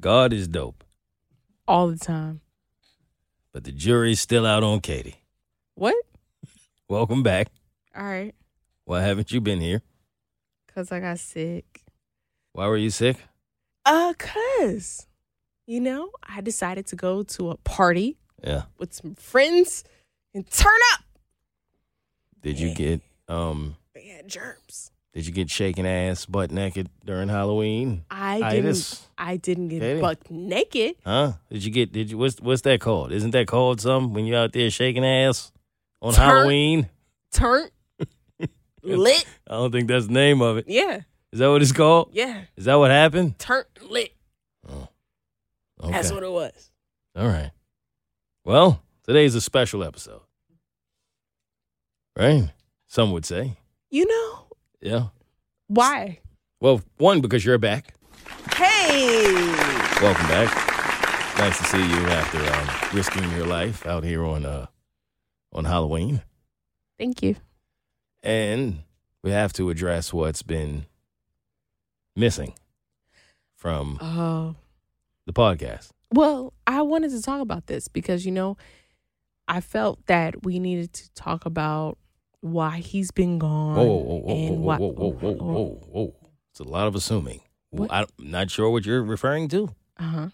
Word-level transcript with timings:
God 0.00 0.32
is 0.32 0.48
dope, 0.48 0.82
all 1.68 1.88
the 1.88 1.98
time. 1.98 2.40
but 3.52 3.64
the 3.64 3.72
jury's 3.72 4.20
still 4.20 4.46
out 4.46 4.62
on 4.62 4.80
Katie. 4.80 5.16
What? 5.74 5.94
Welcome 6.88 7.22
back. 7.22 7.48
All 7.96 8.04
right. 8.04 8.34
Why 8.84 9.02
haven't 9.02 9.30
you 9.32 9.40
been 9.40 9.60
here? 9.60 9.82
Cause 10.74 10.90
I 10.92 11.00
got 11.00 11.18
sick. 11.18 11.82
Why 12.52 12.66
were 12.68 12.76
you 12.76 12.90
sick? 12.90 13.16
Uh, 13.84 14.14
cause 14.18 15.06
you 15.66 15.80
know 15.80 16.10
I 16.22 16.40
decided 16.40 16.86
to 16.88 16.96
go 16.96 17.22
to 17.22 17.50
a 17.50 17.56
party 17.58 18.16
Yeah. 18.42 18.62
with 18.78 18.92
some 18.94 19.14
friends 19.14 19.84
and 20.34 20.48
turn 20.50 20.78
up. 20.94 21.04
Did 22.42 22.58
you 22.58 22.74
get 22.74 23.00
um 23.28 23.76
They 23.94 24.06
had 24.08 24.28
germs. 24.28 24.92
Did 25.12 25.26
you 25.26 25.32
get 25.32 25.50
shaking 25.50 25.86
ass 25.86 26.24
butt 26.26 26.50
naked 26.50 26.88
during 27.04 27.28
Halloween? 27.28 28.04
I 28.10 28.40
Itis. 28.42 28.90
didn't. 28.90 29.06
I 29.18 29.36
didn't 29.36 29.68
get 29.68 29.80
Katie. 29.80 30.00
buck 30.00 30.30
naked. 30.30 30.94
Huh? 31.04 31.32
Did 31.50 31.64
you 31.64 31.70
get 31.72 31.92
did 31.92 32.10
you 32.10 32.18
what's 32.18 32.40
what's 32.40 32.62
that 32.62 32.80
called? 32.80 33.12
Isn't 33.12 33.32
that 33.32 33.46
called 33.46 33.80
something 33.80 34.12
when 34.14 34.24
you're 34.26 34.38
out 34.38 34.52
there 34.52 34.70
shaking 34.70 35.04
ass 35.04 35.50
on 36.00 36.12
Turn- 36.14 36.24
Halloween? 36.28 36.88
Turn 37.32 37.68
lit. 38.82 39.24
I 39.48 39.54
don't 39.54 39.72
think 39.72 39.88
that's 39.88 40.06
the 40.06 40.12
name 40.12 40.40
of 40.42 40.58
it. 40.58 40.66
Yeah. 40.68 41.00
Is 41.32 41.38
that 41.38 41.48
what 41.48 41.62
it's 41.62 41.72
called? 41.72 42.10
Yeah. 42.12 42.42
Is 42.56 42.64
that 42.64 42.74
what 42.76 42.90
happened? 42.90 43.38
Turn 43.38 43.64
lit. 43.88 44.12
Oh, 44.68 44.88
okay. 45.82 45.92
That's 45.92 46.10
what 46.12 46.22
it 46.22 46.30
was. 46.30 46.70
All 47.16 47.26
right. 47.26 47.50
Well, 48.44 48.82
today's 49.06 49.34
a 49.34 49.40
special 49.40 49.84
episode. 49.84 50.20
Right? 52.18 52.50
Some 52.88 53.12
would 53.12 53.24
say. 53.24 53.56
You 53.90 54.06
know 54.06 54.39
Yeah. 54.80 55.08
why? 55.68 56.20
Well, 56.60 56.82
one, 56.98 57.20
because 57.20 57.44
you're 57.44 57.58
back. 57.58 57.94
Hey. 58.54 59.22
Welcome 60.00 60.26
back. 60.28 60.54
Nice 61.38 61.58
to 61.58 61.64
see 61.64 61.78
you 61.78 62.06
after 62.06 62.38
um, 62.38 62.96
risking 62.96 63.30
your 63.32 63.46
life 63.46 63.86
out 63.86 64.04
here 64.04 64.24
on 64.24 64.44
uh 64.44 64.66
on 65.52 65.64
Halloween. 65.64 66.22
Thank 66.98 67.22
you. 67.22 67.36
And 68.22 68.80
we 69.22 69.30
have 69.30 69.52
to 69.54 69.70
address 69.70 70.12
what's 70.12 70.42
been 70.42 70.84
missing 72.14 72.54
from 73.56 73.98
Oh. 74.02 74.54
the 75.26 75.32
podcast. 75.32 75.90
Well, 76.12 76.52
I 76.66 76.82
wanted 76.82 77.10
to 77.12 77.22
talk 77.22 77.40
about 77.40 77.66
this 77.66 77.88
because 77.88 78.26
you 78.26 78.32
know, 78.32 78.56
I 79.48 79.60
felt 79.62 80.04
that 80.06 80.44
we 80.44 80.58
needed 80.58 80.92
to 80.94 81.10
talk 81.14 81.46
about 81.46 81.96
why 82.40 82.78
he's 82.78 83.10
been 83.10 83.38
gone. 83.38 83.76
Whoa, 83.76 83.84
whoa, 83.84 84.16
whoa, 84.18 84.34
whoa, 84.34 84.52
why- 84.54 84.78
whoa, 84.78 84.88
whoa, 84.92 85.10
whoa, 85.10 85.32
whoa, 85.34 85.86
whoa. 85.90 86.14
It's 86.50 86.60
a 86.60 86.64
lot 86.64 86.86
of 86.86 86.94
assuming. 86.94 87.40
What? 87.70 87.90
I'm 87.92 88.06
not 88.18 88.50
sure 88.50 88.68
what 88.70 88.84
you're 88.84 89.02
referring 89.02 89.48
to. 89.48 89.74
Uh 89.98 90.02
huh. 90.02 90.28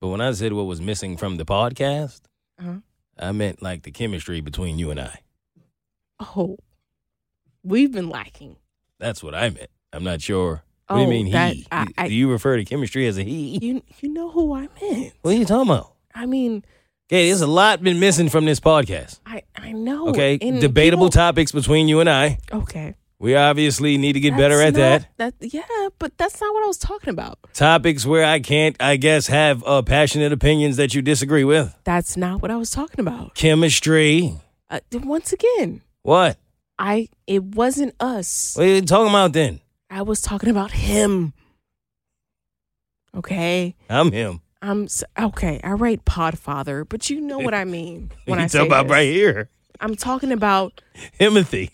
But 0.00 0.08
when 0.08 0.20
I 0.20 0.32
said 0.32 0.52
what 0.52 0.64
was 0.64 0.80
missing 0.80 1.16
from 1.16 1.36
the 1.36 1.44
podcast, 1.44 2.22
Uh-huh. 2.58 2.78
I 3.18 3.32
meant 3.32 3.62
like 3.62 3.82
the 3.82 3.90
chemistry 3.92 4.40
between 4.40 4.78
you 4.78 4.90
and 4.90 4.98
I. 4.98 5.20
Oh, 6.18 6.56
we've 7.62 7.92
been 7.92 8.08
lacking. 8.08 8.56
That's 8.98 9.22
what 9.22 9.34
I 9.34 9.50
meant. 9.50 9.70
I'm 9.92 10.04
not 10.04 10.20
sure. 10.20 10.62
Oh, 10.88 10.94
what 10.94 11.00
do 11.00 11.04
you 11.04 11.08
mean 11.24 11.32
that- 11.32 11.54
he? 11.54 11.66
I- 11.70 11.86
I- 11.98 12.08
do 12.08 12.14
you 12.14 12.30
refer 12.30 12.56
to 12.56 12.64
chemistry 12.64 13.06
as 13.06 13.18
a 13.18 13.22
he? 13.22 13.58
You 13.62 13.82
you 14.00 14.08
know 14.12 14.30
who 14.30 14.54
I 14.54 14.68
meant. 14.80 15.12
What 15.22 15.34
are 15.34 15.38
you 15.38 15.44
talking 15.44 15.70
about? 15.70 15.94
I 16.14 16.26
mean, 16.26 16.64
Okay, 17.12 17.26
there's 17.28 17.42
a 17.42 17.46
lot 17.46 17.82
been 17.82 18.00
missing 18.00 18.30
from 18.30 18.46
this 18.46 18.58
podcast. 18.58 19.20
I 19.26 19.42
I 19.54 19.72
know. 19.72 20.08
Okay, 20.08 20.38
and 20.40 20.62
debatable 20.62 21.08
people- 21.08 21.10
topics 21.10 21.52
between 21.52 21.86
you 21.86 22.00
and 22.00 22.08
I. 22.08 22.38
Okay. 22.50 22.94
We 23.18 23.36
obviously 23.36 23.98
need 23.98 24.14
to 24.14 24.20
get 24.20 24.34
better 24.34 24.62
at 24.62 24.72
That's 24.72 25.04
that. 25.18 25.38
That 25.40 25.52
yeah, 25.52 25.88
but 25.98 26.16
that's 26.16 26.40
not 26.40 26.54
what 26.54 26.64
I 26.64 26.66
was 26.66 26.78
talking 26.78 27.10
about. 27.10 27.38
Topics 27.52 28.06
where 28.06 28.24
I 28.24 28.40
can't, 28.40 28.76
I 28.80 28.96
guess, 28.96 29.26
have 29.26 29.62
uh, 29.66 29.82
passionate 29.82 30.32
opinions 30.32 30.76
that 30.78 30.94
you 30.94 31.02
disagree 31.02 31.44
with. 31.44 31.76
That's 31.84 32.16
not 32.16 32.40
what 32.40 32.50
I 32.50 32.56
was 32.56 32.70
talking 32.70 32.98
about. 32.98 33.34
Chemistry. 33.34 34.32
Uh, 34.70 34.80
once 34.92 35.34
again, 35.34 35.82
What? 36.02 36.38
I 36.78 37.10
it 37.26 37.44
wasn't 37.44 37.94
us. 38.00 38.54
What 38.56 38.64
are 38.64 38.70
you 38.70 38.80
talking 38.80 39.10
about 39.10 39.34
then? 39.34 39.60
I 39.90 40.00
was 40.00 40.22
talking 40.22 40.48
about 40.48 40.70
him. 40.70 41.34
Okay. 43.14 43.76
I'm 43.90 44.10
him. 44.10 44.40
I'm 44.62 44.84
s- 44.84 45.02
okay. 45.18 45.60
I 45.64 45.72
write 45.72 46.04
Podfather, 46.04 46.88
but 46.88 47.10
you 47.10 47.20
know 47.20 47.38
what 47.40 47.52
I 47.54 47.64
mean 47.64 48.10
when 48.26 48.38
I 48.38 48.46
say 48.46 48.58
talking 48.58 48.70
about 48.70 48.84
this. 48.84 48.92
right 48.92 49.12
here. 49.12 49.50
I'm 49.80 49.96
talking 49.96 50.30
about 50.32 50.80
Timothy. 51.18 51.70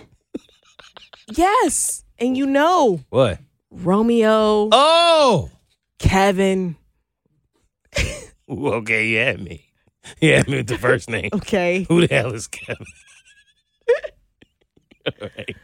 yes, 1.30 2.04
and 2.18 2.36
you 2.36 2.46
know 2.46 3.00
What? 3.10 3.38
Romeo, 3.70 4.70
Oh! 4.72 5.50
Kevin. 5.98 6.76
Ooh, 8.50 8.68
okay, 8.74 9.08
you 9.08 9.18
had 9.18 9.40
me. 9.42 9.66
You 10.22 10.32
had 10.34 10.48
me 10.48 10.56
with 10.58 10.68
the 10.68 10.78
first 10.78 11.10
name. 11.10 11.28
Okay, 11.34 11.84
Who 11.88 12.06
the 12.06 12.14
hell 12.14 12.32
is 12.32 12.46
Kevin? 12.46 12.86
All 15.06 15.28
right. 15.36 15.56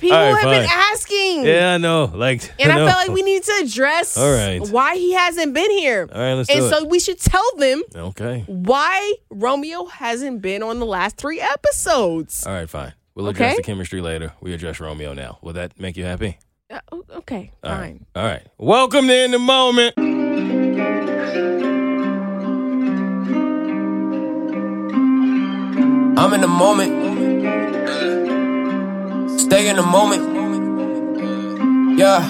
People 0.00 0.16
All 0.16 0.32
right, 0.32 0.42
have 0.42 0.50
been 0.62 0.70
asking, 0.70 1.44
Yeah, 1.44 1.74
I 1.74 1.78
know. 1.78 2.04
Like, 2.14 2.52
and 2.60 2.72
I 2.72 2.76
know. 2.76 2.86
felt 2.86 3.08
like 3.08 3.14
we 3.14 3.22
need 3.22 3.42
to 3.44 3.52
address 3.64 4.16
All 4.16 4.32
right. 4.32 4.60
why 4.68 4.96
he 4.96 5.12
hasn't 5.12 5.54
been 5.54 5.70
here, 5.70 6.08
All 6.12 6.20
right, 6.20 6.34
let's 6.34 6.50
and 6.50 6.60
do 6.60 6.68
so 6.68 6.84
we 6.84 6.98
should 7.00 7.18
tell 7.20 7.44
them. 7.56 7.82
Okay. 7.94 8.44
why 8.46 9.14
Romeo 9.30 9.86
hasn't 9.86 10.42
been 10.42 10.62
on 10.62 10.78
the 10.78 10.86
last 10.86 11.16
three 11.16 11.40
episodes. 11.40 12.46
All 12.46 12.52
right, 12.52 12.68
fine. 12.68 12.92
We'll 13.14 13.28
address 13.28 13.52
Okay. 13.52 13.56
the 13.58 13.62
chemistry 13.62 14.00
later. 14.00 14.32
We 14.40 14.54
address 14.54 14.80
Romeo 14.80 15.12
now. 15.12 15.38
Will 15.42 15.52
that 15.54 15.78
make 15.78 15.96
you 15.96 16.04
happy? 16.04 16.38
Uh, 16.70 16.80
okay, 17.16 17.52
All 17.62 17.72
right. 17.72 17.78
fine. 17.80 18.06
All 18.16 18.24
right. 18.24 18.46
Welcome 18.56 19.06
to 19.08 19.14
In 19.24 19.30
the 19.32 19.38
Moment. 19.38 19.94
I'm 26.14 26.32
in 26.34 26.40
the 26.40 26.46
moment. 26.48 26.92
Stay 29.52 29.68
in 29.68 29.76
the 29.76 29.82
moment. 29.82 30.22
Yeah, 31.98 32.22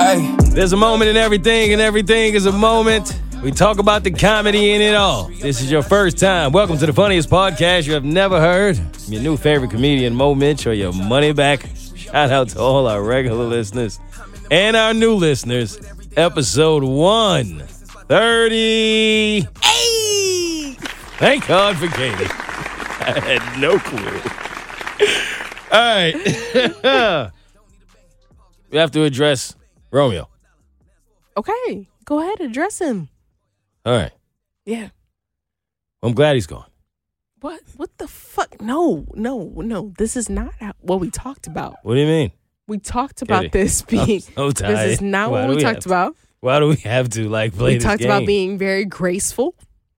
hey. 0.00 0.34
There's 0.50 0.72
a 0.72 0.76
moment 0.76 1.08
in 1.08 1.16
everything, 1.16 1.72
and 1.72 1.80
everything 1.80 2.34
is 2.34 2.46
a 2.46 2.50
moment. 2.50 3.20
We 3.40 3.52
talk 3.52 3.78
about 3.78 4.02
the 4.02 4.10
comedy 4.10 4.72
in 4.72 4.80
it 4.80 4.96
all. 4.96 5.28
This 5.28 5.60
is 5.60 5.70
your 5.70 5.84
first 5.84 6.18
time. 6.18 6.50
Welcome 6.50 6.76
to 6.78 6.86
the 6.86 6.92
funniest 6.92 7.30
podcast 7.30 7.86
you 7.86 7.92
have 7.92 8.02
never 8.02 8.40
heard. 8.40 8.80
Your 9.06 9.22
new 9.22 9.36
favorite 9.36 9.70
comedian, 9.70 10.16
Mo 10.16 10.34
Mitch, 10.34 10.66
or 10.66 10.72
your 10.72 10.92
money 10.92 11.32
back. 11.32 11.64
Shout 11.94 12.32
out 12.32 12.48
to 12.48 12.58
all 12.58 12.88
our 12.88 13.00
regular 13.00 13.44
listeners 13.44 14.00
and 14.50 14.76
our 14.76 14.92
new 14.92 15.14
listeners. 15.14 15.78
Episode 16.16 16.82
130. 16.82 19.42
Hey! 19.62 20.74
Thank 21.18 21.46
God 21.46 21.76
for 21.76 21.86
Katie. 21.86 22.24
I 22.26 23.20
had 23.20 23.60
no 23.60 23.78
clue. 23.78 24.20
All 25.76 25.82
right. 25.82 27.32
we 28.70 28.78
have 28.78 28.90
to 28.92 29.02
address 29.04 29.54
Romeo. 29.90 30.28
Okay, 31.36 31.88
go 32.04 32.20
ahead, 32.20 32.40
address 32.40 32.78
him. 32.80 33.08
All 33.84 33.92
right. 33.94 34.12
Yeah. 34.64 34.88
I'm 36.02 36.14
glad 36.14 36.34
he's 36.34 36.46
gone. 36.46 36.64
What? 37.40 37.60
What 37.76 37.90
the 37.98 38.08
fuck? 38.08 38.60
No, 38.62 39.04
no, 39.14 39.52
no. 39.56 39.92
This 39.98 40.16
is 40.16 40.30
not 40.30 40.52
what 40.80 41.00
we 41.00 41.10
talked 41.10 41.46
about. 41.46 41.76
What 41.82 41.94
do 41.94 42.00
you 42.00 42.06
mean? 42.06 42.32
We 42.68 42.78
talked 42.78 43.20
about 43.22 43.52
this 43.52 43.82
being. 43.92 44.20
so 44.20 44.50
this 44.50 44.94
is 44.94 45.00
not 45.02 45.30
Why 45.30 45.40
what 45.42 45.50
we 45.50 45.56
we 45.56 45.62
talked 45.62 45.84
about. 45.86 46.16
Why 46.40 46.58
do 46.58 46.68
we 46.68 46.76
have 46.76 47.10
to 47.10 47.28
like 47.28 47.54
play 47.54 47.74
We 47.74 47.78
talked 47.78 48.00
game? 48.00 48.10
about 48.10 48.26
being 48.26 48.56
very 48.56 48.84
graceful. 48.86 49.54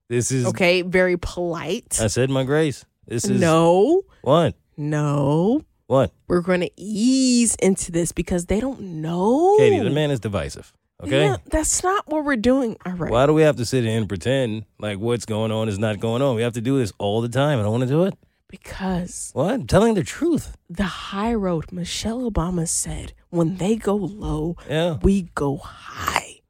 This 0.09 0.31
is 0.31 0.45
Okay, 0.47 0.81
very 0.81 1.17
polite. 1.17 1.99
I 2.01 2.07
said 2.07 2.29
my 2.29 2.43
grace. 2.43 2.85
This 3.07 3.23
is 3.25 3.39
no, 3.39 4.03
What? 4.21 4.55
no. 4.77 5.61
What? 5.89 6.11
We're 6.27 6.41
going 6.41 6.59
to 6.61 6.69
ease 6.77 7.55
into 7.55 7.91
this 7.91 8.11
because 8.11 8.45
they 8.45 8.59
don't 8.59 8.79
know. 8.79 9.57
Katie, 9.57 9.79
the 9.79 9.89
man 9.89 10.11
is 10.11 10.19
divisive. 10.19 10.71
Okay. 11.03 11.21
Yeah, 11.25 11.37
that's 11.49 11.81
not 11.83 12.07
what 12.07 12.23
we're 12.25 12.35
doing. 12.35 12.77
All 12.85 12.91
right. 12.93 13.09
Why 13.11 13.25
do 13.25 13.33
we 13.33 13.41
have 13.41 13.55
to 13.55 13.65
sit 13.65 13.83
here 13.85 13.97
and 13.97 14.07
pretend 14.07 14.65
like 14.77 14.99
what's 14.99 15.25
going 15.25 15.51
on 15.51 15.67
is 15.67 15.79
not 15.79 15.99
going 15.99 16.21
on? 16.21 16.35
We 16.35 16.43
have 16.43 16.53
to 16.53 16.61
do 16.61 16.77
this 16.77 16.93
all 16.99 17.21
the 17.21 17.29
time. 17.29 17.57
I 17.57 17.63
don't 17.63 17.71
want 17.71 17.81
to 17.83 17.87
do 17.89 18.03
it. 18.03 18.13
Because 18.49 19.31
What? 19.33 19.51
I'm 19.51 19.65
telling 19.65 19.95
the 19.95 20.03
truth. 20.03 20.55
the 20.69 20.83
high 20.83 21.33
road, 21.33 21.71
Michelle 21.71 22.29
Obama 22.29 22.67
said, 22.67 23.13
when 23.31 23.57
they 23.57 23.75
go 23.75 23.95
low, 23.95 24.57
Yeah. 24.69 24.97
we 25.01 25.23
go 25.33 25.57
high. 25.57 26.41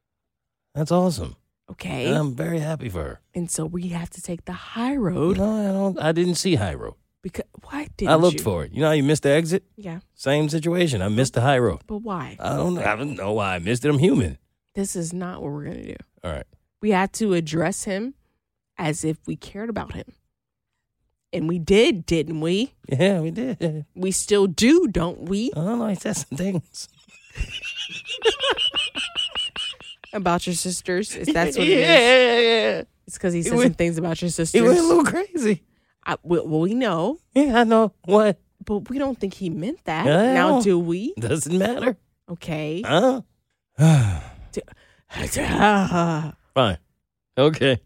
That's 0.75 0.91
awesome. 0.91 1.37
Okay. 1.71 2.07
And 2.07 2.17
I'm 2.17 2.35
very 2.35 2.59
happy 2.59 2.89
for 2.89 3.03
her. 3.03 3.19
and 3.33 3.49
so 3.49 3.65
we 3.65 3.87
have 3.89 4.09
to 4.09 4.21
take 4.21 4.43
the 4.43 4.53
high 4.75 4.97
road 4.97 5.37
No, 5.37 5.69
I 5.69 5.71
don't. 5.71 5.99
I 6.01 6.11
didn't 6.11 6.35
see 6.35 6.55
high 6.55 6.73
road. 6.73 6.95
Because 7.21 7.45
why 7.63 7.87
didn't 7.97 8.11
I 8.11 8.15
looked 8.15 8.37
you? 8.39 8.43
for 8.43 8.63
it. 8.63 8.71
You 8.71 8.81
know 8.81 8.87
how 8.87 8.93
you 8.93 9.03
missed 9.03 9.23
the 9.23 9.29
exit? 9.29 9.63
Yeah, 9.75 9.99
Same 10.15 10.47
situation. 10.49 11.01
I 11.01 11.09
missed 11.09 11.33
the 11.33 11.41
high 11.41 11.59
road. 11.59 11.81
but 11.87 11.97
why? 11.99 12.37
I 12.39 12.55
don't. 12.55 12.77
I 12.79 12.95
don't 12.95 13.15
know 13.15 13.33
why 13.33 13.55
I 13.55 13.59
missed 13.59 13.83
it. 13.85 13.89
I'm 13.89 13.99
human. 13.99 14.37
This 14.75 14.95
is 14.95 15.11
not 15.13 15.41
what 15.41 15.51
we're 15.51 15.65
gonna 15.65 15.83
do. 15.83 15.95
All 16.23 16.31
right. 16.31 16.45
We 16.81 16.91
had 16.91 17.11
to 17.13 17.33
address 17.33 17.83
him 17.83 18.13
as 18.77 19.03
if 19.03 19.17
we 19.27 19.35
cared 19.35 19.69
about 19.69 19.93
him, 19.93 20.05
and 21.33 21.47
we 21.49 21.59
did, 21.59 22.05
didn't 22.05 22.39
we? 22.39 22.73
Yeah, 22.87 23.19
we 23.19 23.31
did. 23.31 23.85
We 23.95 24.11
still 24.11 24.47
do, 24.47 24.87
don't 24.87 25.23
we? 25.27 25.51
I 25.53 25.55
don't 25.59 25.79
know. 25.79 25.85
I 25.85 25.95
said 25.95 26.15
some 26.17 26.37
things. 26.37 26.87
About 30.11 30.47
your 30.47 30.55
sisters, 30.55 31.15
if 31.15 31.27
that's 31.31 31.55
what 31.55 31.67
yeah, 31.67 31.75
it 31.75 31.79
is. 31.81 31.87
yeah, 31.87 32.39
yeah. 32.79 32.83
It's 33.05 33.17
because 33.17 33.33
he 33.33 33.39
He 33.39 33.43
said 33.43 33.57
went- 33.57 33.65
some 33.67 33.73
things 33.75 33.97
about 33.99 34.19
your 34.21 34.29
sisters. 34.29 34.59
He 34.59 34.65
went 34.67 34.79
a 34.79 34.83
little 34.83 35.03
crazy. 35.03 35.61
I, 36.05 36.17
well, 36.23 36.47
we 36.47 36.73
know, 36.73 37.19
Yeah, 37.35 37.59
I 37.59 37.63
know. 37.63 37.93
What? 38.05 38.39
but 38.65 38.89
we 38.89 38.97
don't 38.99 39.19
think 39.19 39.33
he 39.35 39.49
meant 39.49 39.83
that. 39.85 40.05
I 40.07 40.33
Now, 40.33 40.57
know. 40.57 40.61
do 40.61 40.79
we? 40.79 41.13
Doesn't 41.19 41.57
matter. 41.57 41.97
Okay. 42.29 42.81
Huh? 42.85 43.21
Fine. 46.53 46.77
Okay. 47.37 47.79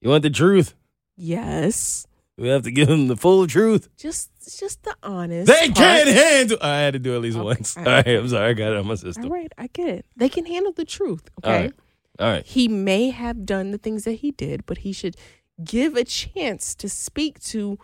You 0.00 0.10
want 0.10 0.22
the 0.22 0.30
truth? 0.30 0.74
yes. 1.16 2.06
We 2.38 2.48
have 2.48 2.64
to 2.64 2.70
give 2.70 2.88
them 2.88 3.08
the 3.08 3.16
full 3.16 3.46
truth. 3.46 3.88
Just, 3.96 4.30
just 4.60 4.82
the 4.82 4.94
honest. 5.02 5.46
They 5.46 5.68
part. 5.68 5.74
can't 5.76 6.08
handle. 6.10 6.58
I 6.60 6.80
had 6.80 6.92
to 6.92 6.98
do 6.98 7.14
it 7.14 7.16
at 7.16 7.22
least 7.22 7.38
Okay. 7.38 7.44
once. 7.46 7.76
All 7.78 7.84
All 7.86 7.90
right. 7.92 8.06
I'm 8.08 8.28
sorry. 8.28 8.50
I 8.50 8.52
got 8.52 8.72
it 8.72 8.76
on 8.76 8.86
my 8.86 8.94
system. 8.94 9.24
All 9.24 9.30
right, 9.30 9.50
I 9.56 9.68
get 9.68 9.88
it. 9.88 10.06
They 10.16 10.28
can 10.28 10.44
handle 10.44 10.72
the 10.72 10.84
truth. 10.84 11.30
Okay. 11.42 11.62
right. 11.62 11.72
All 12.18 12.30
right. 12.30 12.44
He 12.44 12.68
may 12.68 13.08
have 13.08 13.46
done 13.46 13.70
the 13.70 13.78
things 13.78 14.04
that 14.04 14.12
he 14.16 14.32
did, 14.32 14.66
but 14.66 14.78
he 14.78 14.92
should 14.92 15.16
give 15.62 15.96
a 15.96 16.04
chance 16.04 16.74
to 16.76 16.88
speak 16.88 17.40
to 17.40 17.78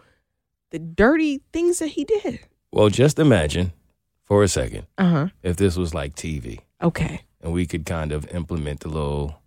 the 0.70 0.78
dirty 0.78 1.40
things 1.52 1.78
that 1.78 1.88
he 1.88 2.04
did. 2.04 2.40
Well, 2.72 2.88
just 2.88 3.19
imagine 3.19 3.72
for 4.24 4.42
a 4.42 4.48
second 4.48 4.86
Uh 4.98 5.08
huh. 5.08 5.28
if 5.42 5.56
this 5.56 5.76
was 5.76 5.92
like 5.94 6.14
TV 6.14 6.60
Okay. 6.82 7.22
and 7.40 7.52
we 7.52 7.66
could 7.66 7.84
kind 7.86 8.12
of 8.12 8.26
implement 8.34 8.80
the 8.80 8.88
little, 8.88 9.40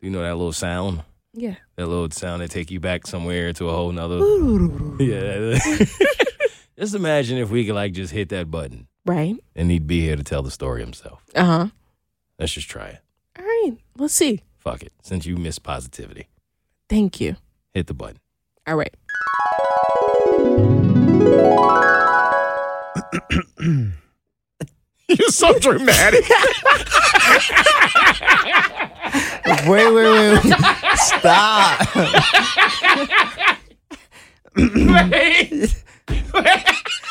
you 0.00 0.10
know, 0.10 0.22
that 0.22 0.36
little 0.36 0.52
sound, 0.52 1.02
Yeah. 1.32 1.56
that 1.76 1.86
little 1.86 2.10
sound 2.10 2.42
that 2.42 2.50
take 2.50 2.70
you 2.70 2.78
back 2.80 3.06
somewhere 3.06 3.52
to 3.54 3.68
a 3.68 3.72
whole 3.72 3.90
nother. 3.92 4.18
Yeah. 5.02 5.58
just 6.78 6.94
imagine 6.94 7.38
if 7.38 7.50
we 7.50 7.66
could 7.66 7.74
like 7.74 7.92
just 7.92 8.12
hit 8.12 8.28
that 8.30 8.50
button 8.50 8.86
Right. 9.04 9.36
and 9.56 9.70
he'd 9.70 9.86
be 9.86 10.00
here 10.02 10.16
to 10.16 10.22
tell 10.24 10.42
the 10.42 10.50
story 10.50 10.80
himself. 10.82 11.22
Uh 11.34 11.44
huh. 11.44 11.66
Let's 12.38 12.52
just 12.52 12.68
try 12.70 12.88
it. 12.88 13.00
All 13.38 13.44
right. 13.44 13.72
Let's 13.96 14.14
see. 14.14 14.42
Fuck 14.58 14.82
it. 14.82 14.92
Since 15.02 15.26
you 15.26 15.36
miss 15.36 15.58
positivity, 15.58 16.28
Thank 16.88 17.20
you. 17.20 17.36
Hit 17.78 17.86
the 17.86 17.94
button. 17.94 18.18
All 18.66 18.76
right. 18.76 18.94
You're 25.08 25.28
so 25.28 25.58
dramatic. 25.58 26.24
Wait, 29.66 29.92
wait, 29.92 29.94
wait. 29.94 30.44
wait. 30.44 30.54
Stop. 30.96 31.88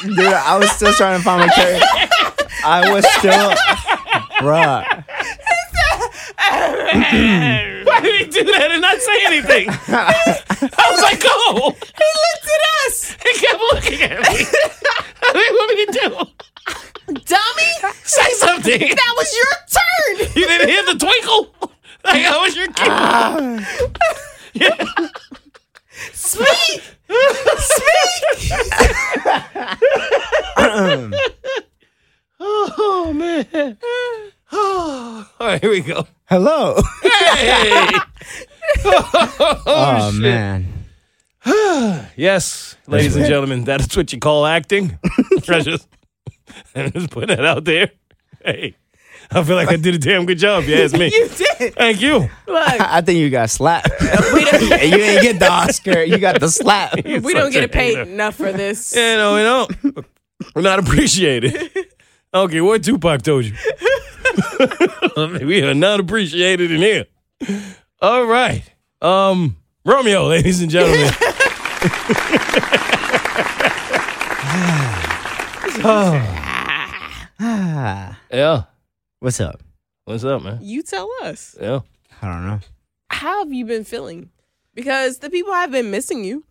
Dude, 0.03 0.19
I 0.19 0.57
was 0.59 0.69
still 0.71 0.93
trying 0.93 1.17
to 1.17 1.23
find 1.23 1.39
my 1.41 1.47
character. 1.47 1.85
I 2.63 2.91
was 2.91 3.05
still. 3.17 3.51
Bruh. 4.41 4.83
Why 7.87 8.01
did 8.01 8.15
he 8.19 8.25
do 8.25 8.43
that 8.51 8.69
and 8.71 8.81
not 8.81 8.99
say 8.99 9.25
anything? 9.25 9.69
I 9.69 9.71
was 10.91 11.01
like, 11.01 11.21
go. 11.21 11.71
He 11.71 12.05
looked 12.21 12.49
at 12.55 12.61
us. 12.85 13.15
He 13.27 13.31
kept 13.39 13.61
looking 13.73 14.01
at 14.01 14.19
me. 14.19 14.25
What 15.21 15.33
do 15.33 15.39
you 15.39 15.53
want 15.53 15.69
me 15.71 15.75
to 15.85 15.91
do? 15.91 16.09
Dummy! 17.25 17.71
Say 18.03 18.31
something. 18.33 18.79
That 18.79 19.13
was 19.17 19.29
your 19.39 19.53
turn! 19.77 20.15
You 20.35 20.45
didn't 20.47 20.69
hear 20.69 20.83
the 20.83 20.95
twinkle? 20.99 21.53
Like, 22.03 22.25
I 22.25 22.37
was 22.41 22.55
your 22.55 22.67
kid. 22.67 22.89
Ah. 22.89 23.59
yeah. 24.53 24.85
Speak! 26.13 26.81
Oh, 32.39 33.11
man. 33.13 33.77
Oh. 34.51 35.29
All 35.39 35.47
right, 35.47 35.61
here 35.61 35.69
we 35.69 35.81
go. 35.81 36.07
Hello. 36.25 36.79
Hey. 37.03 37.89
Oh, 38.85 39.63
oh 39.65 40.11
man. 40.11 40.67
Yes, 42.17 42.75
ladies 42.87 43.15
and 43.15 43.25
gentlemen, 43.25 43.63
that 43.63 43.79
is 43.79 43.95
what 43.95 44.11
you 44.11 44.19
call 44.19 44.45
acting. 44.45 44.99
I 45.47 45.61
just, 45.61 45.87
I 46.75 46.89
just 46.89 47.09
put 47.09 47.29
that 47.29 47.45
out 47.45 47.63
there. 47.63 47.91
Hey, 48.43 48.75
I 49.31 49.43
feel 49.43 49.55
like 49.55 49.69
I 49.69 49.77
did 49.77 49.95
a 49.95 49.97
damn 49.97 50.25
good 50.25 50.37
job. 50.37 50.65
You 50.65 50.75
ask 50.75 50.93
me. 50.93 51.05
You 51.13 51.29
did! 51.29 51.75
Thank 51.75 52.01
you. 52.01 52.29
Look, 52.47 52.81
I 52.81 52.99
think 53.01 53.19
you 53.19 53.29
got 53.29 53.49
slapped. 53.49 53.89
you 54.01 54.09
didn't 54.09 55.23
get 55.23 55.39
the 55.39 55.49
Oscar. 55.49 56.03
You 56.03 56.17
got 56.17 56.41
the 56.41 56.49
slap. 56.49 56.95
we 57.05 57.33
don't 57.33 57.51
get 57.53 57.71
paid 57.71 57.97
enough 57.99 58.35
for 58.35 58.51
this. 58.51 58.93
Yeah, 58.95 59.15
no, 59.15 59.35
we 59.35 59.43
don't. 59.43 60.05
We're 60.55 60.61
not 60.61 60.79
appreciated. 60.79 61.71
Okay, 62.37 62.61
what 62.61 62.83
Tupac 62.83 63.23
told 63.23 63.45
you? 63.45 63.53
we 65.47 65.63
are 65.63 65.73
not 65.73 65.99
appreciated 65.99 66.71
in 66.71 66.81
here. 66.81 67.05
All 67.99 68.25
right. 68.25 68.63
Um, 69.01 69.57
Romeo, 69.83 70.27
ladies 70.27 70.61
and 70.61 70.69
gentlemen. 70.69 71.09
Ah. 75.83 77.39
yeah. 78.31 78.63
What's 79.19 79.41
up? 79.41 79.63
What's 80.05 80.23
up, 80.23 80.43
man? 80.43 80.59
You 80.61 80.83
tell 80.83 81.09
us. 81.23 81.57
Yeah. 81.59 81.79
I 82.21 82.27
don't 82.27 82.45
know. 82.45 82.59
How 83.09 83.43
have 83.43 83.51
you 83.51 83.65
been 83.65 83.83
feeling? 83.83 84.29
Because 84.75 85.19
the 85.19 85.31
people 85.31 85.53
have 85.53 85.71
been 85.71 85.89
missing 85.89 86.23
you. 86.23 86.43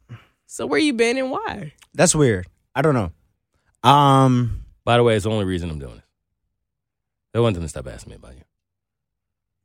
So 0.47 0.67
where 0.67 0.81
you 0.81 0.95
been 0.95 1.17
and 1.17 1.31
why? 1.31 1.75
That's 1.95 2.15
weird. 2.15 2.49
I 2.75 2.83
don't 2.83 2.95
know. 2.95 3.13
Um, 3.89 4.66
By 4.87 4.99
the 4.99 5.03
way, 5.03 5.17
it's 5.17 5.25
the 5.25 5.31
only 5.31 5.45
reason 5.45 5.69
I'm 5.69 5.81
doing 5.81 5.97
this. 5.97 6.05
They 7.35 7.41
want 7.41 7.55
them 7.55 7.65
to 7.65 7.69
stop 7.69 7.89
asking 7.89 8.11
me 8.11 8.17
about 8.17 8.37
you. 8.37 8.43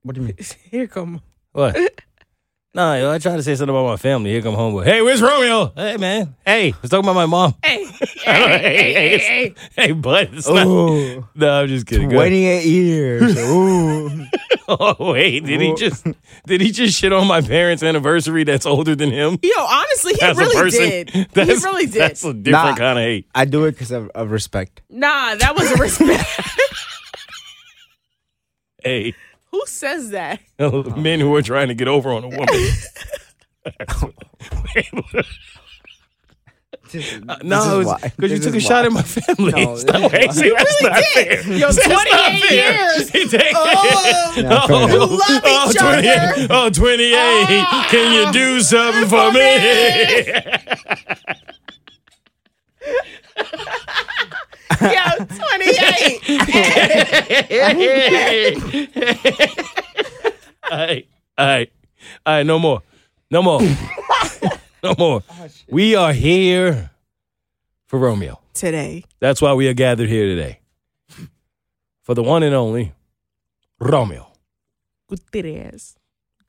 what 0.02 0.16
do 0.16 0.22
you 0.22 0.28
mean? 0.28 0.38
Here 0.72 0.88
come. 0.88 1.22
What? 1.52 1.76
no, 2.74 2.96
yo, 2.96 3.12
I 3.12 3.20
tried 3.20 3.36
to 3.36 3.44
say 3.44 3.54
something 3.54 3.70
about 3.74 3.86
my 3.86 3.98
family. 3.98 4.32
Here 4.32 4.42
come 4.42 4.56
home 4.56 4.74
with, 4.74 4.88
hey, 4.88 5.04
where's 5.04 5.22
Romeo? 5.22 5.72
Hey, 5.76 5.98
man. 5.98 6.36
Hey, 6.44 6.72
let's 6.72 6.90
talk 6.90 7.04
about 7.04 7.14
my 7.14 7.28
mom. 7.28 7.54
Hey, 7.64 7.86
hey, 8.26 8.94
hey, 8.94 9.18
hey, 9.18 9.56
hey, 9.76 9.92
bud. 9.92 10.30
It's 10.34 10.48
not, 10.48 10.66
Ooh, 10.66 11.28
no, 11.36 11.62
I'm 11.62 11.68
just 11.68 11.86
kidding. 11.86 12.08
Go 12.10 12.18
ahead. 12.18 12.30
28 12.30 12.66
years. 12.66 13.38
Ooh. 13.38 14.26
Oh 14.80 15.12
wait, 15.12 15.44
did 15.46 15.60
he 15.60 15.74
just 15.76 16.06
did 16.48 16.62
he 16.62 16.72
just 16.72 16.98
shit 16.98 17.12
on 17.12 17.28
my 17.28 17.42
parents' 17.42 17.84
anniversary 17.84 18.44
that's 18.46 18.66
older 18.66 18.96
than 18.96 19.12
him? 19.12 19.38
yo, 19.44 19.52
honestly, 19.60 20.14
he 20.14 20.22
As 20.22 20.38
really 20.38 20.56
person, 20.56 20.82
did. 20.90 21.10
He 21.14 21.24
That's, 21.34 21.64
really 21.64 21.86
did. 21.88 22.02
That's 22.02 22.24
a 22.24 22.34
different 22.34 22.70
Nah. 22.70 22.76
kind 22.78 23.00
of 23.00 23.04
hate. 23.04 23.28
I 23.36 23.46
do 23.46 23.66
it 23.66 23.72
because 23.72 23.92
of, 23.92 24.10
of 24.16 24.32
respect. 24.32 24.82
Nah, 24.90 25.36
that 25.36 25.56
was 25.56 25.70
a 25.72 25.76
respect. 25.76 26.24
Hey, 28.84 29.14
Who 29.52 29.62
says 29.68 30.10
that? 30.12 30.40
men 30.98 31.20
who 31.20 31.36
are 31.36 31.42
trying 31.42 31.68
to 31.68 31.76
get 31.76 31.88
over 31.88 32.12
on 32.12 32.24
a 32.24 32.30
woman. 32.30 32.48
Uh, 36.94 37.38
no, 37.44 37.96
because 38.04 38.32
you 38.32 38.40
took 38.40 38.54
a 38.54 38.58
is 38.58 38.64
shot 38.64 38.84
at 38.86 38.92
my 38.92 39.02
family. 39.02 39.52
No, 39.54 39.76
Stop. 39.78 40.12
this 40.12 40.36
is 40.36 40.42
Hey, 40.42 40.52
why. 40.52 40.64
see, 40.64 40.82
that's 40.82 40.82
not 40.82 41.04
fair. 41.14 41.42
Yo, 41.54 41.68
That's 41.72 41.88
not 41.88 42.08
28 42.08 42.42
fair. 42.44 42.54
years. 42.98 43.10
He 43.16 43.28
take- 43.28 43.54
Oh, 43.56 44.34
Yeah, 44.36 44.36
fair 44.36 44.44
enough. 44.44 44.70
you 44.92 45.00
love 45.00 45.42
Oh, 45.46 45.70
each 45.70 45.78
28. 45.78 46.18
other. 46.18 46.48
Oh, 46.50 46.70
28. 46.70 47.66
Can 47.90 48.12
you 48.14 48.32
do 48.34 48.60
something 48.62 49.08
for 49.08 49.32
me? 49.32 49.42
Yo, 54.82 55.26
28. 55.26 55.38
all 60.72 60.78
right, 60.78 61.08
all 61.38 61.46
right, 61.46 61.72
all 62.26 62.34
right. 62.34 62.46
No 62.46 62.58
more, 62.58 62.82
no 63.30 63.44
more, 63.44 63.62
no 64.84 64.96
more. 64.98 65.24
Oh, 65.30 65.48
we 65.70 65.96
are 65.96 66.14
here 66.14 66.90
for 67.88 68.00
Romeo. 68.00 68.40
Today. 68.54 69.04
That's 69.20 69.42
why 69.42 69.54
we 69.54 69.68
are 69.68 69.74
gathered 69.74 70.10
here 70.10 70.26
today. 70.26 70.60
For 72.04 72.16
the 72.16 72.24
one 72.24 72.44
and 72.44 72.56
only 72.56 72.94
Romeo. 73.80 74.28
Gutierrez. 75.08 75.96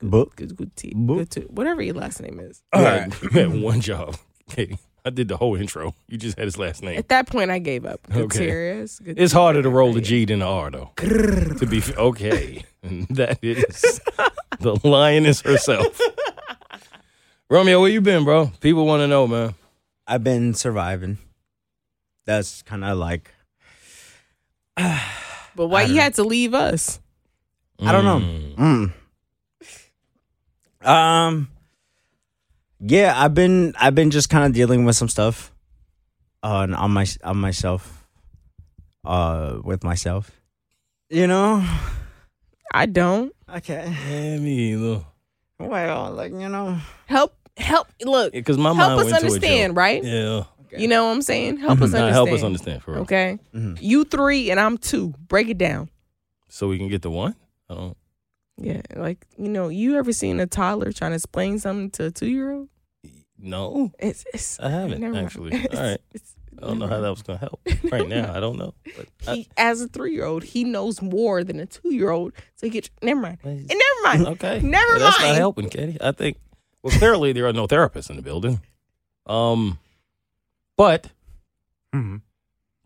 Book. 0.01 0.35
Good, 0.35 0.55
good. 0.57 0.71
Book. 0.95 1.29
good 1.29 1.47
whatever 1.49 1.81
your 1.81 1.95
last 1.95 2.21
name 2.21 2.39
is. 2.39 2.61
All 2.73 2.81
right, 2.83 3.13
you 3.21 3.29
had 3.31 3.61
one 3.61 3.81
job, 3.81 4.17
Katie. 4.49 4.79
I 5.05 5.09
did 5.09 5.27
the 5.27 5.37
whole 5.37 5.55
intro. 5.55 5.93
You 6.07 6.17
just 6.17 6.37
had 6.37 6.45
his 6.45 6.57
last 6.57 6.81
name. 6.81 6.97
At 6.97 7.09
that 7.09 7.27
point, 7.27 7.51
I 7.51 7.59
gave 7.59 7.85
up. 7.85 7.99
Okay. 8.09 8.21
Gutierrez. 8.21 9.01
It's 9.05 9.33
harder 9.33 9.61
to 9.61 9.69
roll 9.69 9.91
the 9.93 9.99
G 10.01 10.23
than 10.25 10.39
the 10.39 10.45
R, 10.45 10.71
though. 10.71 10.91
to 10.95 11.65
be 11.69 11.79
f- 11.79 11.97
okay, 11.97 12.63
And 12.83 13.07
that 13.09 13.39
is 13.41 13.99
the 14.59 14.79
lioness 14.83 15.41
herself. 15.41 15.99
Romeo, 17.53 17.79
where 17.81 17.89
you 17.91 18.01
been, 18.01 18.23
bro? 18.23 18.51
People 18.61 18.87
want 18.87 19.01
to 19.01 19.07
know, 19.07 19.27
man. 19.27 19.53
I've 20.07 20.23
been 20.23 20.55
surviving. 20.55 21.19
That's 22.25 22.63
kind 22.63 22.83
of 22.83 22.97
like 22.97 23.29
But 25.55 25.67
why 25.67 25.83
you 25.83 25.89
don't- 25.89 25.97
had 25.97 26.13
to 26.15 26.23
leave 26.23 26.55
us? 26.55 26.99
I 27.79 27.91
don't 27.91 28.05
know. 28.05 28.91
Mm. 30.81 30.87
Um. 30.89 31.47
Yeah, 32.79 33.13
I've 33.15 33.35
been 33.35 33.75
I've 33.79 33.93
been 33.93 34.09
just 34.09 34.31
kind 34.31 34.45
of 34.45 34.53
dealing 34.53 34.83
with 34.83 34.95
some 34.95 35.07
stuff 35.07 35.51
on 36.41 36.73
on 36.73 36.89
my 36.89 37.05
on 37.23 37.37
myself, 37.37 38.03
uh, 39.05 39.59
with 39.63 39.83
myself. 39.83 40.31
You 41.11 41.27
know. 41.27 41.63
I 42.73 42.87
don't. 42.87 43.31
Okay. 43.57 43.95
Yeah, 44.09 44.37
me 44.39 44.73
either. 44.73 45.05
Well, 45.59 46.13
like 46.13 46.31
you 46.31 46.49
know. 46.49 46.79
Help, 47.05 47.35
help. 47.57 47.87
Look, 48.03 48.33
Because 48.33 48.57
my 48.57 48.73
help 48.73 48.77
mind 48.77 48.91
us 48.91 48.97
went 48.97 49.07
to 49.09 49.13
a 49.13 49.17
understand, 49.27 49.71
joke. 49.71 49.77
right? 49.77 50.03
Yeah. 50.03 50.43
You 50.75 50.87
know 50.87 51.05
what 51.05 51.11
I'm 51.11 51.21
saying? 51.21 51.57
Help 51.57 51.81
us 51.81 51.91
Nah, 51.91 51.99
understand. 51.99 52.13
help 52.15 52.29
us 52.31 52.43
understand 52.43 52.81
for 52.81 52.93
real. 52.93 53.01
Okay. 53.03 53.37
Mhm. 53.53 53.77
You 53.79 54.05
three 54.05 54.49
and 54.49 54.59
I'm 54.59 54.77
two. 54.79 55.13
Break 55.27 55.49
it 55.49 55.59
down. 55.59 55.89
So 56.49 56.67
we 56.67 56.79
can 56.79 56.87
get 56.89 57.03
the 57.03 57.11
one. 57.11 57.35
I 57.69 57.75
don't. 57.75 57.97
Yeah, 58.57 58.81
like 58.95 59.25
you 59.37 59.49
know, 59.49 59.67
you 59.69 59.97
ever 59.97 60.11
seen 60.13 60.39
a 60.39 60.47
toddler 60.47 60.91
trying 60.91 61.11
to 61.11 61.15
explain 61.15 61.59
something 61.59 61.89
to 61.91 62.05
a 62.05 62.11
two 62.11 62.27
year 62.27 62.51
old? 62.53 62.69
No, 63.37 63.91
It's, 63.99 64.23
it's 64.33 64.59
I 64.59 64.69
haven't, 64.69 65.01
never 65.01 65.13
mind. 65.13 65.25
actually. 65.25 65.51
All 65.73 65.79
right. 65.79 65.99
It's- 66.13 66.35
I 66.61 66.67
don't 66.67 66.77
know 66.79 66.87
how 66.87 67.01
that 67.01 67.09
was 67.09 67.23
gonna 67.23 67.39
help 67.39 67.59
right 67.91 68.07
now. 68.07 68.31
I 68.33 68.39
don't 68.39 68.57
know. 68.57 68.73
But 68.95 69.07
I- 69.27 69.35
He, 69.35 69.47
as 69.57 69.81
a 69.81 69.87
three 69.87 70.13
year 70.13 70.23
old, 70.25 70.43
he 70.43 70.63
knows 70.63 71.01
more 71.01 71.43
than 71.43 71.59
a 71.59 71.65
two 71.65 71.93
year 71.93 72.09
old. 72.11 72.31
So 72.55 72.67
he 72.67 72.69
gets 72.69 72.89
never 73.01 73.19
mind. 73.19 73.39
And 73.43 73.67
never 73.67 74.01
mind. 74.03 74.27
okay, 74.35 74.59
Never 74.61 74.91
Well, 74.91 74.99
That's 74.99 75.19
not 75.19 75.35
helping, 75.35 75.69
Katie. 75.69 75.97
I 75.99 76.11
think. 76.13 76.37
Well, 76.83 76.97
clearly 76.97 77.31
there 77.33 77.47
are 77.47 77.53
no 77.53 77.65
therapists 77.67 78.09
in 78.09 78.17
the 78.17 78.21
building. 78.21 78.61
Um, 79.25 79.79
but 80.77 81.09
Mhm. 81.95 82.21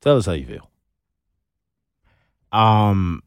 tell 0.02 0.18
us 0.18 0.26
how 0.28 0.34
you 0.34 0.46
feel. 0.46 0.70
Um, 2.52 3.24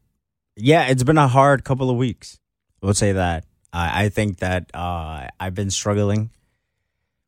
yeah, 0.55 0.87
it's 0.87 1.03
been 1.03 1.17
a 1.17 1.27
hard 1.27 1.63
couple 1.63 1.89
of 1.89 1.97
weeks. 1.97 2.39
We'll 2.81 2.93
say 2.93 3.11
that. 3.11 3.45
I 3.73 4.05
I 4.05 4.09
think 4.09 4.39
that 4.39 4.71
uh, 4.73 5.27
I've 5.39 5.53
been 5.55 5.69
struggling 5.71 6.31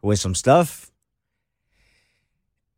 with 0.02 0.20
some 0.20 0.36
stuff, 0.36 0.92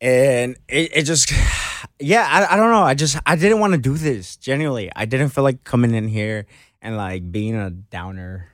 and 0.01 0.57
it, 0.67 0.91
it 0.97 1.03
just, 1.03 1.31
yeah, 1.99 2.27
I, 2.29 2.53
I 2.53 2.57
don't 2.57 2.71
know. 2.71 2.83
I 2.83 2.93
just 2.93 3.17
I 3.25 3.35
didn't 3.35 3.59
want 3.59 3.73
to 3.73 3.79
do 3.79 3.97
this. 3.97 4.35
Genuinely, 4.37 4.91
I 4.95 5.05
didn't 5.05 5.29
feel 5.29 5.43
like 5.43 5.63
coming 5.63 5.93
in 5.93 6.07
here 6.07 6.45
and 6.81 6.97
like 6.97 7.31
being 7.31 7.55
a 7.55 7.69
downer 7.71 8.49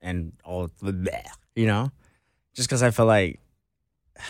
and 0.00 0.32
all, 0.44 0.68
bleh, 0.82 1.24
you 1.54 1.66
know, 1.66 1.90
just 2.54 2.68
because 2.68 2.82
I 2.82 2.90
feel 2.90 3.06
like. 3.06 3.40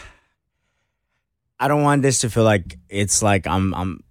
I 1.61 1.69
don't 1.69 1.83
want 1.83 2.02
this 2.02 2.19
to 2.21 2.31
feel 2.31 2.45
like 2.45 2.78
it's 2.88 3.23
like 3.23 3.47
I'm 3.47 3.75
I'm 3.75 4.04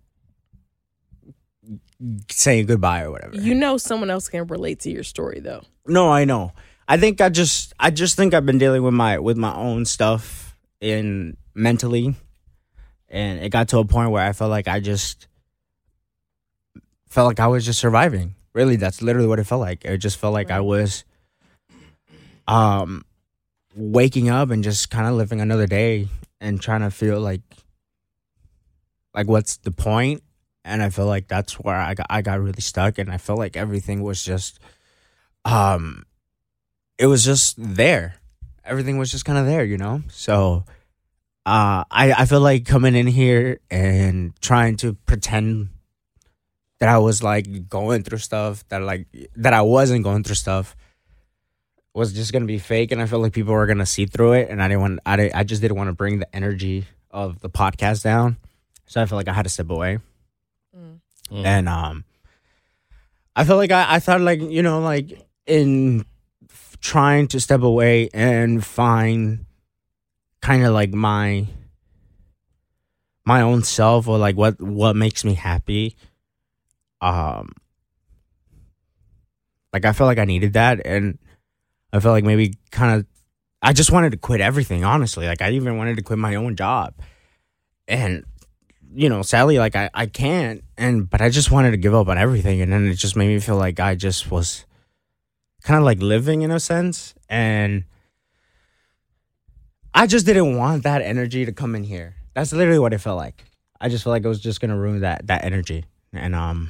saying 2.30 2.66
goodbye 2.66 3.04
or 3.04 3.12
whatever. 3.12 3.36
You 3.36 3.54
know, 3.54 3.78
someone 3.78 4.10
else 4.10 4.30
can 4.30 4.48
relate 4.48 4.80
to 4.82 4.92
your 4.92 5.04
story 5.04 5.40
though. 5.40 5.64
no, 5.86 6.12
I 6.12 6.26
know. 6.26 6.54
I 6.88 6.98
think 6.98 7.22
I 7.22 7.30
just 7.30 7.74
I 7.80 7.92
just 7.92 8.16
think 8.16 8.34
I've 8.34 8.46
been 8.46 8.58
dealing 8.58 8.84
with 8.84 8.94
my 8.94 9.20
with 9.20 9.38
my 9.38 9.54
own 9.56 9.86
stuff 9.86 10.56
in 10.82 11.38
mentally 11.54 12.16
and 13.14 13.40
it 13.40 13.50
got 13.50 13.70
to 13.70 13.78
a 13.78 13.86
point 13.86 14.10
where 14.10 14.28
I 14.28 14.34
felt 14.34 14.50
like 14.50 14.68
I 14.68 14.80
just 14.80 15.28
felt 17.08 17.28
like 17.28 17.40
I 17.40 17.48
was 17.48 17.64
just 17.64 17.80
surviving. 17.80 18.36
Really, 18.54 18.76
that's 18.76 19.02
literally 19.02 19.28
what 19.28 19.40
it 19.40 19.46
felt 19.46 19.62
like. 19.62 19.86
It 19.86 19.98
just 20.00 20.18
felt 20.18 20.34
like 20.34 20.52
I 20.52 20.60
was 20.60 21.06
um 22.48 23.06
waking 23.76 24.30
up 24.30 24.50
and 24.50 24.64
just 24.64 24.90
kind 24.90 25.08
of 25.08 25.14
living 25.14 25.42
another 25.42 25.68
day 25.68 26.08
and 26.40 26.62
trying 26.62 26.82
to 26.82 26.92
feel 26.92 27.20
like 27.20 27.42
like 29.14 29.28
what's 29.28 29.58
the 29.58 29.72
point 29.72 30.24
and 30.66 30.82
I 30.82 30.90
feel 30.90 31.06
like 31.06 31.28
that's 31.28 31.54
where 31.60 31.76
I 31.76 31.94
got 31.94 32.08
I 32.10 32.22
got 32.22 32.40
really 32.40 32.62
stuck 32.62 32.98
and 32.98 33.12
I 33.12 33.18
felt 33.18 33.40
like 33.40 33.58
everything 33.58 34.02
was 34.04 34.24
just 34.24 34.60
um 35.46 36.06
it 36.98 37.08
was 37.08 37.26
just 37.26 37.56
there. 37.58 38.16
Everything 38.64 38.98
was 38.98 39.12
just 39.12 39.26
kind 39.26 39.38
of 39.38 39.46
there, 39.46 39.64
you 39.64 39.78
know? 39.78 40.04
So 40.10 40.66
uh 41.46 41.84
I 41.90 42.14
I 42.14 42.26
feel 42.26 42.42
like 42.42 42.66
coming 42.66 42.96
in 42.96 43.08
here 43.08 43.60
and 43.70 44.34
trying 44.42 44.78
to 44.78 44.94
pretend 44.94 45.70
that 46.80 46.90
I 46.90 46.98
was 46.98 47.24
like 47.24 47.70
going 47.70 48.04
through 48.04 48.20
stuff 48.20 48.68
that 48.70 48.82
like 48.82 49.08
that 49.36 49.54
I 49.54 49.62
wasn't 49.62 50.04
going 50.04 50.24
through 50.24 50.36
stuff 50.36 50.76
was 51.94 52.14
just 52.14 52.34
gonna 52.34 52.46
be 52.46 52.58
fake, 52.60 52.92
and 52.92 53.02
I 53.02 53.06
felt 53.06 53.22
like 53.22 53.34
people 53.34 53.54
were 53.54 53.66
gonna 53.68 53.86
see 53.86 54.06
through 54.06 54.34
it, 54.34 54.50
and 54.50 54.62
I 54.62 54.68
didn't 54.68 54.82
want 54.82 55.00
I 55.06 55.16
didn't, 55.16 55.36
I 55.36 55.44
just 55.44 55.62
didn't 55.62 55.78
want 55.78 55.90
to 55.90 55.94
bring 55.94 56.20
the 56.20 56.36
energy 56.36 56.86
of 57.12 57.40
the 57.42 57.50
podcast 57.50 58.04
down, 58.04 58.38
so 58.86 59.02
I 59.02 59.06
felt 59.06 59.18
like 59.18 59.28
I 59.28 59.34
had 59.34 59.44
to 59.44 59.50
step 59.50 59.70
away, 59.70 60.00
Mm. 60.76 61.00
and 61.46 61.70
um, 61.70 62.04
I 63.36 63.44
felt 63.46 63.58
like 63.60 63.72
I 63.72 63.96
I 63.96 64.00
thought 64.00 64.22
like 64.22 64.42
you 64.42 64.62
know 64.64 64.80
like 64.82 65.22
in 65.46 66.06
f- 66.50 66.78
trying 66.82 67.28
to 67.30 67.40
step 67.40 67.62
away 67.62 68.10
and 68.14 68.64
find 68.66 69.46
kind 70.42 70.64
of 70.66 70.74
like 70.74 70.94
my 70.94 71.48
my 73.26 73.42
own 73.42 73.64
self 73.64 74.08
or 74.08 74.18
like 74.18 74.36
what 74.36 74.60
what 74.60 74.96
makes 74.96 75.24
me 75.24 75.34
happy 75.36 75.96
um 77.02 77.54
like 79.72 79.86
i 79.86 79.94
felt 79.94 80.08
like 80.08 80.18
i 80.20 80.26
needed 80.26 80.54
that 80.54 80.82
and 80.86 81.18
i 81.94 82.00
felt 82.02 82.12
like 82.12 82.26
maybe 82.26 82.56
kind 82.72 83.00
of 83.00 83.06
i 83.62 83.72
just 83.72 83.92
wanted 83.92 84.12
to 84.12 84.18
quit 84.18 84.42
everything 84.42 84.84
honestly. 84.84 85.26
Like 85.26 85.42
i 85.42 85.52
even 85.52 85.78
wanted 85.78 85.96
to 85.96 86.04
quit 86.04 86.20
my 86.20 86.36
own 86.36 86.58
job. 86.58 86.96
And 87.88 88.26
you 88.96 89.10
know 89.10 89.22
sadly 89.24 89.58
like 89.58 89.76
i 89.76 89.90
i 89.94 90.06
can't 90.06 90.64
and 90.78 91.10
but 91.10 91.20
i 91.20 91.30
just 91.30 91.50
wanted 91.50 91.72
to 91.72 91.78
give 91.78 91.96
up 91.96 92.08
on 92.08 92.18
everything 92.18 92.62
and 92.62 92.72
then 92.72 92.86
it 92.86 92.94
just 92.94 93.16
made 93.16 93.28
me 93.28 93.40
feel 93.40 93.56
like 93.56 93.80
i 93.80 93.96
just 93.96 94.30
was 94.30 94.66
kind 95.64 95.80
of 95.80 95.84
like 95.84 96.00
living 96.00 96.44
in 96.44 96.52
a 96.52 96.60
sense 96.60 97.16
and 97.28 97.86
i 99.96 100.06
just 100.06 100.26
didn't 100.26 100.58
want 100.58 100.84
that 100.84 101.02
energy 101.02 101.46
to 101.46 101.52
come 101.52 101.76
in 101.76 101.84
here. 101.84 102.16
That's 102.34 102.52
literally 102.52 102.80
what 102.80 102.94
it 102.94 103.00
felt 103.00 103.18
like. 103.18 103.44
I 103.80 103.90
just 103.90 104.04
felt 104.04 104.12
like 104.12 104.26
it 104.26 104.28
was 104.28 104.42
just 104.42 104.60
gonna 104.62 104.78
ruin 104.78 105.02
that 105.02 105.28
that 105.28 105.44
energy 105.44 105.86
and 106.12 106.36
um 106.36 106.70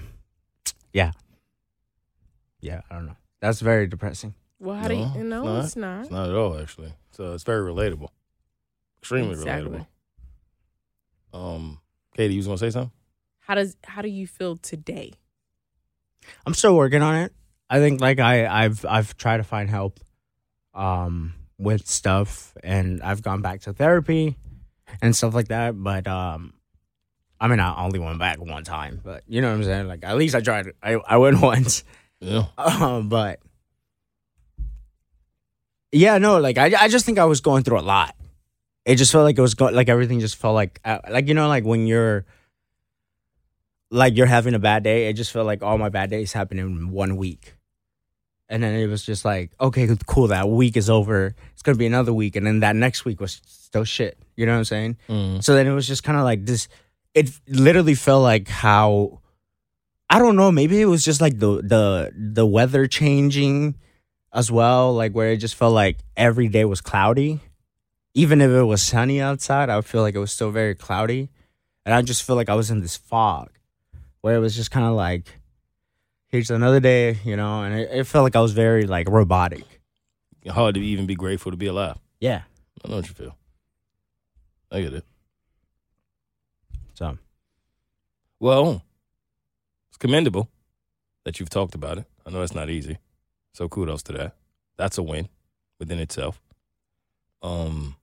yeah. 0.94 1.12
Yeah 2.62 2.82
i 2.89 2.96
don't 2.96 3.06
know. 3.06 3.18
That's 3.42 3.60
very 3.60 3.88
depressing 3.88 4.34
Well, 4.63 4.75
how 4.77 4.88
do 4.88 4.96
you, 4.96 5.24
No, 5.24 5.43
no, 5.43 5.58
it's 5.58 5.67
it's 5.67 5.75
not. 5.75 6.01
It's 6.03 6.12
not 6.12 6.29
at 6.29 6.36
all, 6.36 6.58
actually. 6.58 6.93
So 7.12 7.34
it's 7.34 7.43
very 7.43 7.70
relatable. 7.70 8.08
Extremely 9.01 9.34
Exactly. 9.34 9.86
relatable. 11.34 11.38
Um, 11.38 11.79
Katie, 12.15 12.34
you 12.36 12.39
was 12.39 12.48
gonna 12.48 12.58
say 12.58 12.70
something? 12.70 12.91
How 13.39 13.55
does 13.55 13.75
how 13.84 14.01
do 14.01 14.08
you 14.10 14.25
feel 14.27 14.55
today? 14.58 15.13
i'm 16.46 16.53
still 16.53 16.74
working 16.77 17.01
on 17.01 17.15
it 17.15 17.34
i 17.70 17.79
think 17.79 18.00
like 18.00 18.17
i 18.17 18.46
i've 18.63 18.86
i've 18.86 19.17
tried 19.17 19.38
to 19.38 19.43
find 19.43 19.70
help 19.70 20.00
um 20.74 21.34
with 21.58 21.86
stuff 21.86 22.55
and 22.63 23.03
i've 23.03 23.22
gone 23.22 23.41
back 23.41 23.60
to 23.60 23.74
therapy 23.74 24.38
and 25.01 25.13
stuff 25.13 25.34
like 25.34 25.50
that 25.50 25.72
but 25.84 26.08
um 26.08 26.53
i 27.41 27.48
mean 27.50 27.60
i 27.60 27.84
only 27.84 28.00
went 28.00 28.17
back 28.20 28.39
one 28.39 28.63
time 28.63 29.01
but 29.03 29.22
you 29.27 29.41
know 29.41 29.50
what 29.50 29.55
i'm 29.58 29.63
saying 29.65 29.86
like 29.86 30.05
at 30.05 30.15
least 30.15 30.34
i 30.34 30.39
tried 30.39 30.72
i 30.82 30.93
i 30.93 31.17
went 31.17 31.41
once 31.51 31.84
Yeah. 32.22 32.46
Um, 32.58 33.10
but 33.10 33.41
yeah, 35.93 36.17
no, 36.17 36.39
like 36.39 36.57
I, 36.57 36.73
I 36.77 36.88
just 36.88 37.05
think 37.05 37.19
I 37.19 37.25
was 37.25 37.41
going 37.41 37.63
through 37.63 37.79
a 37.79 37.81
lot. 37.81 38.15
It 38.85 38.95
just 38.95 39.12
felt 39.12 39.23
like 39.23 39.38
it 39.38 39.41
was 39.41 39.53
going, 39.53 39.73
like 39.73 39.88
everything 39.88 40.19
just 40.19 40.35
felt 40.35 40.55
like, 40.55 40.81
uh, 40.83 41.00
like 41.09 41.27
you 41.27 41.33
know, 41.33 41.47
like 41.47 41.63
when 41.63 41.88
you're, 41.88 42.25
like 43.93 44.17
you're 44.17 44.25
having 44.25 44.55
a 44.55 44.59
bad 44.59 44.83
day. 44.83 45.07
It 45.07 45.13
just 45.13 45.31
felt 45.31 45.45
like 45.45 45.62
all 45.62 45.77
my 45.77 45.89
bad 45.89 46.09
days 46.09 46.33
happened 46.33 46.59
in 46.59 46.91
one 46.91 47.15
week, 47.15 47.53
and 48.50 48.62
then 48.63 48.73
it 48.75 48.88
was 48.88 49.05
just 49.05 49.23
like, 49.23 49.51
okay, 49.62 49.88
cool, 50.07 50.27
that 50.27 50.50
week 50.50 50.75
is 50.75 50.89
over. 50.89 51.35
It's 51.53 51.62
gonna 51.62 51.77
be 51.77 51.85
another 51.85 52.12
week, 52.12 52.35
and 52.35 52.45
then 52.45 52.59
that 52.62 52.75
next 52.75 53.05
week 53.05 53.21
was 53.21 53.39
still 53.45 53.83
shit. 53.83 54.17
You 54.35 54.45
know 54.47 54.53
what 54.53 54.59
I'm 54.59 54.65
saying? 54.65 54.97
Mm. 55.07 55.43
So 55.43 55.53
then 55.53 55.67
it 55.67 55.73
was 55.73 55.88
just 55.88 56.03
kind 56.03 56.17
of 56.17 56.23
like 56.23 56.45
this. 56.45 56.67
It 57.13 57.29
literally 57.47 57.93
felt 57.93 58.23
like 58.23 58.47
how 58.47 59.21
I 60.09 60.19
don't 60.19 60.35
know. 60.35 60.51
Maybe 60.51 60.81
it 60.81 60.85
was 60.85 61.05
just 61.05 61.21
like 61.21 61.38
the 61.38 61.62
the 61.62 62.12
the 62.15 62.45
weather 62.45 62.88
changing 62.88 63.75
as 64.33 64.51
well. 64.51 64.93
Like 64.93 65.13
where 65.13 65.29
it 65.29 65.37
just 65.37 65.55
felt 65.55 65.73
like 65.73 65.99
every 66.17 66.47
day 66.47 66.65
was 66.65 66.81
cloudy, 66.81 67.39
even 68.13 68.41
if 68.41 68.49
it 68.49 68.63
was 68.63 68.81
sunny 68.81 69.21
outside. 69.21 69.69
I 69.69 69.75
would 69.75 69.85
feel 69.85 70.01
like 70.01 70.15
it 70.15 70.19
was 70.19 70.31
still 70.31 70.51
very 70.51 70.75
cloudy, 70.75 71.29
and 71.85 71.93
I 71.93 72.01
just 72.01 72.23
feel 72.23 72.35
like 72.35 72.49
I 72.49 72.55
was 72.55 72.71
in 72.71 72.81
this 72.81 72.97
fog, 72.97 73.49
where 74.21 74.35
it 74.35 74.39
was 74.39 74.55
just 74.55 74.71
kind 74.71 74.85
of 74.85 74.93
like, 74.93 75.39
here's 76.27 76.51
another 76.51 76.79
day, 76.79 77.19
you 77.23 77.35
know. 77.35 77.63
And 77.63 77.75
it, 77.75 77.89
it 77.91 78.03
felt 78.07 78.23
like 78.23 78.35
I 78.35 78.41
was 78.41 78.53
very 78.53 78.85
like 78.87 79.07
robotic. 79.07 79.63
Hard 80.47 80.75
to 80.75 80.81
even 80.81 81.05
be 81.05 81.15
grateful 81.15 81.51
to 81.51 81.57
be 81.57 81.67
alive. 81.67 81.97
Yeah. 82.19 82.41
I 82.83 82.89
know 82.89 82.97
what 82.97 83.07
you 83.07 83.13
feel. 83.13 83.37
I 84.69 84.81
get 84.81 84.93
it. 84.93 85.05
So 86.95 87.17
Well, 88.39 88.83
it's 89.89 89.97
commendable 89.97 90.49
that 91.23 91.39
you've 91.39 91.49
talked 91.49 91.75
about 91.75 91.97
it. 91.97 92.05
I 92.25 92.29
know 92.29 92.41
it's 92.41 92.55
not 92.55 92.69
easy. 92.69 92.97
So 93.53 93.69
kudos 93.69 94.03
to 94.03 94.13
that. 94.13 94.36
That's 94.77 94.98
a 94.98 95.03
win 95.03 95.29
within 95.79 96.00
itself. 96.00 96.41
Um 97.41 97.95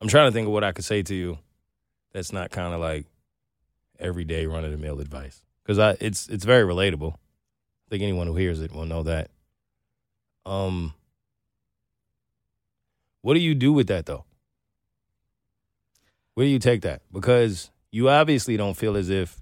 I'm 0.00 0.08
trying 0.08 0.28
to 0.28 0.32
think 0.32 0.46
of 0.46 0.52
what 0.52 0.64
I 0.64 0.72
could 0.72 0.84
say 0.84 1.02
to 1.02 1.14
you 1.14 1.38
that's 2.12 2.32
not 2.32 2.50
kind 2.50 2.74
of 2.74 2.80
like 2.80 3.06
everyday 3.98 4.46
run 4.46 4.64
of 4.64 4.70
the 4.70 4.76
mill 4.76 5.00
advice. 5.00 5.42
Cuz 5.64 5.78
I 5.78 5.96
it's 6.00 6.28
it's 6.28 6.44
very 6.44 6.64
relatable. 6.64 7.14
I 7.14 7.88
think 7.90 8.02
anyone 8.02 8.26
who 8.26 8.36
hears 8.36 8.60
it 8.60 8.72
will 8.72 8.86
know 8.86 9.02
that. 9.02 9.30
Um 10.44 10.94
What 13.22 13.34
do 13.34 13.40
you 13.40 13.54
do 13.54 13.72
with 13.72 13.88
that 13.88 14.06
though? 14.06 14.24
Where 16.34 16.46
do 16.46 16.50
you 16.50 16.58
take 16.58 16.82
that? 16.82 17.02
Because 17.12 17.70
you 17.90 18.08
obviously 18.08 18.56
don't 18.56 18.76
feel 18.76 18.96
as 18.96 19.08
if 19.08 19.40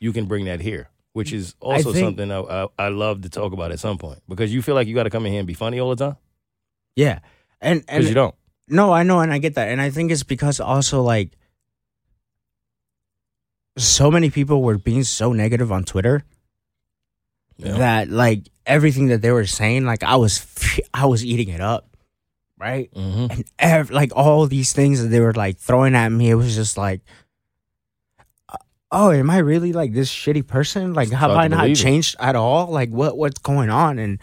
you 0.00 0.12
can 0.12 0.26
bring 0.26 0.44
that 0.44 0.60
here, 0.60 0.88
which 1.18 1.32
is 1.32 1.54
also 1.60 1.92
think- 1.92 2.06
something 2.06 2.30
I, 2.30 2.38
I, 2.40 2.66
I 2.78 2.88
love 2.88 3.22
to 3.22 3.28
talk 3.28 3.52
about 3.52 3.72
at 3.72 3.80
some 3.80 3.98
point. 3.98 4.20
Because 4.28 4.54
you 4.54 4.62
feel 4.62 4.74
like 4.78 4.86
you 4.86 4.94
got 4.94 5.02
to 5.04 5.10
come 5.10 5.26
in 5.26 5.32
here 5.32 5.40
and 5.40 5.46
be 5.46 5.54
funny 5.54 5.78
all 5.80 5.90
the 5.94 5.98
time. 6.06 6.16
yeah, 6.96 7.18
and 7.60 7.80
Because 7.80 7.96
and 7.96 8.08
you 8.08 8.14
don't. 8.14 8.34
No, 8.68 8.92
I 8.92 9.02
know, 9.02 9.18
and 9.20 9.32
I 9.32 9.38
get 9.38 9.54
that, 9.54 9.68
and 9.68 9.80
I 9.80 9.90
think 9.90 10.12
it's 10.12 10.22
because 10.22 10.60
also 10.60 11.02
like 11.02 11.32
so 13.76 14.10
many 14.10 14.30
people 14.30 14.62
were 14.62 14.78
being 14.78 15.04
so 15.04 15.32
negative 15.32 15.70
on 15.70 15.84
Twitter 15.84 16.24
Yeah. 17.56 17.78
that 17.78 18.08
like 18.10 18.48
everything 18.66 19.08
that 19.08 19.22
they 19.22 19.30
were 19.32 19.46
saying, 19.46 19.84
like 19.84 20.02
I 20.02 20.16
was 20.16 20.44
I 20.92 21.06
was 21.06 21.24
eating 21.24 21.48
it 21.48 21.60
up, 21.60 21.96
right? 22.58 22.90
hmm 22.94 23.26
And 23.30 23.44
ev- 23.58 23.90
like 23.90 24.12
all 24.14 24.46
these 24.46 24.72
things 24.72 25.00
that 25.02 25.08
they 25.08 25.20
were 25.20 25.32
like 25.34 25.58
throwing 25.58 25.94
at 25.94 26.10
me, 26.10 26.30
it 26.30 26.34
was 26.34 26.54
just 26.54 26.76
like, 26.76 27.00
oh, 28.90 29.10
am 29.10 29.30
I 29.30 29.38
really 29.38 29.72
like 29.72 29.92
this 29.92 30.12
shitty 30.12 30.46
person? 30.46 30.94
Like, 30.94 31.10
have 31.10 31.30
I 31.30 31.48
not 31.48 31.60
believe 31.60 31.78
it. 31.78 31.82
changed 31.82 32.16
at 32.18 32.36
all? 32.36 32.68
Like, 32.68 32.90
what 32.90 33.16
what's 33.16 33.38
going 33.38 33.70
on? 33.70 33.98
And 33.98 34.18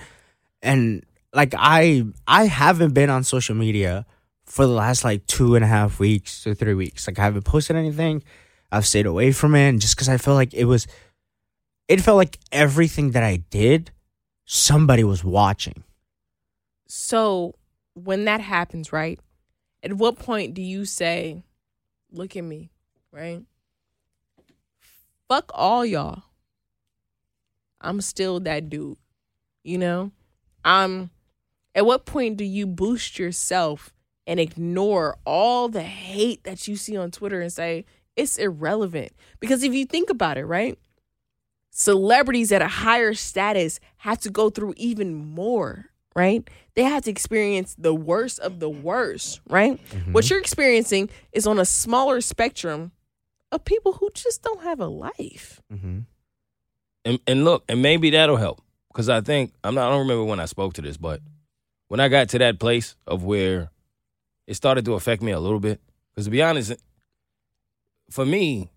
and 0.61 1.05
like 1.33 1.53
I 1.57 2.03
I 2.27 2.45
haven't 2.45 2.93
been 2.93 3.09
on 3.09 3.23
social 3.23 3.55
media 3.55 4.05
for 4.45 4.65
the 4.65 4.73
last 4.73 5.03
like 5.03 5.25
two 5.27 5.55
and 5.55 5.63
a 5.63 5.67
half 5.67 5.99
weeks 5.99 6.43
to 6.43 6.55
three 6.55 6.73
weeks. 6.73 7.07
Like 7.07 7.19
I 7.19 7.23
haven't 7.23 7.43
posted 7.43 7.75
anything. 7.75 8.23
I've 8.71 8.85
stayed 8.85 9.05
away 9.05 9.31
from 9.31 9.55
it, 9.55 9.69
and 9.69 9.79
just 9.79 9.95
because 9.95 10.09
I 10.09 10.17
felt 10.17 10.35
like 10.35 10.53
it 10.53 10.65
was, 10.65 10.87
it 11.87 12.01
felt 12.01 12.17
like 12.17 12.39
everything 12.51 13.11
that 13.11 13.23
I 13.23 13.37
did, 13.37 13.91
somebody 14.45 15.03
was 15.03 15.23
watching. 15.23 15.83
So 16.87 17.55
when 17.93 18.25
that 18.25 18.41
happens, 18.41 18.91
right? 18.91 19.19
At 19.83 19.93
what 19.93 20.17
point 20.17 20.55
do 20.55 20.61
you 20.61 20.85
say, 20.85 21.43
"Look 22.11 22.35
at 22.35 22.43
me," 22.43 22.71
right? 23.11 23.43
Fuck 25.27 25.51
all 25.53 25.85
y'all. 25.85 26.23
I'm 27.81 28.01
still 28.01 28.39
that 28.41 28.69
dude. 28.69 28.97
You 29.63 29.77
know? 29.77 30.11
I'm 30.63 31.09
at 31.75 31.85
what 31.85 32.05
point 32.05 32.37
do 32.37 32.43
you 32.43 32.65
boost 32.65 33.19
yourself 33.19 33.93
and 34.25 34.39
ignore 34.39 35.17
all 35.25 35.67
the 35.67 35.83
hate 35.83 36.43
that 36.45 36.67
you 36.67 36.75
see 36.75 36.97
on 36.97 37.11
Twitter 37.11 37.41
and 37.41 37.51
say 37.51 37.85
it's 38.15 38.37
irrelevant? 38.37 39.11
Because 39.39 39.61
if 39.61 39.73
you 39.73 39.85
think 39.85 40.09
about 40.09 40.37
it, 40.37 40.45
right? 40.45 40.79
Celebrities 41.69 42.51
at 42.51 42.61
a 42.61 42.67
higher 42.67 43.13
status 43.13 43.79
have 43.97 44.19
to 44.21 44.29
go 44.29 44.49
through 44.49 44.73
even 44.77 45.13
more, 45.13 45.87
right? 46.15 46.49
They 46.75 46.83
have 46.83 47.03
to 47.03 47.11
experience 47.11 47.75
the 47.77 47.93
worst 47.93 48.39
of 48.39 48.59
the 48.59 48.69
worst, 48.69 49.41
right? 49.49 49.79
What 50.11 50.23
mm-hmm. 50.23 50.33
you're 50.33 50.39
experiencing 50.39 51.09
is 51.33 51.45
on 51.45 51.59
a 51.59 51.65
smaller 51.65 52.21
spectrum 52.21 52.93
of 53.51 53.63
people 53.65 53.93
who 53.93 54.09
just 54.13 54.43
don't 54.43 54.63
have 54.63 54.79
a 54.79 54.87
life. 54.87 55.61
Mm-hmm. 55.71 55.99
And, 57.05 57.19
and 57.27 57.45
look, 57.45 57.63
and 57.69 57.81
maybe 57.81 58.09
that'll 58.09 58.37
help. 58.37 58.61
Because 58.91 59.09
I 59.09 59.21
think, 59.21 59.53
I'm 59.63 59.75
not, 59.75 59.87
I 59.87 59.91
don't 59.91 59.99
remember 59.99 60.23
when 60.23 60.39
I 60.39 60.45
spoke 60.45 60.73
to 60.73 60.81
this, 60.81 60.97
but 60.97 61.21
when 61.87 61.99
I 61.99 62.07
got 62.07 62.29
to 62.29 62.39
that 62.39 62.59
place 62.59 62.95
of 63.05 63.23
where 63.23 63.69
it 64.47 64.55
started 64.55 64.85
to 64.85 64.93
affect 64.93 65.21
me 65.21 65.31
a 65.31 65.39
little 65.39 65.59
bit, 65.59 65.81
because 66.11 66.25
to 66.25 66.31
be 66.31 66.41
honest, 66.41 66.73
for 68.09 68.25
me, 68.25 68.69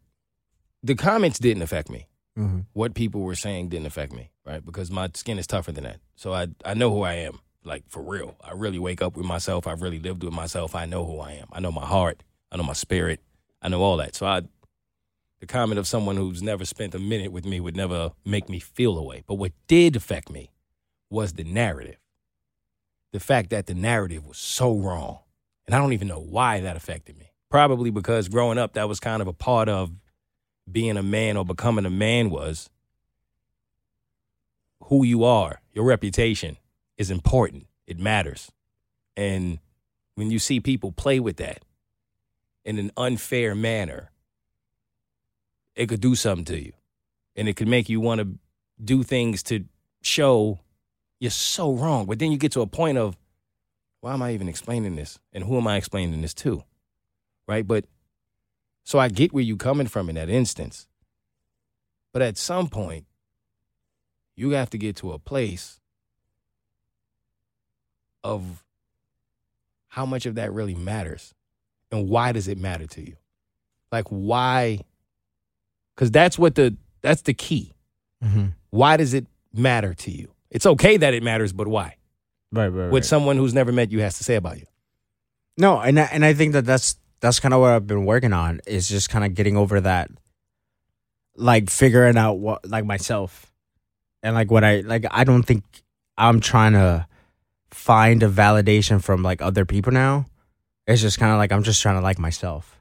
the 0.82 0.94
comments 0.94 1.38
didn't 1.38 1.62
affect 1.62 1.88
me. 1.90 2.08
Mm-hmm. 2.38 2.60
what 2.72 2.94
people 2.94 3.22
were 3.22 3.34
saying 3.34 3.68
didn't 3.68 3.86
affect 3.86 4.12
me, 4.12 4.30
right? 4.46 4.64
Because 4.64 4.92
my 4.92 5.10
skin 5.14 5.40
is 5.40 5.46
tougher 5.48 5.72
than 5.72 5.82
that. 5.82 5.96
So 6.14 6.32
I 6.32 6.46
I 6.64 6.74
know 6.74 6.88
who 6.88 7.02
I 7.02 7.14
am, 7.14 7.40
like 7.64 7.82
for 7.88 8.00
real. 8.00 8.36
I 8.44 8.52
really 8.52 8.78
wake 8.78 9.02
up 9.02 9.16
with 9.16 9.26
myself. 9.26 9.66
I've 9.66 9.82
really 9.82 9.98
lived 9.98 10.22
with 10.22 10.32
myself. 10.32 10.76
I 10.76 10.86
know 10.86 11.04
who 11.04 11.18
I 11.18 11.32
am. 11.32 11.48
I 11.50 11.58
know 11.58 11.72
my 11.72 11.84
heart. 11.84 12.22
I 12.52 12.56
know 12.56 12.62
my 12.62 12.74
spirit. 12.74 13.18
I 13.60 13.68
know 13.68 13.82
all 13.82 13.96
that. 13.96 14.14
So 14.14 14.24
I 14.24 14.42
the 15.40 15.46
comment 15.46 15.78
of 15.78 15.86
someone 15.86 16.16
who's 16.16 16.42
never 16.42 16.64
spent 16.64 16.94
a 16.94 16.98
minute 16.98 17.32
with 17.32 17.44
me 17.44 17.60
would 17.60 17.76
never 17.76 18.12
make 18.24 18.48
me 18.48 18.58
feel 18.58 18.98
away. 18.98 19.22
But 19.26 19.34
what 19.34 19.52
did 19.66 19.94
affect 19.96 20.30
me 20.30 20.50
was 21.10 21.34
the 21.34 21.44
narrative. 21.44 21.98
The 23.12 23.20
fact 23.20 23.50
that 23.50 23.66
the 23.66 23.74
narrative 23.74 24.26
was 24.26 24.38
so 24.38 24.76
wrong. 24.76 25.20
And 25.66 25.74
I 25.74 25.78
don't 25.78 25.92
even 25.92 26.08
know 26.08 26.20
why 26.20 26.60
that 26.60 26.76
affected 26.76 27.18
me. 27.18 27.30
Probably 27.50 27.90
because 27.90 28.28
growing 28.28 28.58
up, 28.58 28.74
that 28.74 28.88
was 28.88 29.00
kind 29.00 29.22
of 29.22 29.28
a 29.28 29.32
part 29.32 29.68
of 29.68 29.92
being 30.70 30.96
a 30.96 31.02
man 31.02 31.36
or 31.36 31.44
becoming 31.44 31.86
a 31.86 31.90
man 31.90 32.30
was 32.30 32.68
who 34.84 35.04
you 35.04 35.24
are, 35.24 35.60
your 35.72 35.84
reputation 35.84 36.56
is 36.96 37.10
important. 37.10 37.66
It 37.86 37.98
matters. 37.98 38.50
And 39.16 39.58
when 40.14 40.30
you 40.30 40.38
see 40.38 40.60
people 40.60 40.92
play 40.92 41.20
with 41.20 41.36
that 41.36 41.62
in 42.64 42.78
an 42.78 42.90
unfair 42.96 43.54
manner, 43.54 44.10
it 45.78 45.88
could 45.88 46.00
do 46.00 46.16
something 46.16 46.44
to 46.44 46.60
you. 46.60 46.72
And 47.36 47.48
it 47.48 47.54
could 47.54 47.68
make 47.68 47.88
you 47.88 48.00
want 48.00 48.20
to 48.20 48.28
do 48.84 49.04
things 49.04 49.44
to 49.44 49.64
show 50.02 50.58
you're 51.20 51.30
so 51.30 51.72
wrong. 51.72 52.06
But 52.06 52.18
then 52.18 52.32
you 52.32 52.36
get 52.36 52.52
to 52.52 52.62
a 52.62 52.66
point 52.66 52.98
of, 52.98 53.16
why 54.00 54.12
am 54.12 54.20
I 54.20 54.32
even 54.32 54.48
explaining 54.48 54.96
this? 54.96 55.20
And 55.32 55.44
who 55.44 55.56
am 55.56 55.68
I 55.68 55.76
explaining 55.76 56.20
this 56.20 56.34
to? 56.34 56.64
Right? 57.46 57.66
But 57.66 57.84
so 58.82 58.98
I 58.98 59.08
get 59.08 59.32
where 59.32 59.42
you're 59.42 59.56
coming 59.56 59.86
from 59.86 60.08
in 60.08 60.16
that 60.16 60.28
instance. 60.28 60.88
But 62.12 62.22
at 62.22 62.36
some 62.36 62.68
point, 62.68 63.06
you 64.34 64.50
have 64.50 64.70
to 64.70 64.78
get 64.78 64.96
to 64.96 65.12
a 65.12 65.18
place 65.18 65.78
of 68.24 68.64
how 69.86 70.04
much 70.04 70.26
of 70.26 70.34
that 70.34 70.52
really 70.52 70.74
matters 70.74 71.34
and 71.92 72.08
why 72.08 72.32
does 72.32 72.48
it 72.48 72.58
matter 72.58 72.86
to 72.86 73.00
you? 73.00 73.16
Like 73.92 74.08
why 74.08 74.80
cuz 75.98 76.10
that's 76.10 76.38
what 76.38 76.54
the 76.54 76.76
that's 77.02 77.22
the 77.22 77.34
key. 77.34 77.74
Mm-hmm. 78.24 78.46
Why 78.70 78.96
does 78.96 79.12
it 79.12 79.26
matter 79.52 79.92
to 79.94 80.10
you? 80.10 80.32
It's 80.50 80.64
okay 80.64 80.96
that 80.96 81.12
it 81.12 81.22
matters, 81.22 81.52
but 81.52 81.68
why? 81.68 81.96
Right, 82.50 82.68
right, 82.68 82.90
What 82.90 83.04
someone 83.04 83.36
who's 83.36 83.52
never 83.52 83.72
met 83.72 83.92
you 83.92 84.00
has 84.00 84.16
to 84.18 84.24
say 84.24 84.36
about 84.36 84.58
you. 84.58 84.66
No, 85.58 85.80
and 85.80 86.00
I, 86.00 86.04
and 86.04 86.24
I 86.24 86.32
think 86.32 86.54
that 86.54 86.64
that's 86.64 86.96
that's 87.20 87.40
kind 87.40 87.52
of 87.52 87.60
what 87.60 87.72
I've 87.72 87.86
been 87.86 88.06
working 88.06 88.32
on 88.32 88.60
is 88.66 88.88
just 88.88 89.10
kind 89.10 89.24
of 89.24 89.34
getting 89.34 89.56
over 89.56 89.80
that, 89.80 90.08
like 91.36 91.68
figuring 91.68 92.16
out 92.16 92.34
what 92.34 92.66
like 92.66 92.84
myself, 92.84 93.52
and 94.22 94.34
like 94.34 94.50
what 94.50 94.64
I 94.64 94.80
like. 94.80 95.04
I 95.10 95.24
don't 95.24 95.42
think 95.42 95.64
I'm 96.16 96.40
trying 96.40 96.72
to 96.72 97.06
find 97.70 98.22
a 98.22 98.28
validation 98.28 99.02
from 99.02 99.22
like 99.22 99.42
other 99.42 99.64
people 99.64 99.92
now. 99.92 100.26
It's 100.86 101.02
just 101.02 101.18
kind 101.18 101.32
of 101.32 101.38
like 101.38 101.52
I'm 101.52 101.64
just 101.64 101.82
trying 101.82 101.96
to 101.96 102.02
like 102.02 102.18
myself, 102.18 102.77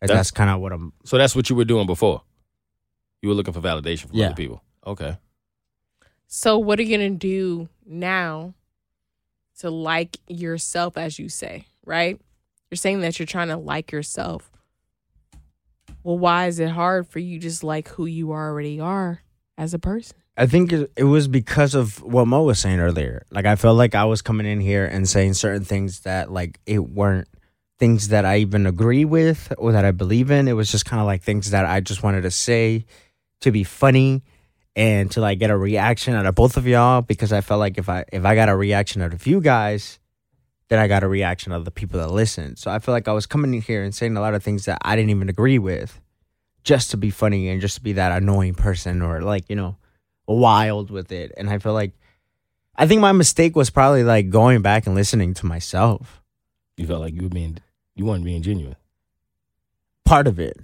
and 0.00 0.08
That's- 0.08 0.18
that's, 0.28 0.30
kind 0.30 0.50
of 0.50 0.60
what 0.60 0.72
I'm. 0.72 0.92
So 1.04 1.18
that's 1.18 1.34
what 1.34 1.48
you 1.50 1.56
were 1.56 1.64
doing 1.64 1.86
before. 1.86 2.22
You 3.22 3.30
were 3.30 3.34
looking 3.34 3.54
for 3.54 3.60
validation 3.60 4.08
from 4.08 4.18
Yeah. 4.18 4.26
other 4.26 4.34
people. 4.34 4.62
Okay. 4.86 5.16
So 6.26 6.58
what 6.58 6.78
are 6.78 6.82
you 6.82 6.96
gonna 6.96 7.10
do 7.10 7.68
now 7.86 8.54
to 9.60 9.70
like 9.70 10.18
yourself 10.28 10.96
as 10.98 11.18
you 11.18 11.28
say, 11.28 11.66
right? 11.84 12.20
You're 12.70 12.76
saying 12.76 13.00
that 13.00 13.18
you're 13.18 13.26
trying 13.26 13.48
to 13.48 13.56
like 13.56 13.90
yourself. 13.92 14.50
Well, 16.02 16.18
why 16.18 16.46
is 16.46 16.58
it 16.60 16.70
hard 16.70 17.08
for 17.08 17.18
you 17.18 17.38
just 17.38 17.64
like 17.64 17.88
who 17.88 18.06
you 18.06 18.32
already 18.32 18.78
are 18.80 19.22
as 19.58 19.74
a 19.74 19.78
person? 19.78 20.16
I 20.36 20.46
think 20.46 20.72
it, 20.72 20.92
it 20.96 21.04
was 21.04 21.26
because 21.28 21.74
of 21.74 22.02
what 22.02 22.26
Mo 22.26 22.42
was 22.42 22.58
saying 22.58 22.78
earlier. 22.78 23.24
Like 23.30 23.46
I 23.46 23.56
felt 23.56 23.78
like 23.78 23.94
I 23.94 24.04
was 24.04 24.20
coming 24.20 24.46
in 24.46 24.60
here 24.60 24.84
and 24.84 25.08
saying 25.08 25.34
certain 25.34 25.64
things 25.64 26.00
that 26.00 26.30
like 26.30 26.60
it 26.66 26.80
weren't 26.90 27.28
things 27.78 28.08
that 28.08 28.24
I 28.24 28.38
even 28.38 28.66
agree 28.66 29.04
with 29.04 29.52
or 29.58 29.72
that 29.72 29.84
I 29.84 29.90
believe 29.90 30.30
in. 30.30 30.48
It 30.48 30.54
was 30.54 30.70
just 30.70 30.86
kind 30.86 31.00
of 31.00 31.06
like 31.06 31.22
things 31.22 31.50
that 31.50 31.66
I 31.66 31.80
just 31.80 32.02
wanted 32.02 32.22
to 32.22 32.30
say 32.30 32.86
to 33.42 33.50
be 33.50 33.64
funny 33.64 34.22
and 34.74 35.10
to 35.12 35.20
like 35.20 35.38
get 35.38 35.50
a 35.50 35.56
reaction 35.56 36.14
out 36.14 36.26
of 36.26 36.34
both 36.34 36.56
of 36.56 36.66
y'all 36.66 37.02
because 37.02 37.32
I 37.32 37.40
felt 37.40 37.60
like 37.60 37.78
if 37.78 37.88
I 37.88 38.04
if 38.12 38.24
I 38.24 38.34
got 38.34 38.48
a 38.48 38.56
reaction 38.56 39.02
out 39.02 39.12
of 39.12 39.26
you 39.26 39.40
guys, 39.40 39.98
then 40.68 40.78
I 40.78 40.88
got 40.88 41.02
a 41.02 41.08
reaction 41.08 41.52
out 41.52 41.58
of 41.58 41.64
the 41.64 41.70
people 41.70 42.00
that 42.00 42.10
listen. 42.10 42.56
So 42.56 42.70
I 42.70 42.78
feel 42.78 42.92
like 42.92 43.08
I 43.08 43.12
was 43.12 43.26
coming 43.26 43.54
in 43.54 43.60
here 43.60 43.82
and 43.82 43.94
saying 43.94 44.16
a 44.16 44.20
lot 44.20 44.34
of 44.34 44.42
things 44.42 44.64
that 44.66 44.78
I 44.82 44.96
didn't 44.96 45.10
even 45.10 45.28
agree 45.28 45.58
with 45.58 46.00
just 46.64 46.90
to 46.90 46.96
be 46.96 47.10
funny 47.10 47.48
and 47.48 47.60
just 47.60 47.76
to 47.76 47.82
be 47.82 47.92
that 47.92 48.10
annoying 48.10 48.54
person 48.54 49.00
or 49.00 49.20
like, 49.20 49.48
you 49.48 49.56
know, 49.56 49.76
wild 50.26 50.90
with 50.90 51.12
it. 51.12 51.32
And 51.36 51.48
I 51.48 51.58
feel 51.58 51.72
like 51.72 51.92
I 52.74 52.86
think 52.86 53.00
my 53.00 53.12
mistake 53.12 53.56
was 53.56 53.70
probably 53.70 54.04
like 54.04 54.28
going 54.28 54.62
back 54.62 54.86
and 54.86 54.94
listening 54.94 55.34
to 55.34 55.46
myself. 55.46 56.22
You 56.76 56.86
felt 56.86 57.00
like 57.00 57.14
you 57.14 57.22
were 57.22 57.28
being 57.28 57.58
You 57.94 58.04
weren't 58.04 58.24
being 58.24 58.42
genuine. 58.42 58.76
part 60.04 60.26
of 60.26 60.38
it. 60.38 60.56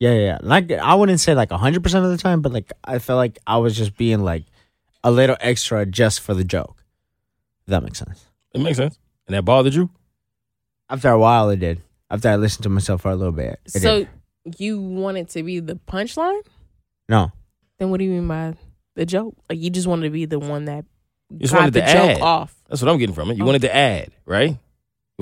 Yeah, 0.00 0.12
yeah, 0.14 0.20
yeah. 0.20 0.38
Like 0.42 0.70
I 0.72 0.94
wouldn't 0.94 1.20
say 1.20 1.34
like 1.34 1.50
hundred 1.52 1.82
percent 1.82 2.04
of 2.04 2.10
the 2.10 2.18
time, 2.18 2.42
but 2.42 2.52
like 2.52 2.72
I 2.84 2.98
felt 2.98 3.18
like 3.18 3.38
I 3.46 3.58
was 3.58 3.76
just 3.76 3.96
being 3.96 4.24
like 4.24 4.44
a 5.04 5.10
little 5.10 5.36
extra 5.40 5.86
just 5.86 6.20
for 6.20 6.34
the 6.34 6.44
joke. 6.44 6.82
If 7.66 7.70
that 7.70 7.82
makes 7.84 7.98
sense. 7.98 8.24
It 8.54 8.60
makes 8.60 8.78
sense. 8.78 8.98
And 9.28 9.36
that 9.36 9.44
bothered 9.44 9.74
you? 9.74 9.90
After 10.90 11.08
a 11.10 11.18
while, 11.18 11.48
it 11.50 11.60
did. 11.60 11.80
After 12.10 12.28
I 12.28 12.36
listened 12.36 12.64
to 12.64 12.68
myself 12.68 13.02
for 13.02 13.10
a 13.10 13.16
little 13.16 13.32
bit, 13.32 13.60
it 13.66 13.70
So 13.80 14.00
did. 14.44 14.60
you 14.60 14.80
wanted 14.80 15.28
to 15.30 15.42
be 15.42 15.60
the 15.60 15.76
punchline? 15.76 16.42
no, 17.08 17.30
Then 17.78 17.90
what 17.90 17.98
do 17.98 18.04
you 18.04 18.10
mean 18.10 18.26
by 18.28 18.54
the 18.94 19.06
joke? 19.06 19.36
Like 19.48 19.58
you 19.60 19.70
just 19.70 19.86
wanted 19.86 20.02
to 20.04 20.10
be 20.10 20.24
the 20.26 20.38
one 20.40 20.64
that 20.66 20.84
You 21.30 21.38
just 21.38 21.52
got 21.52 21.60
wanted 21.60 21.74
the 21.74 21.80
to 21.82 21.86
joke 21.86 22.10
add. 22.16 22.20
off. 22.20 22.54
That's 22.68 22.82
what 22.82 22.90
I'm 22.90 22.98
getting 22.98 23.14
from 23.14 23.30
it. 23.30 23.36
You 23.36 23.44
oh. 23.44 23.46
wanted 23.46 23.62
to 23.62 23.74
add, 23.74 24.10
right? 24.26 24.58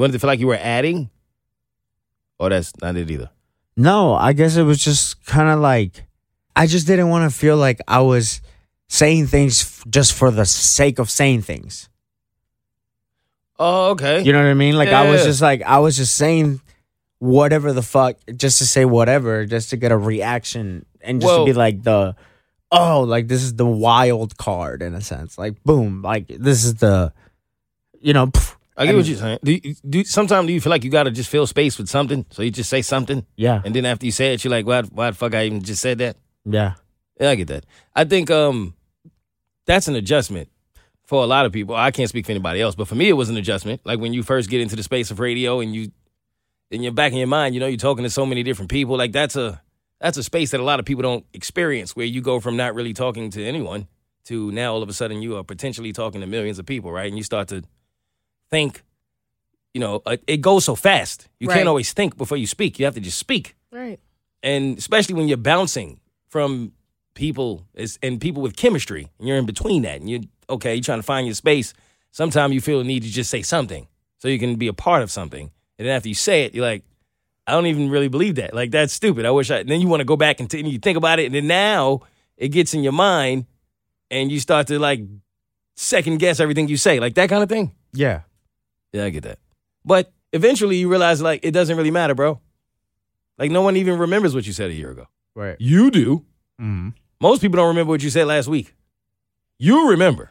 You 0.01 0.03
wanted 0.05 0.13
to 0.15 0.19
feel 0.21 0.29
like 0.29 0.41
you 0.41 0.47
were 0.47 0.57
adding? 0.59 1.11
Oh, 2.39 2.49
that's 2.49 2.73
not 2.81 2.97
it 2.97 3.11
either. 3.11 3.29
no. 3.77 4.15
I 4.15 4.33
guess 4.33 4.57
it 4.57 4.63
was 4.63 4.83
just 4.83 5.23
kind 5.27 5.51
of 5.51 5.61
like 5.61 6.05
I 6.57 6.67
just 6.67 6.87
didn't 6.87 7.11
want 7.11 7.31
to 7.31 7.39
feel 7.39 7.59
like 7.59 7.83
I 7.87 8.01
was 8.01 8.41
saying 8.89 9.27
things 9.27 9.61
f- 9.61 9.85
just 9.91 10.15
for 10.15 10.31
the 10.31 10.47
sake 10.47 10.99
of 10.99 11.11
saying 11.11 11.43
things. 11.43 11.91
Oh, 13.59 13.91
okay. 13.91 14.23
You 14.23 14.33
know 14.33 14.43
what 14.43 14.49
I 14.51 14.55
mean? 14.55 14.75
Like 14.75 14.89
I 14.89 15.11
was 15.11 15.21
Yeah. 15.21 15.27
just 15.27 15.43
like 15.43 15.61
I 15.65 15.81
was 15.81 15.99
just 15.99 16.17
saying 16.17 16.63
whatever 17.19 17.75
the 17.75 17.83
fuck 17.83 18.17
just 18.35 18.57
to 18.59 18.67
say 18.67 18.87
whatever 18.87 19.45
just 19.45 19.69
to 19.69 19.77
get 19.77 19.93
a 19.93 19.99
reaction 19.99 20.87
and 21.03 21.21
just 21.21 21.31
Well- 21.31 21.45
to 21.45 21.53
be 21.53 21.53
like 21.53 21.83
the 21.83 22.17
oh 22.73 23.03
like 23.03 23.29
this 23.29 23.43
is 23.43 23.53
the 23.57 23.67
wild 23.67 24.39
card 24.39 24.81
in 24.81 24.95
a 24.95 25.03
sense 25.03 25.37
like 25.37 25.63
boom 25.63 26.01
like 26.01 26.29
this 26.29 26.65
is 26.65 26.77
the 26.77 27.13
you 28.01 28.15
know 28.15 28.29
pff, 28.29 28.55
I 28.81 28.87
get 28.87 28.97
what 28.97 29.07
you're 29.07 29.19
saying. 29.19 29.39
Do 29.45 29.53
you, 29.53 29.75
do 29.89 30.05
sometimes 30.05 30.47
do 30.47 30.53
you 30.53 30.61
feel 30.61 30.71
like 30.71 30.85
you 30.85 30.91
got 30.91 31.05
to 31.05 31.11
just 31.11 31.29
fill 31.29 31.47
space 31.47 31.79
with 31.79 31.89
something, 31.89 32.25
so 32.31 32.43
you 32.43 32.51
just 32.51 32.71
say 32.71 32.83
something, 32.83 33.27
yeah 33.37 33.61
and 33.65 33.75
then 33.75 33.85
after 33.85 34.07
you 34.07 34.13
say 34.13 34.33
it, 34.33 34.43
you're 34.43 34.51
like, 34.51 34.67
why, 34.67 34.83
why 34.83 35.11
the 35.11 35.17
fuck 35.17 35.35
I 35.35 35.45
even 35.45 35.63
just 35.63 35.83
said 35.83 35.99
that? 35.99 36.17
yeah 36.45 36.75
Yeah, 37.21 37.31
I 37.31 37.35
get 37.35 37.49
that. 37.49 37.67
I 37.95 38.05
think 38.05 38.31
um, 38.31 38.75
that's 39.67 39.89
an 39.89 39.97
adjustment 39.97 40.49
for 41.05 41.23
a 41.23 41.27
lot 41.27 41.45
of 41.45 41.53
people. 41.53 41.75
I 41.75 41.91
can't 41.91 42.09
speak 42.09 42.27
for 42.27 42.33
anybody 42.33 42.61
else, 42.61 42.75
but 42.75 42.89
for 42.89 42.95
me, 42.95 43.09
it 43.09 43.15
was 43.15 43.29
an 43.29 43.37
adjustment. 43.37 43.81
Like 43.85 43.99
when 43.99 44.13
you 44.15 44.23
first 44.23 44.49
get 44.49 44.61
into 44.61 44.77
the 44.77 44.83
space 44.83 45.11
of 45.11 45.21
radio, 45.21 45.61
and 45.61 45.75
you, 45.75 45.93
in 46.71 46.83
your 46.83 46.93
back 46.93 47.13
in 47.13 47.19
your 47.19 47.27
mind, 47.27 47.55
you 47.55 47.61
know, 47.61 47.67
you're 47.67 47.77
talking 47.77 48.05
to 48.05 48.11
so 48.11 48.25
many 48.25 48.43
different 48.43 48.71
people. 48.71 48.97
Like 48.97 49.13
that's 49.13 49.37
a 49.37 49.61
that's 50.01 50.17
a 50.17 50.23
space 50.23 50.53
that 50.53 50.61
a 50.61 50.63
lot 50.63 50.81
of 50.81 50.87
people 50.87 51.03
don't 51.03 51.27
experience, 51.35 51.95
where 51.95 52.07
you 52.07 52.23
go 52.23 52.41
from 52.41 52.57
not 52.57 52.75
really 52.75 52.95
talking 52.95 53.29
to 53.31 53.45
anyone 53.45 53.89
to 54.25 54.51
now 54.53 54.73
all 54.73 54.83
of 54.83 54.89
a 54.89 54.93
sudden 54.93 55.21
you 55.21 55.37
are 55.37 55.45
potentially 55.45 55.93
talking 55.93 56.21
to 56.21 56.27
millions 56.27 56.59
of 56.59 56.67
people, 56.67 56.93
right? 56.93 57.09
And 57.09 57.19
you 57.19 57.25
start 57.25 57.49
to 57.49 57.63
think, 58.51 58.83
you 59.75 59.81
know, 59.81 60.03
uh, 60.07 60.17
it 60.27 60.39
goes 60.41 60.65
so 60.65 60.75
fast. 60.75 61.29
You 61.39 61.49
Right. 61.49 61.57
can't 61.57 61.69
always 61.69 61.93
think 61.93 62.17
before 62.17 62.37
you 62.39 62.47
speak. 62.47 62.79
You 62.79 62.85
have 62.87 62.95
to 62.95 63.01
just 63.01 63.19
speak 63.19 63.55
Right. 63.73 64.01
and 64.43 64.77
especially 64.79 65.15
when 65.15 65.29
you're 65.29 65.37
bouncing 65.37 66.01
from 66.29 66.73
people 67.15 67.67
is 67.75 67.99
and 68.03 68.21
people 68.21 68.43
with 68.43 68.57
chemistry 68.57 69.09
and 69.19 69.29
you're 69.29 69.37
in 69.37 69.47
between 69.47 69.83
that 69.83 70.01
and 70.01 70.09
you're 70.09 70.21
okay 70.49 70.75
you're 70.75 70.83
trying 70.83 70.99
to 70.99 71.03
find 71.03 71.27
your 71.27 71.35
space 71.35 71.75
sometimes 72.13 72.55
you 72.55 72.61
feel 72.61 72.79
the 72.79 72.85
need 72.85 73.03
to 73.03 73.09
just 73.09 73.29
say 73.29 73.43
something 73.43 73.87
so 74.19 74.29
you 74.29 74.39
can 74.39 74.55
be 74.57 74.69
a 74.69 74.73
part 74.73 75.03
of 75.03 75.11
something 75.11 75.51
and 75.79 75.87
then 75.89 75.95
after 75.95 76.09
you 76.09 76.15
say 76.15 76.45
it 76.45 76.55
you're 76.55 76.65
like 76.65 76.85
i 77.49 77.53
don't 77.53 77.67
even 77.67 77.91
really 77.91 78.07
believe 78.09 78.37
that 78.37 78.55
like 78.55 78.71
that's 78.71 78.93
stupid 78.93 79.27
i 79.27 79.31
wish 79.31 79.51
i 79.51 79.57
and 79.59 79.69
then 79.69 79.81
you 79.81 79.89
want 79.89 80.01
to 80.01 80.05
go 80.05 80.17
back 80.17 80.39
and, 80.41 80.49
t- 80.49 80.61
and 80.61 80.69
you 80.69 80.79
think 80.79 80.97
about 80.97 81.19
it 81.19 81.27
and 81.27 81.35
then 81.35 81.49
now 81.49 82.01
it 82.37 82.49
gets 82.49 82.75
in 82.75 82.83
your 82.85 82.93
mind 82.93 83.45
and 84.11 84.31
you 84.31 84.39
start 84.39 84.69
to 84.69 84.79
like 84.79 85.01
second 85.77 86.19
guess 86.19 86.39
everything 86.41 86.69
you 86.69 86.77
say 86.77 87.01
like 87.01 87.15
that 87.15 87.29
kind 87.29 87.43
of 87.43 87.49
thing 87.49 87.73
yeah 87.93 88.21
yeah, 88.93 89.05
I 89.05 89.11
get 89.11 89.23
that. 89.25 89.39
But 89.85 90.13
eventually 90.33 90.77
you 90.77 90.89
realize 90.89 91.21
like 91.23 91.41
it 91.45 91.53
doesn't 91.53 91.77
really 91.77 91.91
matter, 91.91 92.15
bro. 92.15 92.41
Like 93.39 93.51
no 93.51 93.63
one 93.63 93.77
even 93.77 93.99
remembers 93.99 94.35
what 94.35 94.47
you 94.47 94.53
said 94.53 94.71
a 94.71 94.75
year 94.75 94.91
ago. 94.91 95.07
right 95.35 95.57
You 95.59 95.91
do. 95.91 96.25
mm-hmm. 96.61 96.91
Most 97.21 97.41
people 97.43 97.57
don't 97.57 97.69
remember 97.69 97.91
what 97.91 98.03
you 98.03 98.11
said 98.11 98.27
last 98.27 98.49
week. 98.49 98.75
You 99.59 99.91
remember. 99.91 100.31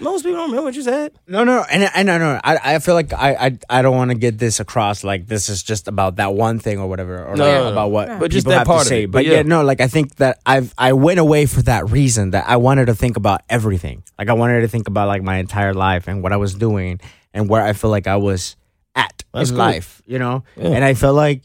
Most 0.00 0.22
people 0.22 0.36
don't 0.36 0.50
remember 0.50 0.66
what 0.66 0.74
you 0.74 0.82
said. 0.82 1.12
no 1.26 1.44
no 1.44 1.64
and 1.70 1.88
and 1.94 2.10
I 2.10 2.18
know 2.18 2.38
I 2.44 2.74
I 2.74 2.78
feel 2.78 2.94
like 2.94 3.12
I 3.14 3.34
I, 3.46 3.58
I 3.70 3.82
don't 3.82 3.96
want 3.96 4.10
to 4.10 4.16
get 4.18 4.36
this 4.38 4.60
across 4.60 5.02
like 5.02 5.26
this 5.26 5.48
is 5.48 5.62
just 5.62 5.88
about 5.88 6.16
that 6.16 6.34
one 6.34 6.58
thing 6.58 6.78
or 6.78 6.86
whatever 6.86 7.24
or 7.24 7.34
No, 7.36 7.44
like 7.44 7.54
no, 7.54 7.64
no. 7.64 7.72
about 7.72 7.90
what 7.90 8.18
But 8.20 8.30
just 8.30 8.46
that 8.46 8.58
have 8.58 8.66
part 8.66 8.80
to 8.80 8.82
of 8.82 8.88
say 8.88 9.02
it. 9.04 9.06
but 9.10 9.20
But 9.20 9.26
yeah. 9.26 9.36
yeah. 9.36 9.42
no 9.42 9.62
like 9.64 9.80
I 9.80 9.88
think 9.88 10.16
that 10.16 10.40
I've 10.44 10.74
I 10.76 10.92
went 10.92 11.18
away 11.20 11.46
for 11.46 11.62
that 11.62 11.88
reason 11.90 12.30
that 12.32 12.44
I 12.46 12.56
wanted 12.56 12.86
to 12.86 12.94
think 12.94 13.16
about 13.16 13.40
everything 13.48 14.02
like 14.18 14.28
I 14.28 14.34
wanted 14.34 14.60
to 14.60 14.68
think 14.68 14.88
about 14.88 15.08
like 15.08 15.22
my 15.22 15.38
entire 15.38 15.72
life 15.72 16.06
and 16.06 16.22
what 16.22 16.32
I 16.34 16.36
was 16.36 16.54
doing 16.54 17.00
and 17.38 17.48
where 17.48 17.62
I 17.62 17.72
feel 17.72 17.90
like 17.90 18.06
I 18.06 18.16
was 18.16 18.56
at 18.94 19.22
That's 19.32 19.50
in 19.50 19.56
cool. 19.56 19.64
life 19.64 20.02
you 20.06 20.18
know 20.18 20.42
Yeah. 20.56 20.70
and 20.74 20.84
I 20.84 20.94
felt 20.94 21.14
like 21.14 21.42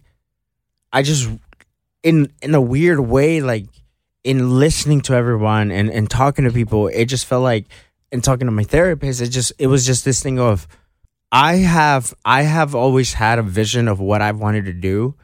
I 0.91 1.01
just 1.03 1.29
in 2.01 2.32
in 2.41 2.56
a 2.56 2.62
weird 2.62 2.99
way 2.99 3.41
like 3.41 3.67
in 4.23 4.58
listening 4.60 5.01
to 5.01 5.13
everyone 5.13 5.69
and 5.71 5.89
and 5.89 6.10
talking 6.10 6.45
to 6.45 6.51
people 6.51 6.88
it 6.88 7.06
just 7.06 7.25
felt 7.25 7.43
like 7.43 7.65
and 8.12 8.23
talking 8.23 8.47
to 8.47 8.51
my 8.51 8.63
therapist 8.63 9.21
it 9.21 9.29
just 9.29 9.53
it 9.60 9.67
was 9.67 9.86
just 9.86 10.03
this 10.06 10.21
thing 10.23 10.39
of 10.39 10.67
I 11.32 11.58
have 11.58 12.13
I 12.25 12.41
have 12.43 12.73
always 12.75 13.13
had 13.13 13.39
a 13.39 13.43
vision 13.43 13.88
of 13.88 13.99
what 13.99 14.21
I've 14.21 14.39
wanted 14.39 14.65
to 14.65 14.73
do 14.73 15.15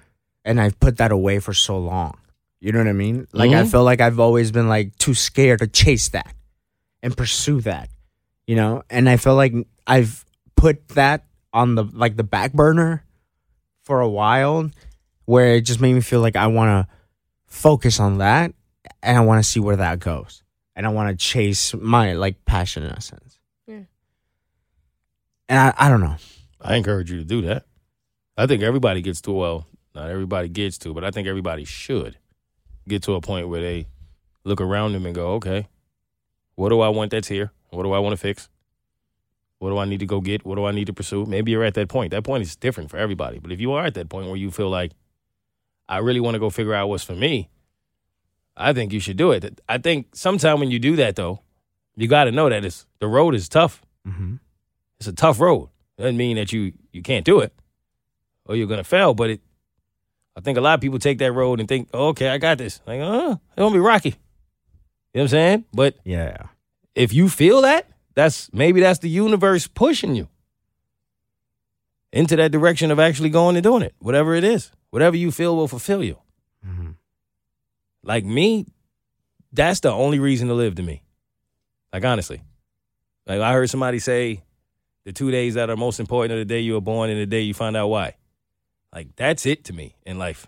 and 0.46 0.60
I've 0.62 0.80
put 0.80 0.98
that 0.98 1.12
away 1.12 1.40
for 1.40 1.54
so 1.54 1.78
long. 1.78 2.18
You 2.62 2.72
know 2.72 2.80
what 2.80 2.88
I 2.88 2.94
mean? 2.94 3.28
Like 3.32 3.52
I 3.52 3.64
Mhm. 3.64 3.72
feel 3.72 3.84
like 3.84 4.02
I've 4.02 4.20
always 4.20 4.52
been 4.52 4.68
like 4.68 4.98
too 4.98 5.14
scared 5.14 5.60
to 5.60 5.68
chase 5.68 6.10
that 6.10 6.34
and 7.04 7.16
pursue 7.16 7.62
that. 7.62 7.90
You 8.48 8.56
know? 8.56 8.82
And 8.90 9.08
I 9.08 9.18
feel 9.18 9.36
like 9.36 9.54
I've 9.86 10.26
put 10.60 10.90
that 10.90 11.26
on 11.54 11.76
the 11.76 11.86
like 11.94 12.18
the 12.18 12.24
back 12.24 12.54
burner 12.54 13.04
for 13.82 14.02
a 14.02 14.10
while 14.10 14.70
where 15.26 15.56
it 15.56 15.62
just 15.62 15.80
made 15.80 15.94
me 15.94 16.02
feel 16.02 16.20
like 16.20 16.36
I 16.36 16.48
want 16.48 16.88
to 16.88 16.94
focus 17.48 18.00
on 18.00 18.18
that 18.18 18.54
and 19.02 19.18
I 19.18 19.22
want 19.22 19.44
to 19.44 19.50
see 19.50 19.60
where 19.60 19.78
that 19.78 20.00
goes. 20.00 20.44
And 20.76 20.86
I 20.86 20.90
want 20.90 21.10
to 21.10 21.26
chase 21.26 21.74
my 21.74 22.14
like 22.14 22.46
passion 22.46 22.84
in 22.84 22.92
a 22.92 23.02
sense. 23.02 23.40
Yeah. 23.68 23.82
And 25.48 25.60
I, 25.60 25.74
I 25.78 25.90
don't 25.90 26.02
know. 26.02 26.16
I 26.62 26.76
encourage 26.76 27.10
you 27.10 27.18
to 27.18 27.26
do 27.26 27.42
that. 27.44 27.66
I 28.38 28.46
think 28.46 28.62
everybody 28.62 29.02
gets 29.02 29.22
to 29.22 29.32
well, 29.32 29.66
not 29.96 30.10
everybody 30.10 30.50
gets 30.50 30.78
to, 30.80 30.94
but 30.94 31.04
I 31.04 31.12
think 31.12 31.28
everybody 31.28 31.64
should 31.64 32.18
get 32.88 33.04
to 33.04 33.16
a 33.16 33.22
point 33.22 33.48
where 33.48 33.62
they 33.62 33.88
look 34.44 34.60
around 34.60 34.92
them 34.94 35.06
and 35.06 35.16
go, 35.16 35.34
okay, 35.36 35.68
what 36.56 36.70
do 36.70 36.82
I 36.82 36.90
want 36.90 37.12
that's 37.12 37.28
here? 37.30 37.52
What 37.70 37.84
do 37.84 37.94
I 37.94 38.00
want 38.00 38.14
to 38.14 38.18
fix? 38.18 38.50
What 39.60 39.70
do 39.70 39.78
I 39.78 39.86
need 39.86 40.00
to 40.00 40.06
go 40.06 40.22
get? 40.22 40.46
What 40.46 40.56
do 40.56 40.66
I 40.66 40.72
need 40.72 40.86
to 40.88 40.94
pursue? 40.94 41.26
Maybe 41.26 41.52
you're 41.52 41.64
at 41.66 41.74
that 41.76 41.90
point. 41.90 42.12
That 42.12 42.24
point 42.24 42.42
is 42.44 42.56
different 42.56 42.90
for 42.90 42.98
everybody. 42.98 43.40
But 43.40 43.52
if 43.52 43.60
you 43.60 43.74
are 43.74 43.86
at 43.86 43.94
that 43.96 44.10
point 44.10 44.28
where 44.28 44.38
you 44.38 44.52
feel 44.52 44.70
like, 44.70 44.92
I 45.88 45.98
really 45.98 46.20
want 46.20 46.36
to 46.36 46.40
go 46.40 46.50
figure 46.50 46.74
out 46.74 46.88
what's 46.88 47.04
for 47.04 47.16
me, 47.16 47.50
I 48.56 48.74
think 48.74 48.94
you 48.94 49.00
should 49.00 49.18
do 49.18 49.32
it. 49.32 49.60
I 49.68 49.78
think 49.78 50.16
sometime 50.16 50.60
when 50.60 50.72
you 50.72 50.80
do 50.80 50.96
that, 50.98 51.16
though, 51.16 51.42
you 51.96 52.08
got 52.08 52.26
to 52.26 52.32
know 52.32 52.48
that 52.50 52.64
it's 52.64 52.86
the 53.00 53.08
road 53.08 53.36
is 53.36 53.50
tough. 53.50 53.82
Mm-hmm. 54.08 54.36
It's 55.00 55.08
a 55.08 55.14
tough 55.14 55.40
road. 55.40 55.70
Doesn't 55.98 56.18
mean 56.18 56.36
that 56.38 56.54
you 56.54 56.74
you 56.94 57.02
can't 57.02 57.26
do 57.26 57.40
it 57.40 57.54
or 58.46 58.56
you're 58.56 58.68
gonna 58.68 58.84
fail. 58.86 59.14
But 59.14 59.30
it, 59.32 59.42
I 60.36 60.42
think 60.42 60.58
a 60.58 60.62
lot 60.62 60.76
of 60.76 60.82
people 60.82 61.00
take 61.00 61.18
that 61.20 61.32
road 61.34 61.60
and 61.60 61.68
think, 61.68 61.90
oh, 61.94 62.08
okay, 62.10 62.30
I 62.30 62.38
got 62.38 62.58
this. 62.58 62.82
Like, 62.88 63.02
uh, 63.02 63.36
it 63.58 63.62
won't 63.62 63.74
be 63.74 63.80
rocky. 63.80 64.10
You 64.10 64.16
know 64.16 65.22
what 65.22 65.22
I'm 65.24 65.28
saying? 65.30 65.66
But 65.74 65.96
Yeah. 66.06 66.48
if 66.96 67.12
you 67.14 67.28
feel 67.30 67.62
that, 67.64 67.90
that's 68.20 68.52
maybe 68.54 68.82
that's 68.82 69.00
the 69.00 69.10
universe 69.10 69.68
pushing 69.68 70.14
you 70.14 70.28
into 72.12 72.36
that 72.36 72.52
direction 72.52 72.92
of 72.92 73.00
actually 73.00 73.30
going 73.30 73.56
and 73.56 73.64
doing 73.64 73.82
it. 73.82 73.96
Whatever 74.00 74.36
it 74.36 74.44
is, 74.44 74.72
whatever 74.90 75.16
you 75.16 75.32
feel 75.32 75.56
will 75.56 75.68
fulfill 75.68 76.04
you. 76.04 76.18
Mm-hmm. 76.68 76.92
Like 78.04 78.26
me, 78.26 78.66
that's 79.54 79.80
the 79.80 79.92
only 79.92 80.20
reason 80.20 80.50
to 80.50 80.54
live 80.54 80.76
to 80.76 80.84
me. 80.84 81.04
Like 81.94 82.04
honestly. 82.04 82.42
Like 83.26 83.40
I 83.40 83.54
heard 83.54 83.70
somebody 83.70 84.00
say 84.00 84.42
the 85.06 85.14
two 85.14 85.32
days 85.32 85.54
that 85.54 85.70
are 85.70 85.78
most 85.78 86.00
important 86.00 86.34
are 86.34 86.40
the 86.40 86.46
day 86.46 86.60
you 86.60 86.74
were 86.74 86.82
born 86.82 87.10
and 87.10 87.20
the 87.20 87.26
day 87.26 87.42
you 87.42 87.54
find 87.54 87.78
out 87.78 87.88
why. 87.88 88.16
Like 88.94 89.16
that's 89.16 89.46
it 89.46 89.64
to 89.66 89.74
me 89.74 89.96
in 90.06 90.18
life. 90.18 90.48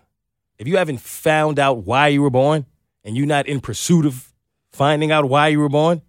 If 0.58 0.68
you 0.68 0.76
haven't 0.76 1.00
found 1.00 1.58
out 1.58 1.84
why 1.84 2.08
you 2.08 2.22
were 2.22 2.30
born 2.30 2.66
and 3.02 3.16
you're 3.16 3.26
not 3.26 3.46
in 3.46 3.60
pursuit 3.60 4.04
of 4.04 4.32
finding 4.72 5.10
out 5.10 5.28
why 5.28 5.48
you 5.48 5.60
were 5.60 5.68
born, 5.68 6.02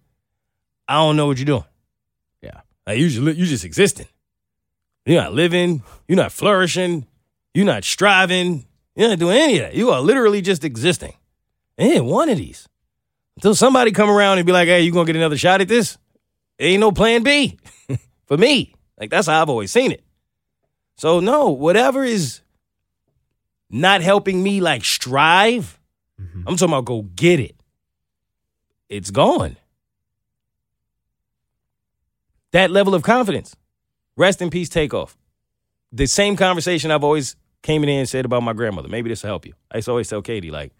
I 0.88 0.94
don't 0.94 1.16
know 1.16 1.26
what 1.26 1.38
you're 1.38 1.46
doing. 1.46 1.64
Yeah. 2.42 2.60
Like 2.86 2.98
you 2.98 3.08
just 3.08 3.38
you 3.38 3.46
just 3.46 3.64
existing. 3.64 4.06
You're 5.06 5.22
not 5.22 5.32
living. 5.34 5.82
You're 6.08 6.16
not 6.16 6.32
flourishing. 6.32 7.06
You're 7.52 7.66
not 7.66 7.84
striving. 7.84 8.66
You're 8.96 9.08
not 9.08 9.18
doing 9.18 9.36
any 9.36 9.58
of 9.58 9.62
that. 9.64 9.74
You 9.74 9.90
are 9.90 10.00
literally 10.00 10.40
just 10.40 10.64
existing. 10.64 11.14
And 11.76 12.06
one 12.06 12.28
of 12.28 12.38
these. 12.38 12.68
Until 13.36 13.54
somebody 13.54 13.90
come 13.90 14.08
around 14.08 14.38
and 14.38 14.46
be 14.46 14.52
like, 14.52 14.68
hey, 14.68 14.82
you 14.82 14.92
gonna 14.92 15.06
get 15.06 15.16
another 15.16 15.36
shot 15.36 15.60
at 15.60 15.68
this? 15.68 15.98
Ain't 16.58 16.80
no 16.80 16.92
plan 16.92 17.22
B 17.22 17.58
for 18.26 18.36
me. 18.36 18.74
Like 18.98 19.10
that's 19.10 19.26
how 19.26 19.42
I've 19.42 19.50
always 19.50 19.72
seen 19.72 19.90
it. 19.90 20.04
So 20.96 21.20
no, 21.20 21.50
whatever 21.50 22.04
is 22.04 22.40
not 23.70 24.02
helping 24.02 24.42
me 24.42 24.60
like 24.60 24.84
strive, 24.84 25.78
mm-hmm. 26.20 26.42
I'm 26.46 26.56
talking 26.56 26.72
about 26.72 26.84
go 26.84 27.02
get 27.02 27.40
it. 27.40 27.56
It's 28.88 29.10
gone. 29.10 29.56
That 32.54 32.70
level 32.70 32.94
of 32.94 33.02
confidence. 33.02 33.56
Rest 34.16 34.40
in 34.40 34.48
peace, 34.48 34.68
Takeoff. 34.68 35.16
the 35.90 36.06
same 36.06 36.36
conversation 36.36 36.92
I've 36.92 37.02
always 37.02 37.34
came 37.64 37.82
in 37.82 37.88
and 37.88 38.08
said 38.08 38.24
about 38.24 38.44
my 38.44 38.52
grandmother. 38.52 38.88
Maybe 38.88 39.08
this 39.08 39.24
will 39.24 39.30
help 39.30 39.44
you. 39.44 39.54
I 39.72 39.78
used 39.78 39.86
to 39.86 39.90
always 39.90 40.08
tell 40.08 40.22
Katie, 40.22 40.52
like, 40.52 40.70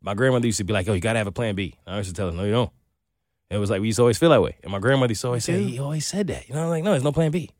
my 0.00 0.14
grandmother 0.14 0.46
used 0.46 0.58
to 0.58 0.64
be 0.64 0.72
like, 0.72 0.88
oh, 0.88 0.92
you 0.92 1.00
got 1.00 1.14
to 1.14 1.18
have 1.18 1.26
a 1.26 1.32
plan 1.32 1.56
B. 1.56 1.74
I 1.88 1.96
used 1.96 2.10
to 2.10 2.14
tell 2.14 2.30
her, 2.30 2.36
no, 2.36 2.44
you 2.44 2.52
don't. 2.52 2.70
And 3.50 3.56
It 3.56 3.60
was 3.60 3.68
like, 3.68 3.80
we 3.80 3.88
used 3.88 3.96
to 3.96 4.02
always 4.02 4.16
feel 4.16 4.30
that 4.30 4.40
way. 4.40 4.58
And 4.62 4.70
my 4.70 4.78
grandmother 4.78 5.10
used 5.10 5.22
to 5.22 5.26
always 5.26 5.44
say, 5.44 5.60
he 5.60 5.80
always 5.80 6.06
said 6.06 6.28
that. 6.28 6.48
You 6.48 6.54
know, 6.54 6.62
I'm 6.62 6.68
like, 6.68 6.84
no, 6.84 6.92
there's 6.92 7.02
no 7.02 7.10
plan 7.10 7.32
B. 7.32 7.50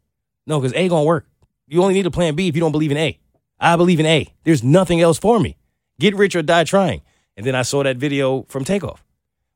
No, 0.47 0.61
because 0.61 0.73
A 0.77 0.89
going 0.89 1.03
to 1.03 1.07
work. 1.09 1.27
You 1.67 1.83
only 1.83 1.95
need 1.95 2.07
a 2.07 2.13
plan 2.13 2.37
B 2.37 2.47
if 2.47 2.55
you 2.55 2.61
don't 2.61 2.71
believe 2.71 2.93
in 2.93 2.97
A. 2.97 3.19
I 3.59 3.75
believe 3.75 3.99
in 3.99 4.07
A. 4.07 4.33
There's 4.45 4.63
nothing 4.63 5.01
else 5.01 5.19
for 5.19 5.41
me. 5.41 5.57
Get 5.99 6.15
rich 6.15 6.37
or 6.37 6.43
die 6.43 6.63
trying. 6.63 7.03
And 7.37 7.45
then 7.45 7.57
I 7.57 7.63
saw 7.63 7.83
that 7.83 7.97
video 7.97 8.45
from 8.45 8.65
Takeoff 8.65 9.05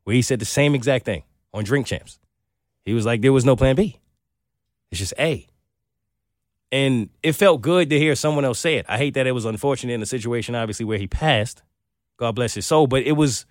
where 0.02 0.16
he 0.16 0.22
said 0.22 0.40
the 0.40 0.44
same 0.44 0.74
exact 0.74 1.04
thing 1.04 1.22
on 1.54 1.62
Drink 1.62 1.86
Champs. 1.86 2.18
He 2.84 2.94
was 2.94 3.06
like, 3.06 3.20
there 3.20 3.32
was 3.32 3.44
no 3.44 3.56
plan 3.56 3.76
B. 3.76 3.98
It's 4.90 4.98
just 4.98 5.14
A. 5.18 5.46
And 6.70 7.10
it 7.22 7.32
felt 7.32 7.60
good 7.60 7.90
to 7.90 7.98
hear 7.98 8.14
someone 8.14 8.44
else 8.44 8.58
say 8.58 8.76
it. 8.76 8.86
I 8.88 8.96
hate 8.96 9.14
that 9.14 9.26
it 9.26 9.32
was 9.32 9.44
unfortunate 9.44 9.92
in 9.92 10.00
the 10.00 10.06
situation, 10.06 10.54
obviously, 10.54 10.86
where 10.86 10.98
he 10.98 11.06
passed. 11.06 11.62
God 12.16 12.34
bless 12.34 12.54
his 12.54 12.66
soul. 12.66 12.86
But 12.86 13.02
it 13.02 13.12
was 13.12 13.46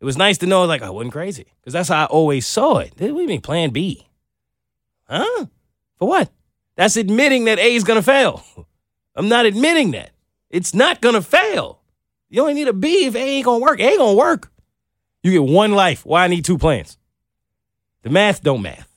it 0.00 0.04
was 0.04 0.16
nice 0.16 0.38
to 0.38 0.46
know 0.46 0.64
like 0.64 0.82
I 0.82 0.90
wasn't 0.90 1.12
crazy. 1.12 1.46
Because 1.60 1.72
that's 1.72 1.88
how 1.88 2.04
I 2.04 2.06
always 2.06 2.46
saw 2.46 2.78
it. 2.78 2.92
What 2.98 2.98
do 2.98 3.20
you 3.20 3.26
mean 3.26 3.40
plan 3.40 3.70
B? 3.70 4.08
Huh? 5.08 5.46
For 5.98 6.08
what? 6.08 6.30
That's 6.76 6.96
admitting 6.96 7.44
that 7.44 7.58
A 7.58 7.74
is 7.74 7.84
gonna 7.84 8.02
fail. 8.02 8.44
I'm 9.16 9.28
not 9.28 9.44
admitting 9.44 9.90
that. 9.92 10.10
It's 10.48 10.74
not 10.74 11.00
gonna 11.00 11.22
fail. 11.22 11.80
You 12.30 12.42
only 12.42 12.54
need 12.54 12.68
a 12.68 12.72
B 12.72 13.06
if 13.06 13.14
A 13.14 13.18
ain't 13.18 13.44
gonna 13.44 13.62
work. 13.62 13.80
A 13.80 13.84
ain't 13.84 13.98
gonna 13.98 14.16
work. 14.16 14.50
You 15.22 15.32
get 15.32 15.42
one 15.42 15.72
life. 15.72 16.06
Why 16.06 16.24
I 16.24 16.28
need 16.28 16.44
two 16.44 16.58
plans? 16.58 16.96
The 18.02 18.10
math 18.10 18.42
don't 18.42 18.62
math. 18.62 18.88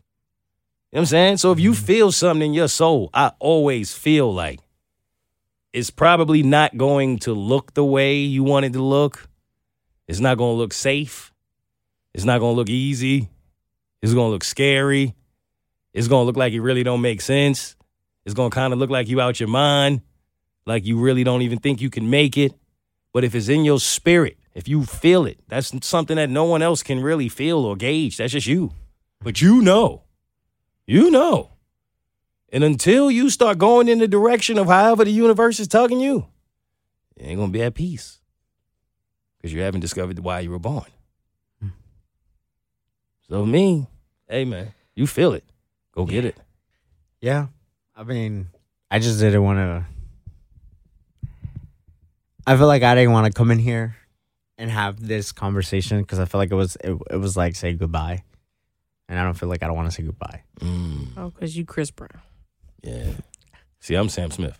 You 0.91 0.97
know 0.97 0.99
what 0.99 1.01
I'm 1.01 1.05
saying? 1.07 1.37
So 1.37 1.51
if 1.51 1.59
you 1.59 1.71
mm-hmm. 1.71 1.85
feel 1.85 2.11
something 2.11 2.47
in 2.47 2.53
your 2.53 2.67
soul, 2.67 3.09
I 3.13 3.31
always 3.39 3.93
feel 3.93 4.33
like 4.33 4.59
it's 5.73 5.89
probably 5.89 6.41
not 6.41 6.77
going 6.77 7.19
to 7.19 7.33
look 7.33 7.73
the 7.73 7.83
way 7.83 8.17
you 8.17 8.43
want 8.43 8.65
it 8.65 8.73
to 8.73 8.81
look. 8.81 9.27
It's 10.07 10.19
not 10.19 10.37
going 10.37 10.53
to 10.53 10.57
look 10.57 10.73
safe. 10.73 11.33
It's 12.13 12.23
not 12.23 12.39
going 12.39 12.53
to 12.53 12.57
look 12.57 12.69
easy. 12.69 13.29
It's 14.01 14.13
going 14.13 14.27
to 14.27 14.31
look 14.31 14.43
scary. 14.43 15.15
It's 15.93 16.07
going 16.07 16.21
to 16.21 16.25
look 16.25 16.37
like 16.37 16.53
it 16.53 16.61
really 16.61 16.83
don't 16.83 17.01
make 17.01 17.21
sense. 17.21 17.75
It's 18.23 18.33
going 18.33 18.51
to 18.51 18.55
kind 18.55 18.71
of 18.71 18.79
look 18.79 18.89
like 18.89 19.09
you 19.09 19.19
out 19.19 19.39
your 19.39 19.49
mind, 19.49 20.01
like 20.65 20.85
you 20.85 20.97
really 20.97 21.23
don't 21.23 21.41
even 21.41 21.59
think 21.59 21.81
you 21.81 21.89
can 21.89 22.09
make 22.09 22.37
it. 22.37 22.53
But 23.13 23.23
if 23.23 23.35
it's 23.35 23.49
in 23.49 23.65
your 23.65 23.79
spirit, 23.79 24.37
if 24.53 24.67
you 24.67 24.83
feel 24.85 25.25
it, 25.25 25.39
that's 25.47 25.73
something 25.85 26.15
that 26.15 26.29
no 26.29 26.45
one 26.45 26.61
else 26.61 26.83
can 26.83 27.01
really 27.01 27.29
feel 27.29 27.59
or 27.59 27.75
gauge. 27.75 28.17
That's 28.17 28.33
just 28.33 28.47
you. 28.47 28.71
But 29.25 29.41
you 29.41 29.59
know. 29.59 30.03
You 30.85 31.09
know. 31.09 31.49
And 32.49 32.63
until 32.63 33.09
you 33.09 33.31
start 33.31 33.57
going 33.57 33.89
in 33.89 33.97
the 33.97 34.07
direction 34.07 34.59
of 34.59 34.67
however 34.67 35.03
the 35.03 35.09
universe 35.09 35.59
is 35.59 35.67
tugging 35.67 35.99
you, 35.99 36.27
you 37.17 37.25
ain't 37.25 37.39
gonna 37.39 37.51
be 37.51 37.63
at 37.63 37.73
peace. 37.73 38.19
Because 39.37 39.51
you 39.51 39.61
haven't 39.61 39.81
discovered 39.81 40.19
why 40.19 40.41
you 40.41 40.51
were 40.51 40.59
born. 40.59 40.85
Hmm. 41.59 41.69
So 43.27 43.47
me, 43.47 43.87
hey 44.29 44.45
man, 44.45 44.75
you 44.93 45.07
feel 45.07 45.33
it. 45.33 45.43
Go 45.91 46.05
get 46.05 46.23
it. 46.23 46.37
Yeah. 47.19 47.47
I 47.95 48.03
mean, 48.03 48.49
I 48.91 48.99
just 48.99 49.19
didn't 49.19 49.41
want 49.41 49.57
to. 49.57 49.85
I 52.45 52.55
feel 52.55 52.67
like 52.67 52.83
I 52.83 52.93
didn't 52.93 53.11
want 53.11 53.25
to 53.25 53.33
come 53.33 53.49
in 53.49 53.57
here 53.57 53.95
and 54.59 54.69
have 54.69 54.99
this 54.99 55.31
conversation 55.31 56.01
because 56.01 56.19
I 56.19 56.25
felt 56.25 56.41
like 56.41 56.51
it 56.51 56.55
was 56.55 56.77
it, 56.83 56.95
it 57.09 57.17
was 57.17 57.35
like 57.35 57.55
saying 57.55 57.77
goodbye, 57.77 58.23
and 59.09 59.19
I 59.19 59.23
don't 59.23 59.33
feel 59.35 59.49
like 59.49 59.63
I 59.63 59.67
don't 59.67 59.75
want 59.75 59.89
to 59.89 59.95
say 59.95 60.03
goodbye. 60.03 60.43
Mm, 60.61 61.07
Oh, 61.17 61.29
because 61.29 61.55
you 61.57 61.65
Chris 61.65 61.91
Brown. 61.91 62.21
yeah. 62.83 63.11
See, 63.79 63.95
I'm 63.95 64.09
Sam 64.09 64.31
Smith. 64.31 64.57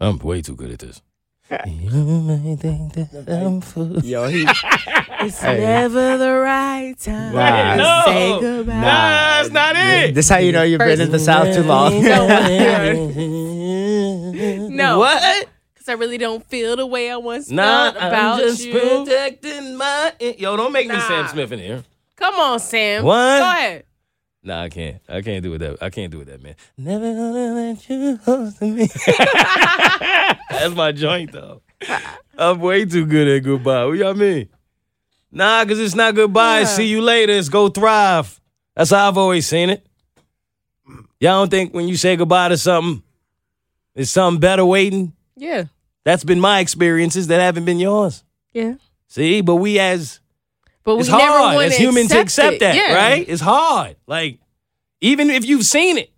I'm 0.00 0.18
way 0.18 0.40
too 0.42 0.56
good 0.56 0.70
at 0.70 0.78
this. 0.78 1.02
You 1.66 1.90
may 2.22 2.56
think 2.56 2.94
that 2.94 3.26
I'm 3.28 3.60
full- 3.60 4.00
Yo, 4.04 4.26
he 4.28 4.42
It's 5.20 5.40
Hey. 5.40 5.58
never 5.60 6.16
the 6.18 6.32
right 6.32 6.94
time 6.98 7.34
Nah. 7.34 7.72
to 7.72 7.76
No. 7.76 8.02
say 8.06 8.40
goodbye. 8.40 8.72
Nah, 8.74 8.80
that's 9.42 9.50
not 9.50 9.76
it. 9.76 10.14
this 10.14 10.28
how 10.28 10.38
you 10.38 10.52
know 10.52 10.62
you've 10.62 10.78
been 10.80 11.00
in 11.00 11.10
the 11.10 11.18
south 11.18 11.54
too 11.54 11.62
long. 11.62 11.92
No. 14.74 14.98
What? 14.98 15.48
Because 15.74 15.88
I 15.88 15.92
really 15.94 16.18
don't 16.18 16.44
feel 16.46 16.76
the 16.76 16.86
way 16.86 17.10
I 17.10 17.16
once 17.16 17.50
Nah, 17.50 17.92
felt 17.92 17.96
about 17.96 18.34
I'm 18.34 18.40
just 18.40 18.64
you. 18.64 18.72
protecting 18.72 19.76
my. 19.76 20.12
Yo, 20.38 20.56
don't 20.56 20.72
make 20.72 20.88
me 20.88 20.98
Sam 21.00 21.28
Smith 21.28 21.52
in 21.52 21.58
here. 21.60 21.84
Come 22.16 22.34
on, 22.36 22.60
Sam. 22.60 23.04
What? 23.04 23.38
Go 23.38 23.50
ahead. 23.50 23.84
Nah, 24.42 24.62
I 24.62 24.68
can't. 24.68 25.00
I 25.08 25.22
can't 25.22 25.42
do 25.42 25.54
it 25.54 25.58
that. 25.58 25.82
I 25.82 25.88
can't 25.90 26.12
do 26.12 26.20
it 26.20 26.26
that, 26.26 26.42
man. 26.42 26.54
Never 26.76 27.14
gonna 27.14 27.54
let 27.54 27.88
you 27.88 28.18
close 28.18 28.54
to 28.58 28.66
me. 28.66 28.86
That's 30.50 30.74
my 30.74 30.92
joint, 30.92 31.32
though. 31.32 31.62
I'm 32.36 32.60
way 32.60 32.84
too 32.84 33.06
good 33.06 33.26
at 33.26 33.42
goodbye. 33.42 33.86
What 33.86 33.96
y'all 33.96 34.14
mean? 34.14 34.48
Nah, 35.32 35.64
cause 35.64 35.78
it's 35.80 35.94
not 35.94 36.14
goodbye. 36.14 36.60
Yeah. 36.60 36.66
See 36.66 36.86
you 36.86 37.00
later. 37.00 37.32
It's 37.32 37.48
go 37.48 37.68
thrive. 37.68 38.40
That's 38.76 38.90
how 38.90 39.08
I've 39.08 39.18
always 39.18 39.46
seen 39.46 39.70
it. 39.70 39.84
Y'all 41.20 41.40
don't 41.40 41.50
think 41.50 41.72
when 41.72 41.88
you 41.88 41.96
say 41.96 42.16
goodbye 42.16 42.48
to 42.50 42.58
something, 42.58 43.02
there's 43.94 44.10
something 44.10 44.40
better 44.40 44.64
waiting? 44.64 45.14
Yeah. 45.36 45.64
That's 46.04 46.22
been 46.22 46.40
my 46.40 46.60
experiences 46.60 47.28
that 47.28 47.40
haven't 47.40 47.64
been 47.64 47.78
yours. 47.78 48.24
Yeah. 48.52 48.74
See, 49.08 49.40
but 49.40 49.56
we 49.56 49.78
as 49.78 50.20
But 50.84 50.98
it's 51.00 51.10
we 51.10 51.16
never 51.16 51.38
hard 51.38 51.54
want 51.56 51.66
as 51.68 51.76
humans 51.76 52.08
to 52.10 52.20
accept 52.20 52.54
it. 52.56 52.60
that, 52.60 52.74
Yeah. 52.76 52.94
right? 52.94 53.24
It's 53.28 53.40
hard. 53.40 53.96
Like, 54.06 54.38
even 55.00 55.30
if 55.30 55.44
you've 55.44 55.64
seen 55.64 55.96
it, 55.98 56.10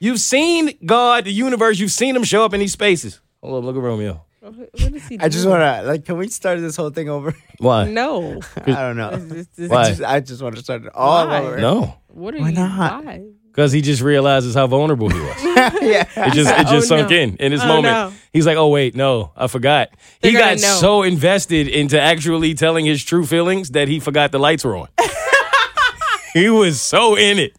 you've 0.00 0.20
seen 0.20 0.72
God, 0.84 1.24
the 1.24 1.32
universe, 1.32 1.78
you've 1.78 1.92
seen 1.92 2.16
him 2.16 2.24
show 2.24 2.44
up 2.44 2.52
in 2.52 2.60
these 2.60 2.72
spaces. 2.72 3.20
Hold 3.42 3.58
up, 3.58 3.64
look 3.64 3.76
at 3.76 3.82
Romeo. 3.82 4.24
What 4.40 4.54
is 4.94 5.06
he 5.06 5.18
I 5.20 5.28
just 5.28 5.46
want 5.46 5.60
to 5.60 5.82
like. 5.86 6.04
Can 6.06 6.16
we 6.16 6.26
start 6.28 6.60
this 6.60 6.74
whole 6.74 6.88
thing 6.90 7.08
over? 7.10 7.34
Why? 7.58 7.84
No. 7.88 8.40
I 8.56 8.60
don't 8.72 8.96
know. 8.96 9.10
This- 9.16 9.46
this- 9.54 9.70
Why? 9.70 9.82
I 10.06 10.20
just, 10.20 10.28
just 10.28 10.42
want 10.42 10.56
to 10.56 10.62
start 10.62 10.84
it 10.84 10.94
all 10.94 11.26
Why? 11.26 11.38
over. 11.40 11.58
No, 11.58 11.94
What 12.08 12.34
are 12.34 12.38
Why 12.40 12.48
you? 12.48 12.54
not? 12.54 13.04
Why? 13.04 13.22
Because 13.50 13.72
he 13.72 13.80
just 13.80 14.00
realizes 14.02 14.54
how 14.54 14.66
vulnerable 14.66 15.08
he 15.08 15.18
was. 15.20 15.42
yeah. 15.44 16.04
It 16.16 16.32
just 16.32 16.50
it 16.50 16.66
just 16.66 16.90
Oh, 16.92 16.96
sunk 16.98 17.10
no. 17.10 17.16
in 17.16 17.36
in 17.36 17.52
this 17.52 17.62
Oh, 17.62 17.66
moment. 17.66 17.84
no. 17.94 18.12
He's 18.32 18.46
like, 18.46 18.56
oh 18.56 18.68
wait, 18.68 18.94
no, 18.94 19.32
I 19.36 19.46
forgot. 19.48 19.90
They're 20.20 20.30
he 20.32 20.36
got 20.38 20.58
know. 20.60 20.76
so 20.80 21.02
invested 21.02 21.68
into 21.68 22.00
actually 22.00 22.54
telling 22.54 22.86
his 22.86 23.02
true 23.04 23.26
feelings 23.26 23.70
that 23.70 23.88
he 23.88 24.00
forgot 24.00 24.32
the 24.32 24.38
lights 24.38 24.64
were 24.64 24.76
on. 24.76 24.88
he 26.32 26.48
was 26.48 26.80
so 26.80 27.16
in 27.16 27.38
it, 27.38 27.56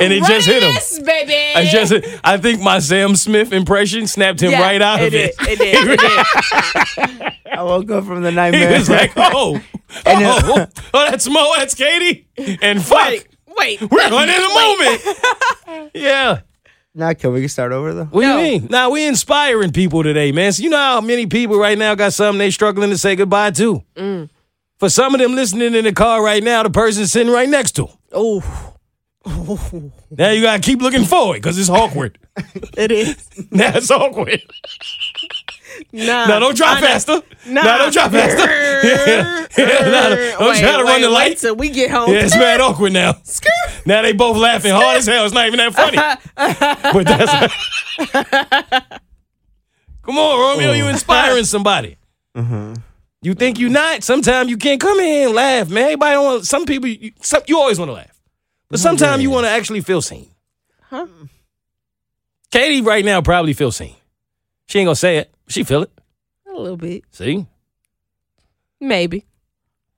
and 0.00 0.12
it 0.12 0.24
just 0.24 0.46
hit 0.46 0.62
him. 0.62 0.72
This, 0.74 0.98
baby. 1.00 1.54
I 1.54 1.64
just, 1.66 1.92
I 2.24 2.38
think 2.38 2.60
my 2.62 2.78
Sam 2.78 3.14
Smith 3.16 3.52
impression 3.52 4.06
snapped 4.06 4.40
him 4.42 4.52
Yeah, 4.52 4.62
right 4.62 4.80
out 4.80 5.00
of 5.02 5.12
it 5.12 5.14
it. 5.14 5.38
did, 5.38 5.48
It 5.48 5.58
did. 5.58 5.90
It 5.90 6.00
did. 6.00 7.32
I 7.58 7.62
woke 7.62 7.90
up 7.90 8.04
from 8.04 8.22
the 8.22 8.30
He 8.30 8.36
nightmare. 8.36 8.72
was 8.78 8.88
like, 8.90 9.12
oh, 9.16 9.60
oh, 10.06 10.66
oh, 10.94 11.10
that's 11.10 11.28
Mo, 11.28 11.52
that's 11.56 11.74
Katie, 11.74 12.26
and 12.62 12.82
fuck, 12.84 13.08
Wait. 13.08 13.28
Wait. 13.58 13.80
we're 13.80 14.10
going 14.10 14.28
in 14.28 14.40
the 14.40 14.48
moment. 15.68 15.90
yeah. 15.94 16.40
now, 16.94 17.12
can 17.14 17.32
we 17.32 17.46
start 17.48 17.72
over 17.72 17.92
though? 17.94 18.04
What 18.04 18.22
No. 18.22 18.36
do 18.38 18.42
you 18.44 18.60
mean? 18.60 18.68
Now 18.70 18.90
we 18.90 19.06
inspiring 19.06 19.72
people 19.72 20.02
today, 20.02 20.32
man. 20.32 20.52
So 20.52 20.62
you 20.62 20.70
know 20.70 20.76
how 20.76 21.00
many 21.00 21.26
people 21.26 21.58
right 21.58 21.78
now 21.78 21.94
got 21.94 22.12
something 22.12 22.38
they 22.38 22.50
struggling 22.50 22.90
to 22.90 22.98
say 22.98 23.16
goodbye 23.16 23.50
to. 23.52 23.82
Mm. 23.96 24.30
For 24.78 24.88
some 24.88 25.14
of 25.14 25.20
them 25.20 25.34
listening 25.34 25.74
in 25.74 25.84
the 25.84 25.92
car 25.92 26.22
right 26.22 26.42
now, 26.42 26.62
the 26.62 26.70
person 26.70 27.06
sitting 27.06 27.32
right 27.32 27.48
next 27.48 27.72
to 27.72 27.86
them. 27.86 27.96
Oh, 28.12 28.70
Now 30.10 30.30
you 30.30 30.42
gotta 30.42 30.60
keep 30.60 30.82
looking 30.82 31.04
forward 31.04 31.36
because 31.40 31.58
it's 31.58 31.70
awkward. 31.70 32.18
it 32.76 32.92
is. 32.92 33.16
now 33.50 33.72
it's 33.74 33.90
awkward. 33.90 34.42
Nah. 35.92 36.26
Now 36.26 36.38
don't 36.38 36.56
drive 36.56 36.82
uh, 36.82 36.86
I 36.86 36.88
faster. 36.88 37.22
Nah. 37.46 37.62
Now 37.62 37.78
don't 37.78 37.92
drive 37.92 38.12
faster. 38.12 38.70
Yeah. 38.84 39.46
Now, 39.56 40.08
don't 40.08 40.48
Wait, 40.50 40.60
try 40.60 40.76
to 40.76 40.82
run 40.82 41.00
the 41.00 41.08
light. 41.08 41.28
lights. 41.28 41.40
till 41.42 41.54
we 41.54 41.70
get 41.70 41.90
home. 41.90 42.12
Yeah, 42.12 42.24
it's 42.24 42.36
mad 42.36 42.60
awkward 42.60 42.92
now. 42.92 43.14
Now 43.86 44.02
they 44.02 44.12
both 44.12 44.36
laughing 44.36 44.72
hard 44.72 44.98
as 44.98 45.06
hell. 45.06 45.24
It's 45.24 45.32
not 45.32 45.46
even 45.46 45.58
that 45.58 45.72
funny. 45.72 45.96
but 46.92 47.06
that's. 47.06 48.98
Come 50.02 50.18
on, 50.18 50.40
Romeo, 50.40 50.72
you 50.72 50.88
inspiring 50.88 51.44
somebody. 51.44 51.96
Mm-hmm. 52.36 52.74
You 53.22 53.34
think 53.34 53.58
you 53.58 53.70
not? 53.70 54.02
Sometimes 54.02 54.50
you 54.50 54.58
can't 54.58 54.80
come 54.80 54.98
in 54.98 55.26
and 55.28 55.34
laugh, 55.34 55.70
man. 55.70 55.84
Everybody 55.84 56.12
don't 56.14 56.24
want. 56.24 56.46
Some 56.46 56.66
people, 56.66 56.88
you, 56.88 57.12
some, 57.20 57.42
you 57.46 57.58
always 57.58 57.78
want 57.78 57.88
to 57.88 57.94
laugh, 57.94 58.20
but 58.68 58.80
sometimes 58.80 59.22
you 59.22 59.30
want 59.30 59.46
to 59.46 59.50
actually 59.50 59.80
feel 59.80 60.02
seen. 60.02 60.28
Huh? 60.90 61.06
Katie 62.50 62.82
right 62.82 63.04
now 63.04 63.22
probably 63.22 63.54
feel 63.54 63.72
seen. 63.72 63.94
She 64.66 64.78
ain't 64.78 64.86
gonna 64.86 64.96
say 64.96 65.18
it. 65.18 65.34
She 65.48 65.62
feel 65.64 65.82
it. 65.82 65.90
A 66.48 66.52
little 66.58 66.76
bit. 66.76 67.04
See, 67.10 67.46
Maybe. 68.80 69.24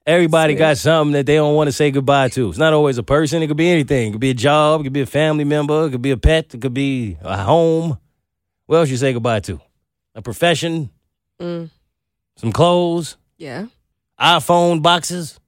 everybody 0.06 0.54
got 0.54 0.76
something 0.78 1.12
that 1.12 1.26
they 1.26 1.34
don't 1.36 1.54
want 1.54 1.68
to 1.68 1.72
say 1.72 1.90
goodbye 1.90 2.28
to. 2.30 2.48
It's 2.48 2.58
not 2.58 2.72
always 2.72 2.98
a 2.98 3.02
person. 3.02 3.42
It 3.42 3.48
could 3.48 3.56
be 3.56 3.68
anything. 3.68 4.08
It 4.08 4.12
could 4.12 4.20
be 4.20 4.30
a 4.30 4.34
job. 4.34 4.80
It 4.80 4.84
could 4.84 4.92
be 4.92 5.02
a 5.02 5.06
family 5.06 5.44
member. 5.44 5.86
It 5.86 5.90
could 5.90 6.02
be 6.02 6.10
a 6.12 6.16
pet. 6.16 6.54
It 6.54 6.60
could 6.60 6.74
be 6.74 7.16
a 7.22 7.36
home. 7.42 7.98
What 8.66 8.78
else 8.78 8.88
you 8.88 8.96
say 8.96 9.12
goodbye 9.12 9.40
to? 9.40 9.60
A 10.14 10.22
profession. 10.22 10.90
Mm. 11.40 11.70
Some 12.36 12.52
clothes. 12.52 13.16
Yeah. 13.38 13.66
iPhone 14.18 14.82
boxes. 14.82 15.38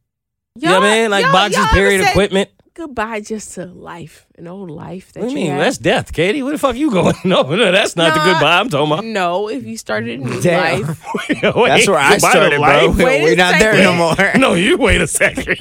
You 0.57 0.68
know 0.68 0.81
what 0.81 0.88
I 0.90 0.98
mean? 1.02 1.11
Like 1.11 1.24
y'all- 1.24 1.33
boxes, 1.33 1.57
y'all 1.59 1.68
period 1.68 2.00
equipment. 2.02 2.50
Goodbye 2.78 3.20
just 3.20 3.54
to 3.56 3.66
life, 3.66 4.26
an 4.38 4.46
old 4.46 4.70
life 4.70 5.12
that 5.12 5.20
What 5.20 5.26
do 5.30 5.34
you 5.34 5.40
mean? 5.42 5.50
had. 5.50 5.60
That's 5.60 5.76
death, 5.78 6.12
Katie. 6.12 6.42
Where 6.42 6.52
the 6.52 6.58
fuck 6.58 6.76
you 6.76 6.90
going? 6.90 7.14
No, 7.24 7.42
no, 7.42 7.70
that's 7.72 7.94
not 7.96 8.14
the 8.14 8.20
goodbye 8.20 8.58
I'm 8.60 8.68
talking 8.70 8.90
about. 8.92 9.04
No, 9.04 9.48
if 9.50 9.64
you 9.66 9.76
started 9.76 10.20
a 10.20 10.24
new 10.24 10.40
Damn. 10.40 10.82
life. 10.82 11.04
Wait, 11.28 11.40
That's 11.42 11.86
where 11.88 11.98
I 11.98 12.16
started, 12.18 12.58
bro. 12.58 12.90
Wait 12.92 13.22
We're 13.22 13.36
not 13.36 13.58
there 13.58 13.74
no 13.82 13.92
more. 13.94 14.14
No, 14.38 14.54
you 14.54 14.78
wait 14.78 15.00
a 15.02 15.06
second. 15.06 15.58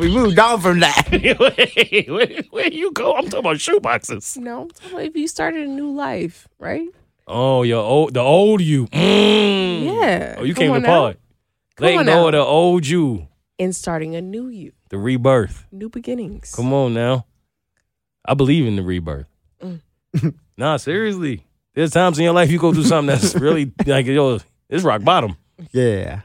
we 0.00 0.12
moved 0.12 0.38
on 0.38 0.60
from 0.60 0.80
that. 0.80 1.08
wait, 1.12 2.08
where, 2.10 2.42
where 2.50 2.68
you 2.68 2.92
go? 2.92 3.14
I'm 3.14 3.24
talking 3.24 3.38
about 3.40 3.56
shoeboxes. 3.56 4.36
No, 4.36 4.68
about 4.90 5.02
if 5.02 5.16
you 5.16 5.28
started 5.28 5.62
a 5.66 5.70
new 5.70 5.90
life, 5.94 6.48
right? 6.58 6.88
Oh, 7.26 7.62
your 7.62 7.82
old, 7.82 8.14
the 8.14 8.20
old 8.20 8.60
you. 8.60 8.86
Mm. 8.86 9.84
Yeah. 9.84 10.36
Oh, 10.38 10.44
you 10.44 10.54
Come 10.54 10.62
came 10.62 10.70
on 10.72 10.80
to 10.82 10.86
now. 10.86 11.00
part. 11.00 11.20
Come 11.76 11.86
on 11.98 12.06
go 12.06 12.12
now. 12.12 12.26
of 12.26 12.32
the 12.32 12.38
old 12.44 12.86
you, 12.86 13.28
And 13.58 13.74
starting 13.76 14.16
a 14.16 14.20
new 14.22 14.48
you, 14.48 14.72
the 14.90 14.98
rebirth. 14.98 15.66
new 15.72 15.88
beginnings. 15.88 16.52
Come 16.54 16.72
on 16.72 16.94
now. 16.94 17.26
I 18.24 18.34
believe 18.34 18.66
in 18.66 18.76
the 18.76 18.82
rebirth. 18.82 19.26
Mm. 19.62 19.80
nah, 20.56 20.76
seriously. 20.76 21.44
There's 21.74 21.90
times 21.92 22.18
in 22.18 22.24
your 22.24 22.34
life 22.34 22.50
you 22.50 22.58
go 22.58 22.72
through 22.72 22.84
something 22.84 23.14
that's 23.14 23.34
really 23.40 23.72
like 23.86 24.06
yo, 24.06 24.38
it's 24.68 24.84
rock 24.84 25.02
bottom. 25.04 25.36
Yeah. 25.72 26.20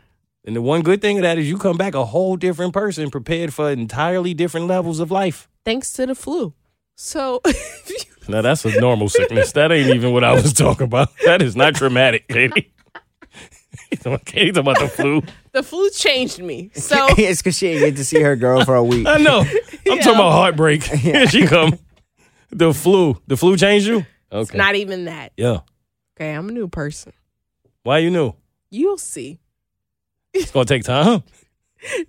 And 0.46 0.56
the 0.56 0.62
one 0.62 0.82
good 0.82 1.02
thing 1.02 1.18
of 1.18 1.24
that 1.24 1.38
is 1.38 1.48
you 1.48 1.58
come 1.58 1.78
back 1.78 1.96
a 1.96 2.06
whole 2.06 2.36
different 2.36 2.74
person, 2.74 3.10
prepared 3.10 3.54
for 3.54 3.70
entirely 3.72 4.34
different 4.34 4.68
levels 4.68 5.00
of 5.00 5.10
life. 5.12 5.48
Thanks 5.64 5.94
to 5.94 6.06
the 6.06 6.16
flu. 6.16 6.54
So 6.96 7.42
Now 8.28 8.42
that's 8.42 8.66
a 8.66 8.80
normal 8.80 9.10
sickness. 9.10 9.52
That 9.54 9.72
ain't 9.72 9.94
even 9.94 10.14
what 10.14 10.24
I 10.24 10.34
was 10.34 10.54
talking 10.54 10.86
about. 10.86 11.10
That 11.26 11.42
is 11.42 11.56
not 11.56 11.76
traumatic, 11.76 12.28
Katie. 12.28 12.72
Katie 14.26 14.52
talking 14.52 14.58
about 14.58 14.80
the 14.80 14.88
flu. 14.88 15.22
The 15.54 15.64
flu 15.64 15.90
changed 15.92 16.40
me. 16.42 16.72
So 16.84 17.08
it's 17.18 17.42
because 17.42 17.58
she 17.58 17.70
didn't 17.74 17.90
get 17.90 17.96
to 17.98 18.06
see 18.06 18.22
her 18.22 18.36
girl 18.36 18.66
for 18.66 18.76
a 18.76 18.84
week. 18.94 19.08
I 19.08 19.18
know. 19.18 19.40
I'm 19.90 19.98
talking 20.00 20.16
about 20.16 20.32
heartbreak. 20.34 20.84
Here 20.84 21.26
she 21.28 21.48
come. 21.48 21.80
The 22.50 22.74
flu. 22.74 23.22
The 23.28 23.38
flu 23.38 23.56
changed 23.58 23.88
you? 23.88 24.06
Okay. 24.32 24.58
not 24.58 24.76
even 24.76 25.06
that. 25.06 25.32
yeah. 25.38 25.60
Okay, 26.16 26.32
I'm 26.32 26.50
a 26.50 26.52
new 26.52 26.68
person. 26.68 27.14
Why 27.84 28.00
you 28.00 28.12
new? 28.12 28.34
You'll 28.70 28.98
see. 28.98 29.40
It's 30.34 30.52
gonna 30.52 30.66
take 30.66 30.84
time. 30.84 31.24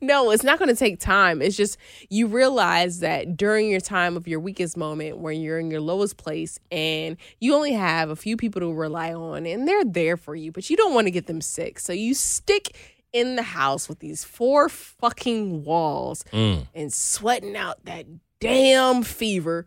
No, 0.00 0.30
it's 0.30 0.44
not 0.44 0.58
going 0.60 0.68
to 0.68 0.76
take 0.76 1.00
time. 1.00 1.42
It's 1.42 1.56
just 1.56 1.78
you 2.08 2.28
realize 2.28 3.00
that 3.00 3.36
during 3.36 3.68
your 3.68 3.80
time 3.80 4.16
of 4.16 4.28
your 4.28 4.38
weakest 4.38 4.76
moment, 4.76 5.18
when 5.18 5.40
you're 5.40 5.58
in 5.58 5.68
your 5.68 5.80
lowest 5.80 6.16
place, 6.16 6.60
and 6.70 7.16
you 7.40 7.54
only 7.56 7.72
have 7.72 8.08
a 8.08 8.14
few 8.16 8.36
people 8.36 8.60
to 8.60 8.72
rely 8.72 9.12
on, 9.12 9.46
and 9.46 9.66
they're 9.66 9.84
there 9.84 10.16
for 10.16 10.36
you, 10.36 10.52
but 10.52 10.70
you 10.70 10.76
don't 10.76 10.94
want 10.94 11.08
to 11.08 11.10
get 11.10 11.26
them 11.26 11.40
sick. 11.40 11.80
So 11.80 11.92
you 11.92 12.14
stick 12.14 12.76
in 13.14 13.36
the 13.36 13.42
house 13.42 13.88
with 13.88 14.00
these 14.00 14.24
four 14.24 14.68
fucking 14.68 15.64
walls 15.64 16.24
Mm. 16.32 16.66
and 16.74 16.92
sweating 16.92 17.56
out 17.56 17.82
that 17.86 18.04
damn 18.40 19.02
fever. 19.04 19.64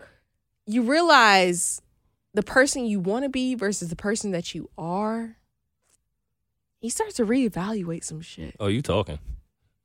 You 0.67 0.83
realize 0.83 1.81
the 2.33 2.43
person 2.43 2.85
you 2.85 2.99
want 2.99 3.23
to 3.23 3.29
be 3.29 3.55
versus 3.55 3.89
the 3.89 3.95
person 3.95 4.31
that 4.31 4.53
you 4.53 4.69
are. 4.77 5.37
He 6.79 6.89
starts 6.89 7.15
to 7.15 7.25
reevaluate 7.25 8.03
some 8.03 8.21
shit. 8.21 8.55
Oh, 8.59 8.67
you 8.67 8.81
talking. 8.81 9.17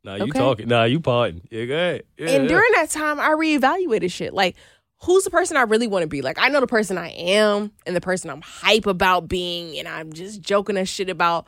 Nah, 0.05 0.17
you 0.17 0.25
Okay. 0.25 0.39
talking. 0.39 0.69
Nah, 0.69 0.85
you 0.85 0.99
parting. 1.01 1.43
Yeah, 1.51 1.65
go 1.65 1.75
ahead. 1.75 2.03
Yeah, 2.19 2.31
And 2.31 2.43
yeah. 2.45 2.49
during 2.49 2.73
that 2.75 2.91
time, 2.91 3.21
I 3.21 3.31
reevaluated 3.31 4.11
shit. 4.13 4.35
Like, 4.35 4.57
who's 5.05 5.23
the 5.25 5.31
person 5.31 5.57
I 5.57 5.63
really 5.63 5.87
want 5.87 6.03
to 6.03 6.09
be? 6.09 6.21
Like, 6.21 6.39
I 6.39 6.49
know 6.49 6.61
the 6.61 6.67
person 6.67 6.99
I 6.99 7.11
am 7.11 7.71
and 7.87 7.95
the 7.97 8.01
person 8.01 8.29
I'm 8.29 8.43
hype 8.43 8.87
about 8.87 9.29
being, 9.29 9.79
and 9.79 9.87
I'm 9.87 10.13
just 10.13 10.41
joking 10.43 10.77
and 10.77 10.89
shit 10.89 11.09
about 11.09 11.47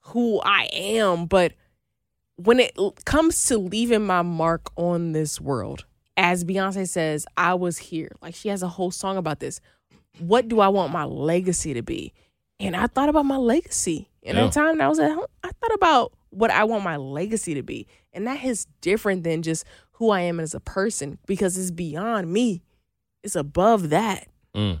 who 0.00 0.40
I 0.40 0.68
am. 0.72 1.26
But 1.26 1.52
when 2.36 2.60
it 2.60 2.76
comes 3.04 3.44
to 3.46 3.58
leaving 3.58 4.06
my 4.06 4.22
mark 4.22 4.70
on 4.76 5.12
this 5.12 5.40
world, 5.40 5.84
as 6.16 6.44
Beyonce 6.44 6.88
says, 6.88 7.26
I 7.36 7.54
was 7.54 7.78
here. 7.78 8.10
Like, 8.20 8.34
she 8.34 8.48
has 8.48 8.62
a 8.62 8.68
whole 8.68 8.90
song 8.90 9.16
about 9.16 9.40
this. 9.40 9.60
What 10.18 10.48
do 10.48 10.60
I 10.60 10.68
want 10.68 10.92
my 10.92 11.04
legacy 11.04 11.74
to 11.74 11.82
be? 11.82 12.12
And 12.58 12.76
I 12.76 12.86
thought 12.88 13.08
about 13.08 13.24
my 13.24 13.36
legacy. 13.38 14.10
And 14.22 14.36
Yeah. 14.36 14.44
that 14.44 14.52
time 14.52 14.78
that 14.78 14.84
I 14.84 14.88
was 14.88 14.98
at 14.98 15.12
home, 15.12 15.24
I 15.42 15.48
thought 15.48 15.74
about 15.74 16.12
what 16.28 16.50
I 16.50 16.64
want 16.64 16.84
my 16.84 16.96
legacy 16.96 17.54
to 17.54 17.62
be. 17.62 17.86
And 18.12 18.26
that 18.26 18.44
is 18.44 18.66
different 18.82 19.24
than 19.24 19.40
just 19.42 19.64
who 19.92 20.10
I 20.10 20.20
am 20.22 20.40
as 20.40 20.54
a 20.54 20.60
person 20.60 21.18
because 21.26 21.56
it's 21.56 21.70
beyond 21.70 22.30
me. 22.30 22.62
It's 23.22 23.36
above 23.36 23.88
that. 23.90 24.26
Mm. 24.54 24.80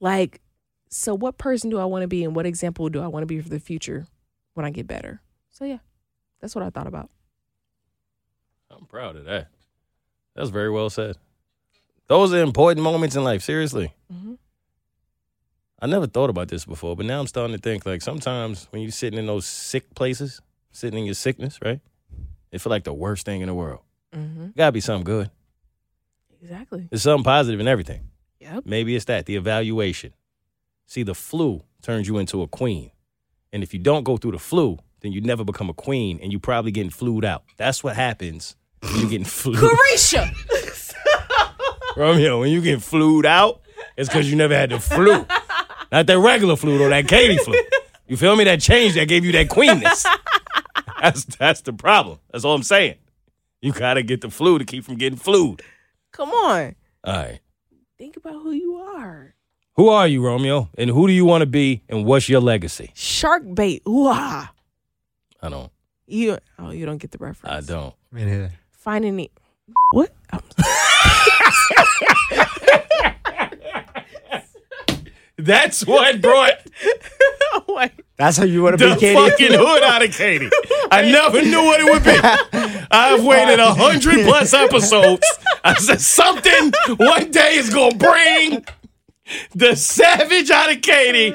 Like, 0.00 0.40
so 0.88 1.14
what 1.14 1.38
person 1.38 1.70
do 1.70 1.78
I 1.78 1.84
want 1.84 2.02
to 2.02 2.08
be 2.08 2.24
and 2.24 2.34
what 2.34 2.46
example 2.46 2.88
do 2.88 3.00
I 3.02 3.06
want 3.06 3.22
to 3.22 3.26
be 3.26 3.40
for 3.40 3.48
the 3.48 3.60
future 3.60 4.06
when 4.54 4.64
I 4.66 4.70
get 4.70 4.86
better? 4.86 5.20
So 5.50 5.64
yeah, 5.64 5.78
that's 6.40 6.54
what 6.54 6.64
I 6.64 6.70
thought 6.70 6.86
about. 6.86 7.10
I'm 8.70 8.86
proud 8.86 9.16
of 9.16 9.24
that. 9.24 9.48
That's 10.34 10.50
very 10.50 10.70
well 10.70 10.90
said. 10.90 11.16
Those 12.06 12.32
are 12.32 12.42
important 12.42 12.82
moments 12.84 13.16
in 13.16 13.24
life. 13.24 13.42
Seriously. 13.42 13.92
Mhm. 14.12 14.38
I 15.80 15.86
never 15.86 16.06
thought 16.06 16.30
about 16.30 16.48
this 16.48 16.64
before, 16.64 16.96
but 16.96 17.06
now 17.06 17.20
I'm 17.20 17.26
starting 17.26 17.54
to 17.56 17.62
think 17.62 17.86
like 17.86 18.02
sometimes 18.02 18.66
when 18.70 18.82
you're 18.82 18.90
sitting 18.90 19.18
in 19.18 19.26
those 19.26 19.46
sick 19.46 19.94
places, 19.94 20.40
sitting 20.72 20.98
in 21.00 21.04
your 21.04 21.14
sickness, 21.14 21.58
right? 21.64 21.80
It 22.50 22.60
feel 22.60 22.70
like 22.70 22.84
the 22.84 22.94
worst 22.94 23.26
thing 23.26 23.42
in 23.42 23.46
the 23.48 23.54
world. 23.54 23.80
Mm-hmm. 24.12 24.48
Gotta 24.56 24.72
be 24.72 24.80
something 24.80 25.04
good. 25.04 25.30
Exactly. 26.40 26.86
There's 26.90 27.02
something 27.02 27.24
positive 27.24 27.60
in 27.60 27.68
everything. 27.68 28.08
Yep. 28.40 28.64
Maybe 28.64 28.96
it's 28.96 29.04
that, 29.06 29.26
the 29.26 29.36
evaluation. 29.36 30.14
See, 30.88 31.02
the 31.02 31.14
flu 31.14 31.62
turns 31.82 32.08
you 32.08 32.16
into 32.16 32.40
a 32.40 32.48
queen. 32.48 32.90
And 33.52 33.62
if 33.62 33.74
you 33.74 33.78
don't 33.78 34.04
go 34.04 34.16
through 34.16 34.32
the 34.32 34.38
flu, 34.38 34.78
then 35.00 35.12
you 35.12 35.20
never 35.20 35.44
become 35.44 35.68
a 35.68 35.74
queen 35.74 36.18
and 36.22 36.32
you 36.32 36.38
probably 36.40 36.70
getting 36.70 36.88
flued 36.88 37.26
out. 37.26 37.44
That's 37.58 37.84
what 37.84 37.94
happens 37.94 38.56
when 38.80 39.00
you're 39.00 39.10
getting 39.10 39.26
flu. 39.26 39.54
Carisha. 39.56 40.34
Romeo, 41.96 42.40
when 42.40 42.50
you 42.50 42.62
get 42.62 42.80
flued 42.80 43.26
out, 43.26 43.60
it's 43.98 44.08
because 44.08 44.30
you 44.30 44.36
never 44.36 44.54
had 44.54 44.70
the 44.70 44.80
flu. 44.80 45.26
Not 45.92 46.06
that 46.06 46.18
regular 46.18 46.56
flu 46.56 46.82
or 46.82 46.88
that 46.88 47.06
Katie 47.06 47.36
flu. 47.36 47.54
You 48.06 48.16
feel 48.16 48.34
me? 48.34 48.44
That 48.44 48.62
change 48.62 48.94
that 48.94 49.08
gave 49.08 49.26
you 49.26 49.32
that 49.32 49.50
queenness. 49.50 50.06
That's 51.02 51.24
that's 51.26 51.60
the 51.60 51.72
problem. 51.72 52.18
That's 52.32 52.44
all 52.44 52.56
I'm 52.56 52.64
saying. 52.64 52.96
You 53.62 53.72
gotta 53.72 54.02
get 54.02 54.20
the 54.20 54.30
flu 54.30 54.58
to 54.58 54.64
keep 54.64 54.82
from 54.84 54.96
getting 54.96 55.16
flued. 55.16 55.62
Come 56.10 56.30
on. 56.30 56.74
All 57.04 57.14
right. 57.14 57.38
Think 57.98 58.16
about 58.16 58.42
who 58.42 58.50
you 58.50 58.74
are. 58.78 59.36
Who 59.78 59.90
are 59.90 60.08
you, 60.08 60.24
Romeo? 60.24 60.68
And 60.76 60.90
who 60.90 61.06
do 61.06 61.12
you 61.12 61.24
want 61.24 61.42
to 61.42 61.46
be? 61.46 61.82
And 61.88 62.04
what's 62.04 62.28
your 62.28 62.40
legacy? 62.40 62.90
Shark 62.96 63.44
bait. 63.54 63.80
Ooh, 63.86 64.08
ah. 64.08 64.52
I 65.40 65.48
don't. 65.48 65.70
You 66.08 66.36
oh, 66.58 66.70
you 66.70 66.84
don't 66.84 66.98
get 66.98 67.12
the 67.12 67.18
reference. 67.18 67.54
I 67.54 67.60
don't. 67.60 67.94
Finding 68.72 69.20
it. 69.20 69.30
What? 69.92 70.10
I'm- 70.32 70.42
That's 75.36 75.86
what 75.86 76.20
brought 76.20 76.54
Wait. 77.68 77.92
That's 78.16 78.36
how 78.36 78.44
you 78.44 78.64
want 78.64 78.76
to 78.76 78.84
the 78.88 78.94
be, 78.96 79.00
Katie? 79.00 79.30
fucking 79.30 79.52
hood 79.52 79.82
out 79.84 80.04
of 80.04 80.12
Katie. 80.12 80.50
I 80.90 81.02
never 81.02 81.40
knew 81.40 81.62
what 81.64 81.78
it 81.80 81.84
would 81.84 82.02
be. 82.02 82.18
I've 82.90 83.22
waited 83.22 83.60
a 83.60 83.72
hundred 83.72 84.24
plus 84.24 84.52
episodes. 84.52 85.24
I 85.62 85.74
said 85.74 86.00
something 86.00 86.72
one 86.96 87.30
day 87.30 87.54
is 87.54 87.72
gonna 87.72 87.94
bring 87.94 88.64
the 89.54 89.74
savage 89.76 90.50
out 90.50 90.70
of 90.74 90.80
Katie, 90.82 91.34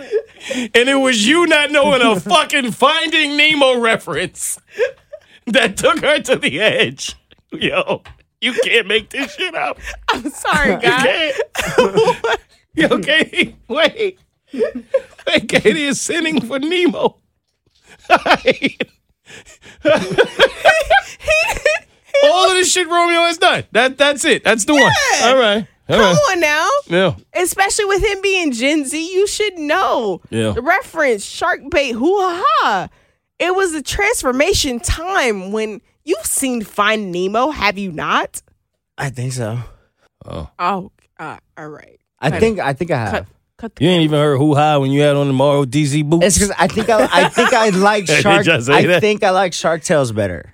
and 0.54 0.90
it 0.90 1.00
was 1.00 1.28
you 1.28 1.46
not 1.48 1.72
knowing 1.72 2.02
a 2.02 2.20
fucking 2.20 2.72
Finding 2.72 3.38
Nemo 3.38 3.80
reference 3.80 4.60
that 5.48 5.78
took 5.78 6.00
her 6.00 6.20
to 6.22 6.36
the 6.36 6.60
edge. 6.60 7.16
Yo, 7.52 8.02
you 8.42 8.54
can't 8.64 8.88
make 8.88 9.10
this 9.12 9.34
shit 9.36 9.54
up. 9.56 9.78
I'm 10.10 10.30
sorry, 10.30 10.72
You 10.74 10.80
guys. 10.80 11.40
can't. 11.54 12.40
Yo, 12.76 12.98
Katie, 13.00 13.56
wait. 13.68 14.20
Wait, 14.52 15.48
Katie 15.50 15.84
is 15.86 16.02
sending 16.02 16.42
for 16.42 16.58
Nemo. 16.60 17.18
All 22.26 22.46
of 22.50 22.54
this 22.54 22.72
shit 22.72 22.88
Romeo 22.88 23.22
has 23.22 23.38
done. 23.38 23.64
That 23.72 23.98
that's 23.98 24.24
it. 24.26 24.44
That's 24.44 24.66
the 24.66 24.74
one. 24.74 24.92
All 25.24 25.38
right. 25.38 25.68
All 25.90 25.98
Come 25.98 26.06
right. 26.06 26.32
on 26.32 26.40
now. 26.40 26.70
Yeah. 26.88 27.16
Especially 27.42 27.86
with 27.86 28.04
him 28.04 28.22
being 28.22 28.52
Gen 28.54 28.86
Z, 28.86 29.14
you 29.14 29.28
should 29.28 29.58
know. 29.58 30.22
Yeah. 30.30 30.52
The 30.52 30.62
reference, 30.62 31.26
shark 31.26 31.60
bait, 31.70 31.92
hoo 31.92 32.18
ha. 32.22 32.88
It 33.40 33.54
was 33.54 33.74
a 33.74 33.82
transformation 33.82 34.80
time 34.80 35.52
when 35.52 35.82
you've 36.06 36.26
seen 36.26 36.62
Find 36.64 37.12
Nemo, 37.12 37.50
have 37.50 37.78
you 37.78 37.92
not? 37.92 38.42
I 38.98 39.10
think 39.10 39.34
so. 39.34 39.60
Oh. 40.26 40.50
Oh, 40.58 40.92
uh, 41.20 41.38
all 41.58 41.68
right. 41.68 42.00
I 42.20 42.30
Cut 42.32 42.40
think 42.40 42.60
I 42.60 42.72
think 42.74 42.92
I 42.92 42.98
have. 42.98 43.12
Cut, 43.12 43.26
cut 43.58 43.72
You 43.82 43.90
ain't 43.90 44.04
even 44.04 44.18
heard 44.20 44.38
who 44.38 44.56
high 44.56 44.78
when 44.78 44.92
you 44.92 45.02
had 45.02 45.18
on 45.18 45.28
the 45.28 45.34
Morrow 45.34 45.66
DZ 45.66 46.10
boots. 46.10 46.26
It's 46.26 46.38
because 46.38 46.56
I 46.58 46.68
think 46.68 46.88
I 46.90 47.10
I 47.12 47.28
think 47.28 47.52
I 47.54 47.70
like 47.78 48.08
Shark. 48.08 48.48
I 48.48 48.60
that? 48.86 49.02
think 49.02 49.22
I 49.24 49.32
like 49.32 49.52
Shark 49.52 49.84
Tales 49.84 50.14
better. 50.14 50.54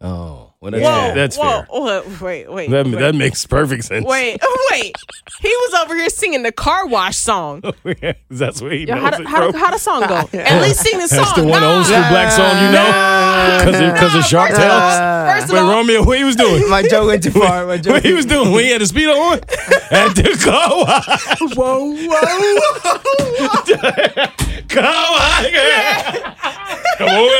oh. 0.00 0.39
Well, 0.62 0.72
that's, 0.72 0.84
Whoa, 0.84 1.14
that's 1.14 1.36
whoa, 1.38 2.02
fair. 2.02 2.02
whoa, 2.10 2.24
wait, 2.26 2.52
wait, 2.52 2.70
That, 2.70 2.84
wait, 2.84 2.98
that 2.98 3.14
makes 3.14 3.46
perfect 3.46 3.82
sense. 3.84 4.04
wait, 4.04 4.38
oh, 4.42 4.68
wait. 4.72 4.94
He 5.40 5.48
was 5.48 5.72
over 5.82 5.96
here 5.96 6.10
singing 6.10 6.42
the 6.42 6.52
car 6.52 6.86
wash 6.86 7.16
song. 7.16 7.62
Oh, 7.72 7.72
that's 8.28 8.60
where 8.60 8.72
he 8.72 8.86
Yo, 8.86 8.94
knows 8.94 9.02
how, 9.14 9.20
it 9.22 9.26
how, 9.26 9.50
from. 9.52 9.58
how 9.60 9.70
the 9.70 9.78
song 9.78 10.00
go? 10.02 10.16
At 10.38 10.60
least 10.62 10.80
sing 10.80 10.98
the 10.98 11.08
song. 11.08 11.18
That's 11.24 11.32
the 11.32 11.44
one 11.46 11.62
Nah. 11.62 11.76
old 11.78 11.86
school 11.86 11.96
black 12.10 12.30
song 12.30 12.54
you 12.62 12.72
know? 12.72 12.86
Because 13.58 13.80
of, 13.80 13.96
'cause 13.98 14.14
of 14.16 14.24
Shark 14.24 14.50
First 14.50 14.60
of 14.60 14.70
all, 14.70 14.80
Tale? 14.90 15.32
First 15.32 15.44
of 15.46 15.52
Wait, 15.52 15.58
all, 15.60 15.70
Romeo, 15.70 16.04
what 16.04 16.18
he 16.18 16.24
was 16.24 16.36
doing? 16.36 16.68
My 16.68 16.82
joke 16.82 17.06
went 17.08 17.22
too 17.22 17.30
far. 17.30 17.66
My 17.66 17.78
joke 17.78 17.94
What 17.94 18.04
he 18.04 18.12
was 18.12 18.26
doing 18.26 18.52
when 18.52 18.64
he 18.64 18.70
had 18.70 18.82
the 18.82 18.86
speed 18.86 19.08
on? 19.08 19.38
At 19.90 20.14
the 20.14 20.36
car 20.44 20.76
wash. 20.76 21.56
whoa, 21.56 21.90
whoa, 21.96 22.20
Car 24.68 25.06
wash. 25.16 26.20
Come 26.98 27.08
on, 27.08 27.30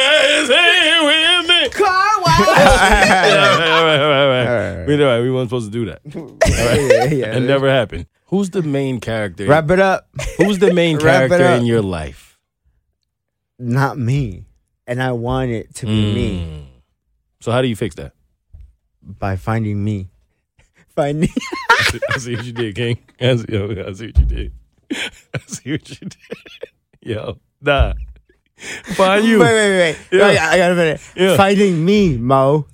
right. 5.43 5.51
We, 5.51 5.63
all 5.63 5.63
right, 5.63 5.71
we 5.71 5.71
weren't 5.71 5.71
supposed 5.71 5.73
to 5.73 5.79
do 5.79 5.85
that. 5.87 6.01
yeah, 7.13 7.29
yeah. 7.29 7.37
It 7.37 7.41
never 7.41 7.69
happened. 7.71 8.07
Who's 8.27 8.51
the 8.51 8.63
main 8.63 9.01
character? 9.01 9.47
Wrap 9.47 9.71
it 9.71 9.81
up. 9.81 10.09
Who's 10.39 10.59
the 10.59 10.73
main 10.73 10.97
Wrap 11.03 11.25
it 11.25 11.29
character 11.29 11.47
up. 11.47 11.61
in 11.61 11.67
your 11.67 11.83
life? 11.83 12.39
Not 13.59 13.99
me. 13.99 14.47
And 14.87 15.03
I 15.03 15.13
want 15.13 15.51
it 15.51 15.75
to 15.77 15.87
be 15.87 16.15
me 16.15 16.41
Mm. 16.41 16.67
So 17.41 17.53
how 17.53 17.63
do 17.63 17.69
you 17.69 17.77
fix 17.77 17.95
that? 17.97 18.13
by 19.03 19.37
finding 19.37 19.83
me. 19.83 20.09
Finding. 20.95 21.31
I 22.11 22.19
see 22.19 22.37
what 22.37 22.45
you 22.45 22.53
did, 22.53 22.75
King. 22.75 22.99
I 23.21 23.37
see, 23.37 23.47
yo, 23.49 23.71
I 23.87 23.93
see 23.93 24.07
what 24.09 24.19
you 24.19 24.25
did. 24.27 24.53
I 24.93 25.39
see 25.47 25.71
what 25.73 25.89
you 25.89 25.97
did. 26.09 26.17
Yo, 27.01 27.39
nah. 27.63 27.95
Find 28.95 29.25
you. 29.25 29.39
Wait, 29.41 29.55
wait, 29.55 29.79
wait. 29.79 29.97
Yeah. 30.13 30.29
Wait, 30.29 30.39
I 30.39 30.57
got 30.59 30.73
a 30.73 30.75
minute. 30.75 31.01
Yeah. 31.17 31.37
Finding 31.37 31.83
me, 31.85 32.19
Mo. 32.19 32.67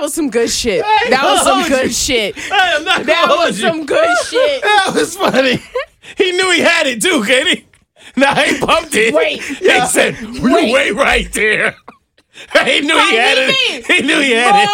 That 0.00 0.04
was 0.04 0.14
some 0.14 0.30
good 0.30 0.48
shit. 0.48 0.82
That 1.10 1.22
was 1.24 1.42
some 1.42 1.68
good 1.68 1.88
you. 1.88 1.92
shit. 1.92 2.34
I 2.50 2.68
am 2.76 2.84
not 2.84 3.04
That 3.04 3.26
was 3.28 3.60
you. 3.60 3.68
some 3.68 3.84
good 3.84 4.08
shit. 4.30 4.62
That 4.70 4.92
was 4.94 5.14
funny. 5.14 5.62
He 6.16 6.32
knew 6.32 6.50
he 6.52 6.60
had 6.60 6.86
it 6.86 7.02
too, 7.02 7.22
Katie. 7.22 7.66
Now 8.16 8.34
he 8.34 8.58
pumped 8.58 8.94
it. 8.94 9.12
Wait. 9.12 9.42
He 9.42 9.86
said, 9.88 10.18
"You 10.18 10.40
Wait. 10.54 10.72
wait 10.72 10.92
right 10.94 11.30
there." 11.34 11.76
He 12.64 12.80
knew 12.80 12.98
he 12.98 13.14
had 13.16 13.36
it. 13.36 13.86
He 13.86 14.00
knew 14.00 14.18
he 14.20 14.30
had 14.30 14.64
it. 14.64 14.70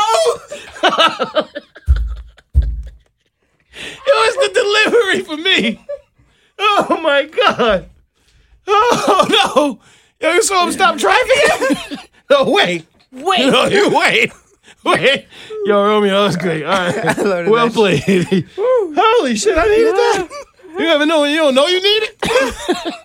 It 3.75 4.15
was 4.15 4.35
the 4.37 4.51
delivery 4.55 5.25
for 5.25 5.37
me. 5.37 5.85
Oh 6.57 7.01
my 7.03 7.25
god. 7.25 7.91
Oh 8.69 9.27
no. 9.29 9.81
Yo, 10.21 10.35
you 10.35 10.43
saw 10.45 10.65
him 10.65 10.73
stop 10.73 10.97
driving? 10.97 11.99
no, 12.31 12.49
wait. 12.51 12.87
Wait. 13.11 13.51
No, 13.51 13.65
you 13.67 13.91
wait. 13.91 14.33
Wait. 14.87 15.27
Yo, 15.65 15.85
Romeo, 15.85 16.13
that 16.21 16.27
was 16.27 16.37
great. 16.37 16.65
All 16.65 16.71
right. 16.73 17.49
Well 17.49 17.71
played. 17.71 18.03
Holy 18.57 19.37
shit, 19.37 19.59
I 19.59 19.65
needed 19.67 19.95
that. 19.95 20.29
You 20.79 20.87
ever 20.89 21.07
know 21.07 21.23
when 21.23 21.31
you 21.31 21.39
don't 21.39 21.55
know 21.55 21.67
you 21.67 21.83
need 21.83 22.03
it? 22.09 22.19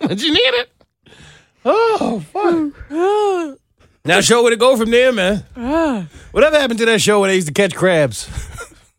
but 0.00 0.22
you 0.22 0.32
need 0.32 0.40
it. 0.40 0.70
Oh, 1.64 2.20
fuck. 2.32 3.58
now, 4.04 4.20
show 4.20 4.42
where 4.42 4.50
to 4.50 4.56
go 4.56 4.76
from 4.76 4.90
there, 4.90 5.12
man. 5.12 5.44
Whatever 6.32 6.58
happened 6.58 6.78
to 6.80 6.86
that 6.86 7.00
show 7.00 7.20
where 7.20 7.30
they 7.30 7.36
used 7.36 7.46
to 7.48 7.52
catch 7.54 7.74
crabs? 7.74 8.28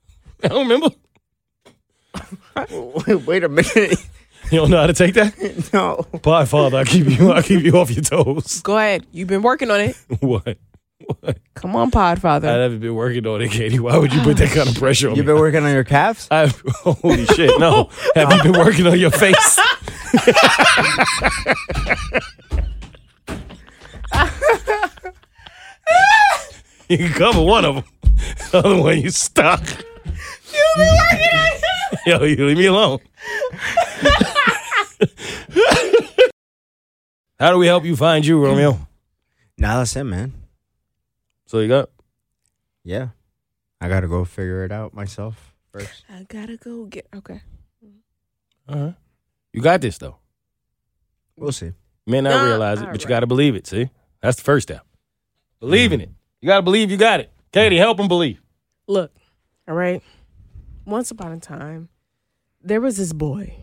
I 0.44 0.48
don't 0.48 0.68
remember. 0.68 0.90
wait, 3.26 3.44
a 3.44 3.50
minute. 3.50 4.00
You 4.52 4.60
don't 4.60 4.70
know 4.70 4.80
how 4.82 4.88
to 4.88 4.94
take 4.94 5.14
that? 5.16 5.34
no. 5.74 6.06
By 6.22 6.46
Father. 6.46 6.80
I'll 6.80 6.86
keep 6.86 7.08
you. 7.08 7.32
I'll 7.32 7.42
keep 7.44 7.64
you 7.64 7.78
off 7.78 7.90
your 7.92 8.04
toes. 8.04 8.62
Go 8.62 8.78
ahead. 8.78 9.06
You've 9.12 9.30
been 9.30 9.42
working 9.42 9.72
on 9.72 9.82
it. 9.82 9.96
What? 10.20 10.58
What? 11.06 11.38
Come 11.54 11.76
on, 11.76 11.92
Podfather. 11.92 12.46
I 12.46 12.54
haven't 12.54 12.80
been 12.80 12.96
working 12.96 13.26
on 13.28 13.42
it, 13.42 13.52
Katie. 13.52 13.80
Why 13.80 13.98
would 13.98 14.14
you 14.14 14.22
put 14.22 14.38
that 14.38 14.50
kind 14.50 14.68
of 14.68 14.76
pressure 14.76 15.08
on 15.08 15.14
me? 15.14 15.18
You've 15.18 15.26
me? 15.26 15.34
been 15.34 15.42
working 15.42 15.64
on 15.64 15.72
your 15.74 15.84
calves? 15.84 16.28
I, 16.32 16.48
holy 16.48 17.26
shit, 17.26 17.60
no. 17.60 17.90
Have 18.16 18.32
you 18.34 18.44
been 18.44 18.54
working 18.60 18.88
on 18.88 19.00
your 19.00 19.12
face? 19.12 19.60
you 26.90 26.98
can 26.98 27.14
cover 27.14 27.42
one 27.42 27.64
of 27.66 27.76
them. 27.76 27.84
The 28.52 28.58
other 28.60 28.82
one 28.82 29.02
you 29.02 29.10
stuck. 29.10 29.62
You 29.66 29.74
been 30.78 30.88
working 30.88 31.34
on 31.34 31.48
it. 31.48 31.64
Yo, 32.06 32.24
you 32.24 32.46
leave 32.48 32.58
me 32.58 32.66
alone. 32.66 33.00
How 37.40 37.52
do 37.52 37.58
we 37.58 37.68
help 37.68 37.86
you 37.86 37.96
find 37.96 38.26
you, 38.26 38.44
Romeo? 38.44 38.78
Nah, 39.58 39.78
that's 39.80 39.96
it, 39.96 40.04
man. 40.04 40.34
So 41.46 41.60
you 41.60 41.68
got 41.68 41.90
Yeah. 42.84 43.10
I 43.82 43.90
gotta 43.90 44.08
go 44.08 44.24
figure 44.26 44.64
it 44.64 44.72
out 44.72 44.94
myself 44.94 45.54
first. 45.72 46.06
I 46.10 46.24
gotta 46.24 46.58
go 46.58 46.86
get. 46.86 47.08
Okay. 47.16 47.42
uh-huh. 48.68 48.92
You 49.52 49.62
got 49.62 49.82
this 49.82 49.98
though. 49.98 50.18
We'll 51.38 51.52
see. 51.52 51.68
You 52.06 52.12
may 52.12 52.22
not 52.22 52.32
Nah, 52.32 52.44
realize 52.46 52.82
it, 52.82 52.86
all 52.86 52.92
but 52.92 53.02
you 53.02 53.08
got 53.08 53.22
to 53.22 53.28
believe 53.28 53.56
it. 53.56 53.66
See, 53.68 53.90
that's 54.22 54.38
the 54.38 54.44
first 54.44 54.68
step. 54.70 54.86
Believe 55.60 55.94
in 55.94 56.02
it. 56.02 56.10
You 56.42 56.48
got 56.48 56.58
to 56.58 56.62
believe 56.62 56.92
you 56.92 56.98
got 56.98 57.20
it. 57.22 57.32
Katie, 57.52 57.78
help 57.78 58.00
him 58.00 58.08
believe. 58.08 58.42
Look. 58.88 59.12
All 59.68 59.76
right. 59.76 60.02
Once 60.86 61.12
upon 61.12 61.32
a 61.32 61.40
time, 61.40 61.90
there 62.62 62.82
was 62.82 62.98
this 62.98 63.14
boy. 63.14 63.56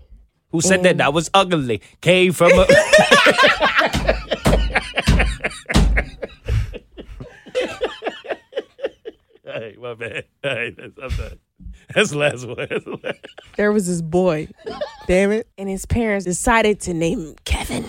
Who 0.53 0.61
said 0.61 0.83
that? 0.85 0.97
That 0.99 1.13
was 1.13 1.31
ugly. 1.35 1.83
Came 2.01 2.33
from 2.33 2.51
a. 2.55 2.67
hey, 9.61 9.77
my 9.79 9.95
bad. 9.95 10.25
Hey, 10.43 10.75
that's, 10.77 10.93
I'm 11.03 11.11
done. 11.17 11.39
That's 11.95 12.11
the 12.11 12.19
last 12.19 12.47
one. 12.47 12.57
That's 12.71 12.85
the 12.85 12.99
last. 13.03 13.19
There 13.57 13.73
was 13.73 13.87
this 13.87 14.01
boy. 14.03 14.49
Damn 15.07 15.33
it. 15.33 15.49
And 15.59 15.69
his 15.69 15.85
parents 15.87 16.25
decided 16.25 16.81
to 16.83 16.95
name 16.95 17.21
him 17.21 17.35
Kevin. 17.45 17.85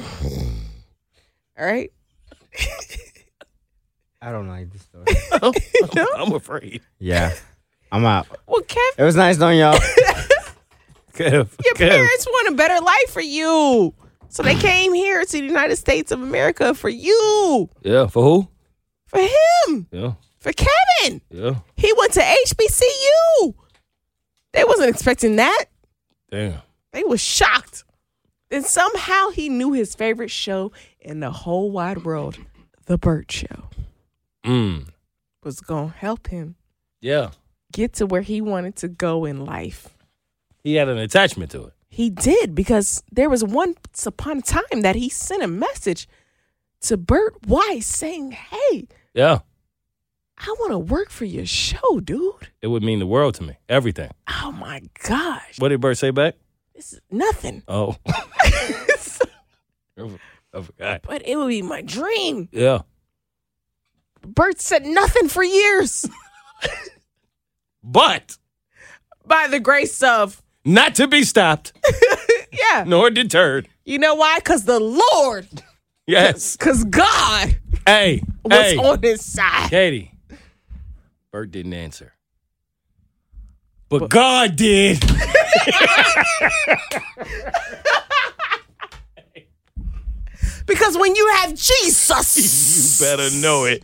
All 1.57 1.65
right. 1.65 1.91
I 4.22 4.32
don't 4.32 4.47
like 4.49 4.72
this 4.72 4.82
story. 4.84 5.05
I'm 6.15 6.34
afraid. 6.34 6.82
yeah. 6.99 7.34
I'm 7.91 8.05
out. 8.05 8.28
Well, 8.47 8.61
Kevin, 8.61 8.93
It 8.99 9.03
was 9.03 9.15
nice 9.15 9.38
knowing 9.38 9.59
y'all. 9.59 9.78
Kev, 11.13 11.32
your 11.34 11.74
Kev. 11.76 11.78
parents 11.89 12.26
want 12.26 12.53
a 12.53 12.55
better 12.55 12.82
life 12.84 13.09
for 13.09 13.22
you. 13.22 13.93
So 14.30 14.43
they 14.43 14.55
came 14.55 14.93
here 14.93 15.26
to 15.26 15.32
the 15.32 15.43
United 15.43 15.76
States 15.76 16.11
of 16.11 16.22
America 16.22 16.74
for 16.74 16.88
you. 16.88 17.69
Yeah, 17.82 18.07
for 18.07 18.24
who? 18.24 18.47
For 19.07 19.19
him. 19.19 19.88
Yeah, 19.91 20.13
For 20.42 20.52
Kevin. 20.54 21.22
yeah. 21.30 21.56
He 21.78 21.94
went 21.98 22.12
to 22.14 22.20
HBCU. 22.22 23.54
They 24.54 24.64
wasn't 24.66 24.89
expecting 24.89 25.38
that. 25.38 25.66
Damn. 26.30 26.62
They 26.92 27.04
was 27.04 27.22
shocked. 27.22 27.84
Then 28.50 28.64
somehow 28.64 29.30
he 29.30 29.48
knew 29.48 29.72
his 29.72 29.96
favorite 29.96 30.32
show 30.32 30.72
in 31.00 31.22
the 31.22 31.32
whole 31.32 31.72
wide 31.72 32.04
world, 32.04 32.38
The 32.88 32.98
Bert 32.98 33.32
Show, 33.32 33.70
Mm. 34.44 34.89
was 35.44 35.62
going 35.62 35.92
to 35.92 35.98
help 35.98 36.28
him 36.28 36.56
Yeah. 37.00 37.32
get 37.72 37.94
to 37.94 38.06
where 38.06 38.22
he 38.24 38.42
wanted 38.42 38.76
to 38.78 38.88
go 38.89 39.24
in 39.26 39.46
life. 39.46 39.89
He 40.64 40.76
had 40.76 40.89
an 40.89 40.98
attachment 40.98 41.52
to 41.52 41.66
it. 41.68 41.74
He 41.88 42.10
did 42.10 42.54
because 42.56 43.04
there 43.12 43.30
was 43.30 43.44
once 43.44 44.06
upon 44.06 44.39
a 44.39 44.42
time 44.42 44.82
that 44.82 44.96
he 44.96 45.08
sent 45.10 45.44
a 45.44 45.48
message 45.48 46.08
to 46.82 46.98
Bert 46.98 47.46
Weiss 47.48 47.86
saying, 47.86 48.32
Hey, 48.32 48.88
Yeah. 49.14 49.39
I 50.44 50.56
want 50.60 50.72
to 50.72 50.80
work 50.80 51.10
for 51.10 51.26
your 51.26 51.46
show, 51.46 52.00
dude. 52.04 52.50
It 52.62 52.68
would 52.68 52.82
mean 52.84 53.00
the 53.00 53.06
world 53.08 53.36
to 53.36 53.44
me. 53.44 53.58
Everything. 53.70 54.10
Oh 54.42 54.52
my 54.52 54.82
gosh. 55.08 55.60
What 55.60 55.70
did 55.70 55.82
Bert 55.82 55.98
say 55.98 56.10
back? 56.12 56.36
Is 56.76 57.00
nothing. 57.12 57.64
Oh. 57.68 57.96
I 60.54 60.62
forgot. 60.62 61.02
But 61.04 61.22
it 61.28 61.36
would 61.38 61.48
be 61.48 61.62
my 61.62 61.82
dream. 61.82 62.50
Yeah. 62.52 62.80
Bert 64.26 64.60
said 64.60 64.86
nothing 64.86 65.28
for 65.30 65.44
years. 65.44 66.06
But 67.84 68.38
By 69.26 69.48
the 69.48 69.60
grace 69.60 70.04
of, 70.04 70.42
not 70.64 70.94
to 70.96 71.08
be 71.08 71.24
stopped 71.24 71.74
yeah. 72.54 72.84
nor 72.86 73.10
deterred. 73.10 73.68
You 73.86 73.98
know 73.98 74.14
why? 74.14 74.38
Because 74.38 74.66
the 74.66 74.80
Lord, 74.80 75.48
Yes. 76.06 76.56
because 76.58 76.84
God 76.84 77.58
Hey. 77.88 78.22
was 78.44 78.54
Hey. 78.54 78.78
on 78.78 79.02
his 79.02 79.26
side. 79.26 79.72
Katie. 79.72 80.12
Bert 81.32 81.51
didn't 81.51 81.73
answer. 81.73 82.13
But 83.88 84.09
God 84.09 84.55
did. 84.55 85.03
Because 90.67 90.97
when 90.97 91.15
you 91.15 91.27
have 91.38 91.53
Jesus, 91.55 93.01
You 93.01 93.05
better 93.05 93.29
know 93.36 93.65
it. 93.65 93.84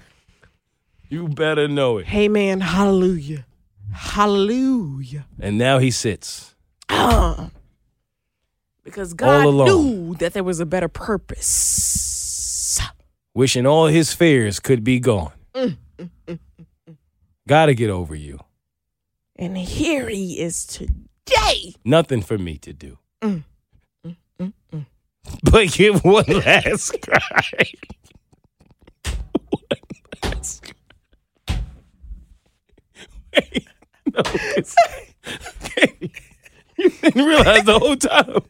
You 1.10 1.28
better 1.28 1.68
know 1.68 1.98
it. 1.98 2.06
Hey 2.06 2.28
man, 2.30 2.62
hallelujah. 2.62 3.46
Hallelujah. 3.92 5.26
And 5.40 5.58
now 5.58 5.80
he 5.80 5.92
sits. 5.92 6.56
Ah. 6.90 7.50
Because 8.84 9.14
God 9.14 9.44
knew 9.44 10.16
that 10.20 10.34
there 10.34 10.44
was 10.44 10.60
a 10.60 10.66
better 10.66 10.88
purpose. 10.88 12.80
wishing 13.34 13.66
all 13.66 13.88
his 13.88 14.14
fears 14.14 14.60
could 14.60 14.84
be 14.84 15.00
gone. 15.00 15.32
Mm, 15.54 15.78
mm, 15.98 16.10
mm. 16.28 16.40
Gotta 17.48 17.74
get 17.74 17.90
over 17.90 18.14
you. 18.14 18.40
And 19.38 19.58
here 19.58 20.10
he 20.10 20.42
is 20.42 20.66
today. 20.66 21.76
Nothing 21.86 22.22
for 22.22 22.38
me 22.38 22.58
to 22.58 22.74
do. 22.74 22.98
Mm, 23.22 23.46
mm, 24.06 24.54
mm, 24.74 24.86
but 25.50 25.72
give 25.72 26.04
one 26.04 26.26
last 26.28 27.02
cry. 27.02 27.72
one 29.50 29.62
last 30.24 30.74
cry. 31.48 31.62
Wait, 33.34 33.68
no, 34.14 34.22
you 36.78 36.90
didn't 36.90 37.26
realize 37.26 37.64
the 37.64 37.80
whole 37.80 37.96
time. 37.96 38.42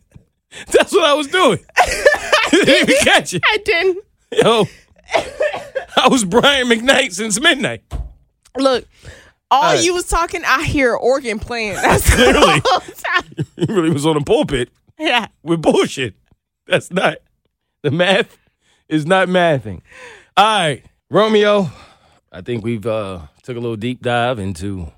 That's 0.71 0.91
what 0.91 1.03
I 1.05 1.13
was 1.13 1.27
doing. 1.27 1.59
You 2.51 2.65
didn't 2.65 2.89
even 2.89 3.03
catch 3.03 3.35
it. 3.35 3.43
I 3.45 3.57
didn't. 3.63 4.03
Yo, 4.31 4.65
I 5.97 6.07
was 6.09 6.25
Brian 6.25 6.67
McKnight 6.67 7.13
since 7.13 7.39
midnight. 7.39 7.83
Look, 8.58 8.86
all 9.51 9.62
right. 9.74 9.84
you 9.84 9.93
was 9.93 10.08
talking, 10.08 10.43
I 10.45 10.64
hear 10.64 10.93
organ 10.93 11.39
playing. 11.39 11.74
That's 11.76 12.14
Clearly. 12.14 12.62
He 13.55 13.66
really 13.74 13.89
was 13.91 14.05
on 14.05 14.16
the 14.16 14.22
pulpit 14.26 14.70
Yeah. 14.99 15.28
with 15.43 15.62
bullshit. 15.62 16.16
That's 16.66 16.91
not 16.91 17.18
the 17.82 17.91
math 17.91 18.38
is 18.89 19.05
not 19.05 19.28
mathing. 19.30 19.82
All 20.36 20.43
right, 20.45 20.84
Romeo. 21.10 21.70
I 22.32 22.41
think 22.41 22.64
we've 22.64 22.86
uh 22.86 23.22
took 23.43 23.55
a 23.55 23.60
little 23.60 23.78
deep 23.78 24.01
dive 24.01 24.38
into 24.39 24.91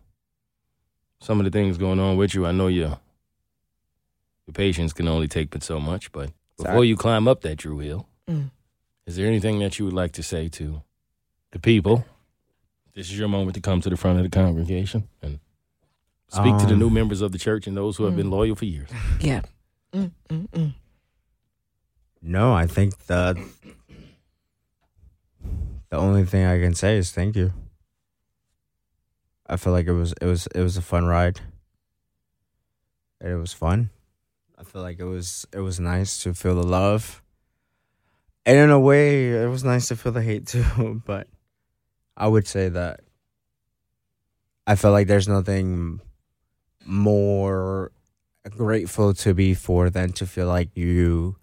some 1.22 1.40
of 1.40 1.44
the 1.46 1.52
things 1.52 1.78
going 1.78 2.00
on 2.00 2.18
with 2.18 2.34
you. 2.34 2.46
I 2.46 2.52
know 2.52 2.68
your 2.68 2.98
your 4.48 4.54
patience 4.54 4.94
can 4.94 5.08
only 5.08 5.28
take 5.28 5.52
but 5.52 5.62
so 5.64 5.80
much, 5.80 6.12
but 6.12 6.32
before 6.58 6.74
Sorry. 6.74 6.88
you 6.88 6.96
climb 6.98 7.28
up 7.28 7.42
that 7.42 7.58
Drew 7.58 7.80
Hill, 7.80 8.08
Mm. 8.28 8.50
is 9.06 9.16
there 9.16 9.28
anything 9.28 9.60
that 9.60 9.78
you 9.80 9.86
would 9.86 9.94
like 9.94 10.12
to 10.14 10.24
say 10.24 10.48
to 10.50 10.82
the 11.52 11.60
people? 11.60 12.06
This 13.00 13.12
is 13.12 13.18
your 13.18 13.30
moment 13.30 13.56
to 13.56 13.62
come 13.62 13.80
to 13.80 13.90
the 13.90 13.96
front 13.96 14.18
of 14.18 14.26
the 14.26 14.30
congregation 14.30 15.08
and 15.22 15.40
speak 16.28 16.58
to 16.58 16.66
the 16.66 16.74
Um, 16.74 16.80
new 16.80 16.90
members 16.90 17.22
of 17.22 17.32
the 17.32 17.38
church 17.38 17.66
and 17.66 17.78
those 17.78 17.96
who 17.96 18.04
have 18.04 18.14
been 18.18 18.30
loyal 18.30 18.56
for 18.56 18.66
years. 18.66 18.90
Yeah. 19.22 19.44
Mm, 19.94 20.12
mm, 20.28 20.50
mm. 20.50 20.74
No, 22.22 22.52
I 22.52 22.68
think 22.68 22.98
the 23.06 23.42
the 25.90 25.96
only 25.96 26.26
thing 26.26 26.46
I 26.46 26.60
can 26.60 26.76
say 26.76 26.98
is 26.98 27.10
thank 27.14 27.38
you. 27.38 27.54
I 29.48 29.56
feel 29.56 29.72
like 29.72 29.88
it 29.88 29.94
was 29.94 30.14
it 30.20 30.26
was 30.26 30.48
it 30.48 30.62
was 30.62 30.76
a 30.76 30.82
fun 30.82 31.06
ride. 31.06 31.40
And 33.22 33.32
it 33.32 33.38
was 33.38 33.54
fun. 33.54 33.92
I 34.58 34.66
feel 34.66 34.82
like 34.82 35.00
it 35.00 35.06
was 35.06 35.48
it 35.54 35.62
was 35.62 35.80
nice 35.80 36.22
to 36.24 36.34
feel 36.34 36.56
the 36.56 36.68
love. 36.68 37.24
And 38.46 38.58
in 38.58 38.70
a 38.72 38.80
way, 38.80 39.32
it 39.42 39.48
was 39.48 39.64
nice 39.64 39.88
to 39.88 39.96
feel 39.96 40.12
the 40.12 40.22
hate 40.22 40.48
too, 40.48 41.02
but 41.06 41.30
I 42.20 42.28
would 42.28 42.46
say 42.48 42.70
that 42.70 43.00
I 44.68 44.76
feel 44.76 44.92
like 44.92 45.08
there's 45.08 45.28
nothing 45.28 46.02
more 46.86 47.92
grateful 48.50 49.14
to 49.14 49.34
be 49.34 49.54
for 49.54 49.90
than 49.90 50.12
to 50.14 50.26
feel 50.26 50.48
like 50.48 50.76
you 50.76 51.36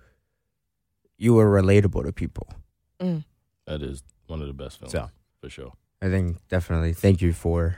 you 1.19 1.35
were 1.35 1.47
relatable 1.51 2.05
to 2.05 2.13
people. 2.13 2.47
Mm. 3.01 3.25
That 3.67 3.83
is 3.83 4.03
one 4.27 4.41
of 4.43 4.47
the 4.49 4.53
best 4.53 4.79
films 4.79 4.93
So. 4.93 5.09
for 5.41 5.49
sure. 5.49 5.73
I 6.03 6.09
think 6.09 6.47
definitely 6.49 6.93
thank 6.93 7.23
you 7.23 7.33
for 7.33 7.77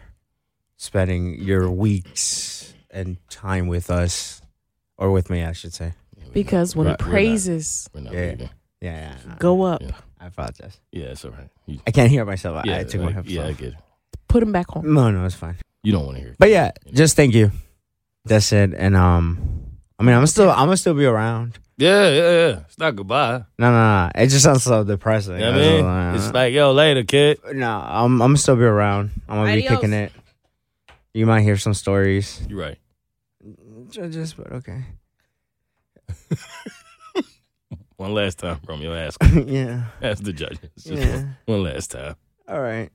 spending 0.77 1.41
your 1.41 1.71
weeks 1.71 2.75
and 2.91 3.17
time 3.31 3.69
with 3.69 3.91
us 3.91 4.43
or 4.97 5.13
with 5.13 5.31
me, 5.31 5.45
I 5.45 5.53
should 5.53 5.73
say. 5.73 5.93
Because 6.33 6.75
when 6.75 6.89
Right, 6.89 6.95
it 6.95 7.01
we're 7.03 7.07
not- 7.07 7.13
praises 7.13 7.89
We're 7.95 8.01
not 8.01 8.13
Yeah. 8.13 8.21
Yeah, 8.21 8.49
yeah, 8.81 9.17
yeah. 9.27 9.37
go 9.39 9.63
up, 9.63 9.83
Yeah. 9.83 9.93
I 10.21 10.27
apologize. 10.27 10.79
Yeah, 10.93 11.07
it's 11.07 11.25
all 11.25 11.31
right. 11.33 11.49
You, 11.67 11.79
I 11.87 11.91
can't 11.91 12.11
hear 12.11 12.25
myself. 12.25 12.57
I- 12.59 12.63
yeah, 12.69 12.79
I 12.79 12.85
took 12.85 13.01
my 13.03 13.13
headphones 13.13 13.35
yeah, 13.35 13.47
I 13.47 13.51
off. 13.51 13.59
get 13.59 13.69
it. 13.69 13.79
put 14.29 14.43
him 14.43 14.53
back 14.53 14.75
on. 14.77 14.93
No, 14.93 15.11
no, 15.11 15.25
it's 15.25 15.35
fine. 15.35 15.57
You 15.83 15.93
don't 15.93 16.05
want 16.05 16.17
to 16.17 16.23
hear 16.23 16.31
it. 16.33 16.37
But 16.39 16.51
yeah, 16.51 16.73
just 16.93 17.15
thank 17.17 17.35
you. 17.35 17.51
That's 18.25 18.53
it. 18.53 18.75
And 18.77 18.97
um, 18.97 19.39
I 19.99 20.03
mean, 20.03 20.15
I'm 20.17 20.27
still, 20.27 20.51
I'm 20.51 20.67
gonna 20.67 20.77
still 20.77 20.95
be 20.95 21.05
around. 21.07 21.59
Yeah, 21.77 22.09
yeah, 22.09 22.31
yeah. 22.49 22.61
It's 22.67 22.79
not 22.79 22.97
goodbye. 22.97 23.45
No, 23.59 23.71
no, 23.71 24.07
no. 24.07 24.11
It 24.17 24.27
just 24.27 24.43
sounds 24.45 24.65
so 24.65 24.83
depressing. 24.83 25.35
You 25.35 25.41
know 25.41 25.53
what 25.53 25.85
I 25.87 26.13
mean? 26.13 26.17
It's 26.21 26.33
like, 26.35 26.53
yo, 26.53 26.73
later, 26.73 27.05
kid. 27.05 27.39
no, 27.55 27.71
I'm, 27.71 28.15
I'm 28.21 28.31
gonna 28.31 28.37
still 28.37 28.57
be 28.57 28.65
around. 28.65 29.13
I'm 29.29 29.37
gonna 29.37 29.55
be 29.55 29.63
kicking 29.63 29.93
it. 29.93 30.13
You 31.15 31.25
might 31.27 31.43
hear 31.43 31.57
some 31.57 31.75
stories. 31.75 32.43
You're 32.49 32.59
right. 32.61 32.79
Ju- 33.91 34.09
Just, 34.11 34.37
but 34.37 34.51
okay. 34.53 34.83
One 37.99 38.15
last 38.15 38.39
time, 38.39 38.61
Romeo. 38.65 38.95
Ask, 38.95 39.21
yeah, 39.47 39.87
ask 40.01 40.23
the 40.23 40.33
judges. 40.33 40.71
Just 40.79 41.03
yeah. 41.03 41.25
one 41.47 41.65
last 41.65 41.91
time. 41.91 42.15
All 42.47 42.61
right. 42.61 42.91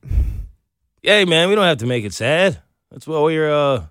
Hey, 1.01 1.25
man, 1.25 1.49
we 1.49 1.55
don't 1.55 1.65
have 1.65 1.79
to 1.79 1.85
make 1.85 2.05
it 2.05 2.13
sad. 2.13 2.61
That's 2.89 3.05
why 3.05 3.19
we're 3.19 3.51
uh 3.51 3.87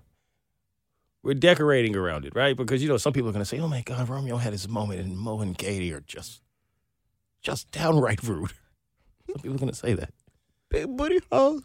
we're 1.21 1.35
decorating 1.35 1.95
around 1.95 2.25
it, 2.25 2.33
right? 2.35 2.57
Because 2.57 2.81
you 2.81 2.89
know 2.89 2.97
some 2.97 3.13
people 3.13 3.29
are 3.29 3.31
gonna 3.31 3.45
say, 3.45 3.59
"Oh 3.59 3.67
my 3.67 3.83
God, 3.83 4.09
Romeo 4.09 4.37
had 4.37 4.53
his 4.53 4.67
moment, 4.67 5.01
and 5.01 5.15
Mo 5.15 5.39
and 5.41 5.55
Katie 5.55 5.93
are 5.93 6.01
just 6.01 6.41
just 7.43 7.69
downright 7.69 8.23
rude." 8.23 8.51
Some 9.27 9.35
people 9.41 9.55
are 9.55 9.59
gonna 9.59 9.73
say 9.73 9.93
that, 9.93 10.13
Big 10.69 10.97
booty 10.97 11.19
hoes. 11.31 11.61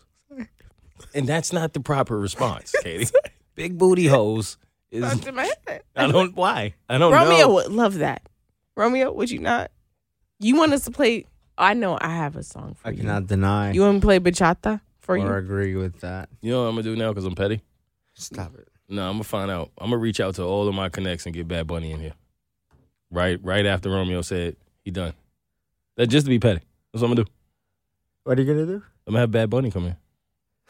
and 1.14 1.26
that's 1.26 1.54
not 1.54 1.72
the 1.72 1.80
proper 1.80 2.18
response, 2.18 2.74
Katie. 2.82 3.10
Big 3.54 3.78
booty 3.78 4.06
hoes 4.08 4.58
is 4.90 5.04
I 5.04 6.06
don't 6.06 6.36
why 6.36 6.74
I 6.88 6.98
don't 6.98 7.12
Romeo 7.12 7.24
know. 7.24 7.30
Romeo 7.30 7.54
would 7.54 7.72
love 7.72 7.94
that. 7.94 8.28
Romeo, 8.78 9.10
would 9.12 9.28
you 9.30 9.40
not? 9.40 9.72
You 10.38 10.56
want 10.56 10.72
us 10.72 10.84
to 10.84 10.92
play? 10.92 11.26
I 11.58 11.74
know 11.74 11.98
I 12.00 12.10
have 12.10 12.36
a 12.36 12.44
song 12.44 12.74
for 12.74 12.88
you? 12.88 12.92
I 12.92 12.96
you. 12.96 13.00
cannot 13.02 13.26
deny 13.26 13.72
You 13.72 13.80
want 13.80 14.00
to 14.00 14.06
play 14.06 14.20
bachata 14.20 14.80
for 15.00 15.16
you? 15.16 15.24
or 15.26 15.32
you? 15.40 15.44
agree 15.44 15.74
with 15.74 15.98
that. 16.00 16.28
You 16.40 16.52
know 16.52 16.62
what 16.62 16.68
I'm 16.68 16.74
gonna 16.76 16.84
do 16.84 16.94
now 16.96 17.08
because 17.12 17.24
I'm 17.24 17.34
petty. 17.34 17.60
Stop 18.14 18.54
it. 18.56 18.68
No, 18.88 19.02
I'm 19.06 19.14
gonna 19.14 19.24
find 19.24 19.50
out. 19.50 19.72
I'm 19.78 19.90
gonna 19.90 19.98
reach 19.98 20.20
out 20.20 20.36
to 20.36 20.44
all 20.44 20.68
of 20.68 20.74
my 20.76 20.88
connects 20.88 21.26
and 21.26 21.34
get 21.34 21.48
Bad 21.48 21.66
Bunny 21.66 21.90
in 21.90 21.98
here. 22.00 22.14
Right, 23.10 23.40
right 23.42 23.66
after 23.66 23.90
Romeo 23.90 24.22
said 24.22 24.54
he 24.84 24.92
done. 24.92 25.12
That 25.96 26.06
just 26.06 26.26
to 26.26 26.30
be 26.30 26.38
petty. 26.38 26.60
That's 26.92 27.02
what 27.02 27.08
I'm 27.10 27.14
gonna 27.16 27.24
do. 27.24 27.30
What 28.22 28.38
are 28.38 28.42
you 28.42 28.46
gonna 28.54 28.66
do? 28.66 28.82
I'm 29.08 29.12
gonna 29.14 29.20
have 29.20 29.30
Bad 29.32 29.50
Bunny 29.50 29.72
come 29.72 29.86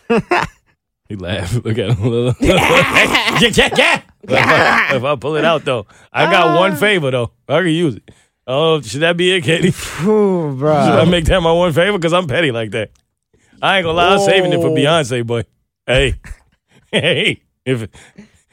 in. 0.09 0.22
He 1.09 1.16
laughed. 1.16 1.54
Look 1.64 1.78
at 1.78 1.96
him. 1.96 2.34
yeah, 2.40 3.48
yeah, 3.50 3.68
yeah. 3.76 4.02
If 4.22 4.30
I, 4.30 4.96
if 4.96 5.04
I 5.04 5.16
pull 5.16 5.36
it 5.36 5.44
out 5.44 5.64
though, 5.64 5.86
I 6.12 6.30
got 6.30 6.56
uh. 6.56 6.61
one 6.61 6.76
favor 6.76 7.11
though. 7.11 7.32
I 7.48 7.61
can 7.61 7.68
use 7.68 7.96
it. 7.96 8.11
Oh, 8.46 8.80
should 8.80 9.00
that 9.00 9.16
be 9.16 9.32
it, 9.32 9.42
Katie? 9.42 9.70
Should 9.72 10.06
Ooh, 10.06 10.56
bro. 10.56 10.74
I 10.74 11.04
make 11.04 11.26
that 11.26 11.40
my 11.42 11.52
one 11.52 11.72
favor? 11.72 11.98
Because 11.98 12.14
I'm 12.14 12.26
petty 12.26 12.50
like 12.50 12.70
that. 12.70 12.90
I 13.61 13.78
ain't 13.78 13.84
gonna 13.84 13.96
lie, 13.96 14.14
I'm 14.14 14.20
saving 14.20 14.52
it 14.52 14.61
for 14.61 14.68
oh. 14.68 14.74
Beyonce, 14.74 15.26
boy. 15.26 15.44
Hey, 15.86 16.14
hey, 16.92 17.42
if 17.64 17.80
Look, 17.80 17.90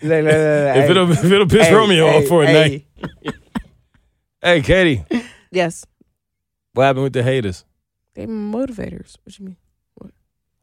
look, 0.02 0.26
look, 0.26 0.26
look, 0.26 0.76
if 0.76 0.90
it'll 0.90 1.12
if 1.12 1.24
it'll 1.24 1.48
piss 1.48 1.68
hey, 1.68 1.74
Romeo 1.74 2.08
hey, 2.08 2.18
off 2.18 2.28
for 2.28 2.44
a 2.44 2.48
hey. 2.48 2.86
night. 3.24 3.36
Hey, 4.42 4.62
Katie, 4.62 5.06
yes. 5.52 5.86
what 6.74 6.84
happened 6.84 7.04
with 7.04 7.14
the 7.14 7.24
haters? 7.24 7.64
They 8.14 8.26
motivators. 8.26 9.16
What 9.24 9.40
you 9.40 9.46
mean? 9.46 9.58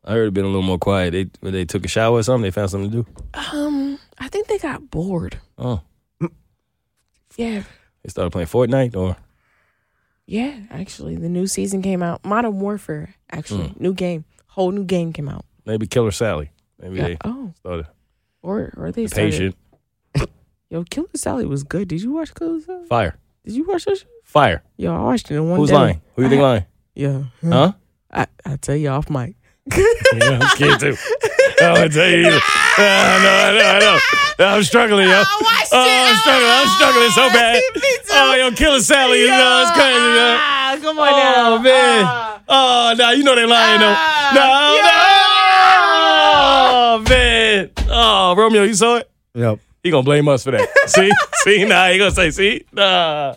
I 0.05 0.13
heard 0.13 0.29
it 0.29 0.35
been 0.35 0.45
a 0.45 0.49
little 0.49 0.63
more 0.63 0.79
quiet. 0.79 1.13
They 1.13 1.29
when 1.41 1.53
they 1.53 1.65
took 1.65 1.85
a 1.85 1.89
shower 1.89 2.19
or 2.19 2.23
something. 2.23 2.43
They 2.43 2.51
found 2.51 2.71
something 2.71 2.91
to 2.91 3.03
do. 3.05 3.07
Um, 3.57 3.99
I 4.19 4.29
think 4.29 4.49
they 4.49 4.59
got 4.59 4.91
bored. 4.91 5.39
Oh, 5.59 5.81
Yeah. 7.37 7.63
they 8.03 8.09
started 8.09 8.31
playing 8.31 8.49
Fortnite 8.49 8.97
or 8.97 9.17
Yeah, 10.27 10.61
actually, 10.71 11.17
the 11.17 11.29
new 11.29 11.47
season 11.47 11.83
came 11.83 12.03
out. 12.03 12.25
Modern 12.25 12.61
Warfare, 12.61 13.15
actually, 13.31 13.69
Mm. 13.71 13.81
new 13.81 13.95
game, 13.95 14.25
whole 14.49 14.71
new 14.71 14.85
game 14.85 15.13
came 15.13 15.29
out. 15.29 15.45
maybe 15.65 15.87
Killer 15.87 16.11
Sally. 16.11 16.51
Maybe 16.81 16.97
Yeah. 16.97 17.05
they 17.09 17.17
Oh, 17.25 17.53
started 17.61 17.87
or 18.43 18.73
or 18.77 18.91
they 18.91 19.07
started. 19.07 19.31
patient 19.31 19.57
Yo, 20.71 20.83
Killer 20.85 21.07
Sally 21.15 21.45
was 21.47 21.63
good. 21.63 21.87
Did 21.89 22.03
you 22.03 22.13
watch 22.13 22.35
Killer 22.35 22.61
Sally? 22.61 22.87
fire 22.87 23.17
Did 23.45 23.55
you 23.55 23.65
watch 23.65 23.85
that? 23.85 23.99
Shit? 23.99 24.09
fire. 24.25 24.63
Yo, 24.77 24.93
I 24.95 25.01
watched 25.03 25.31
it 25.31 25.35
in 25.37 25.49
one 25.49 25.59
Who's 25.61 25.69
day. 25.71 25.75
lying? 25.77 26.01
Who 26.17 26.23
you 26.23 26.29
think 26.29 26.43
lying? 26.43 26.65
Yeah. 26.95 27.25
Huh? 27.45 27.73
I 28.11 28.27
I 28.45 28.57
tell 28.57 28.75
you 28.77 28.89
off 28.89 29.09
mic. 29.11 29.37
Yeah, 29.71 30.39
I'm 30.41 30.49
scared 30.49 30.81
too. 30.81 30.97
I 31.61 31.75
don't 31.75 31.93
tell 31.93 32.09
you 32.11 32.17
either. 32.27 32.37
Uh, 32.37 32.83
I 32.83 32.85
know, 33.23 33.33
I 33.33 33.35
know, 33.59 33.65
I 33.65 33.79
know. 33.79 33.99
I'm 34.57 34.63
struggling, 34.65 35.09
yo. 35.09 35.23
Oh, 35.25 35.43
oh, 35.73 36.07
I'm 36.09 36.17
struggling. 36.17 36.51
I'm 36.51 36.67
struggling 36.69 37.11
so 37.11 37.29
bad. 37.31 37.63
Me 37.75 37.81
too. 37.81 37.89
Oh, 38.15 38.35
yo, 38.35 38.51
Killer 38.53 38.81
Sally, 38.81 39.21
you 39.21 39.29
know, 39.29 39.63
it's 39.63 39.71
crazy, 39.73 39.95
yo. 39.95 40.37
Ah, 40.39 40.77
come 40.83 40.99
on 40.99 41.09
Oh, 41.09 41.13
now. 41.57 41.63
man. 41.63 42.05
Ah. 42.05 42.41
Oh, 42.49 42.95
no, 42.99 43.11
you 43.13 43.25
know 43.25 43.35
they 43.35 43.47
lying, 43.47 43.81
though. 43.81 43.95
Ah, 43.97 44.33
No, 44.35 44.43
no. 47.03 47.07
Oh, 47.07 47.09
man. 47.09 47.71
Oh, 47.89 48.35
Romeo, 48.37 48.65
you 48.65 48.75
saw 48.75 48.97
it? 48.97 49.11
Yep. 49.35 49.61
He 49.83 49.91
gonna 49.91 50.03
blame 50.03 50.29
us 50.29 50.45
for 50.45 50.51
that. 50.53 50.69
see? 50.89 51.11
see? 51.45 51.65
Nah, 51.65 51.89
he 51.89 51.97
gonna 51.99 52.11
say, 52.11 52.31
see? 52.31 52.65
Nah. 52.73 53.35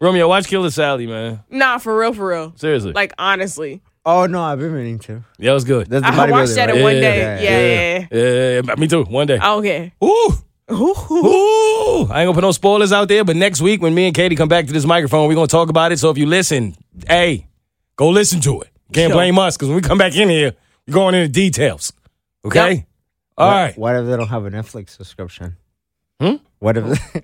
Romeo, 0.00 0.28
watch 0.28 0.46
Killer 0.46 0.70
Sally, 0.70 1.06
man. 1.06 1.40
Nah, 1.48 1.78
for 1.78 1.96
real, 1.96 2.12
for 2.12 2.26
real. 2.28 2.52
Seriously. 2.56 2.92
Like 2.92 3.14
honestly, 3.18 3.80
Oh 4.04 4.26
no, 4.26 4.42
I've 4.42 4.58
been 4.58 4.74
meaning 4.74 4.98
to. 5.00 5.22
yeah, 5.38 5.50
it 5.52 5.54
was 5.54 5.64
good. 5.64 5.88
That's 5.88 6.04
the 6.04 6.12
I 6.12 6.30
watched 6.30 6.50
bodybuilder, 6.52 6.54
that 6.56 6.66
right? 6.68 6.76
in 6.76 6.82
one 6.82 6.94
Yeah, 6.96 7.00
day. 7.00 7.18
yeah, 7.18 7.40
Yeah, 7.40 7.50
yeah. 7.50 7.98
yeah. 8.00 8.06
Yeah, 8.10 8.52
yeah, 8.56 8.62
yeah, 8.66 8.74
me 8.76 8.88
too. 8.88 9.04
One 9.04 9.26
day. 9.26 9.38
Okay. 9.40 9.92
Ooh. 10.02 10.32
Ooh. 10.72 10.94
Ooh. 11.10 12.00
I 12.10 12.22
ain't 12.22 12.26
gonna 12.28 12.32
put 12.34 12.40
no 12.42 12.50
spoilers 12.52 12.92
out 12.92 13.08
there, 13.08 13.24
but 13.24 13.36
next 13.36 13.60
week 13.60 13.80
when 13.82 13.94
me 13.94 14.06
and 14.06 14.14
Katie 14.14 14.34
come 14.36 14.48
back 14.48 14.66
to 14.66 14.72
this 14.72 14.84
microphone, 14.84 15.28
we're 15.28 15.34
gonna 15.34 15.46
talk 15.46 15.68
about 15.68 15.92
it. 15.92 15.98
So 15.98 16.10
if 16.10 16.18
you 16.18 16.26
listen, 16.26 16.74
hey, 17.06 17.46
go 17.96 18.08
listen 18.08 18.40
to 18.40 18.62
it. 18.62 18.70
Can't 18.92 19.10
Yo. 19.10 19.16
blame 19.16 19.38
us 19.38 19.56
because 19.56 19.68
when 19.68 19.76
we 19.76 19.82
come 19.82 19.98
back 19.98 20.16
in 20.16 20.28
here, 20.28 20.52
we're 20.86 20.94
going 20.94 21.14
into 21.14 21.28
details. 21.28 21.92
Okay? 22.44 22.72
Yep. 22.74 22.86
All 23.38 23.48
what, 23.48 23.54
right. 23.54 23.78
What 23.78 23.96
if 23.96 24.06
they 24.06 24.16
don't 24.16 24.28
have 24.28 24.44
a 24.46 24.50
Netflix 24.50 24.90
subscription? 24.90 25.56
Hmm? 26.20 26.36
What 26.58 26.76
if? 26.76 27.22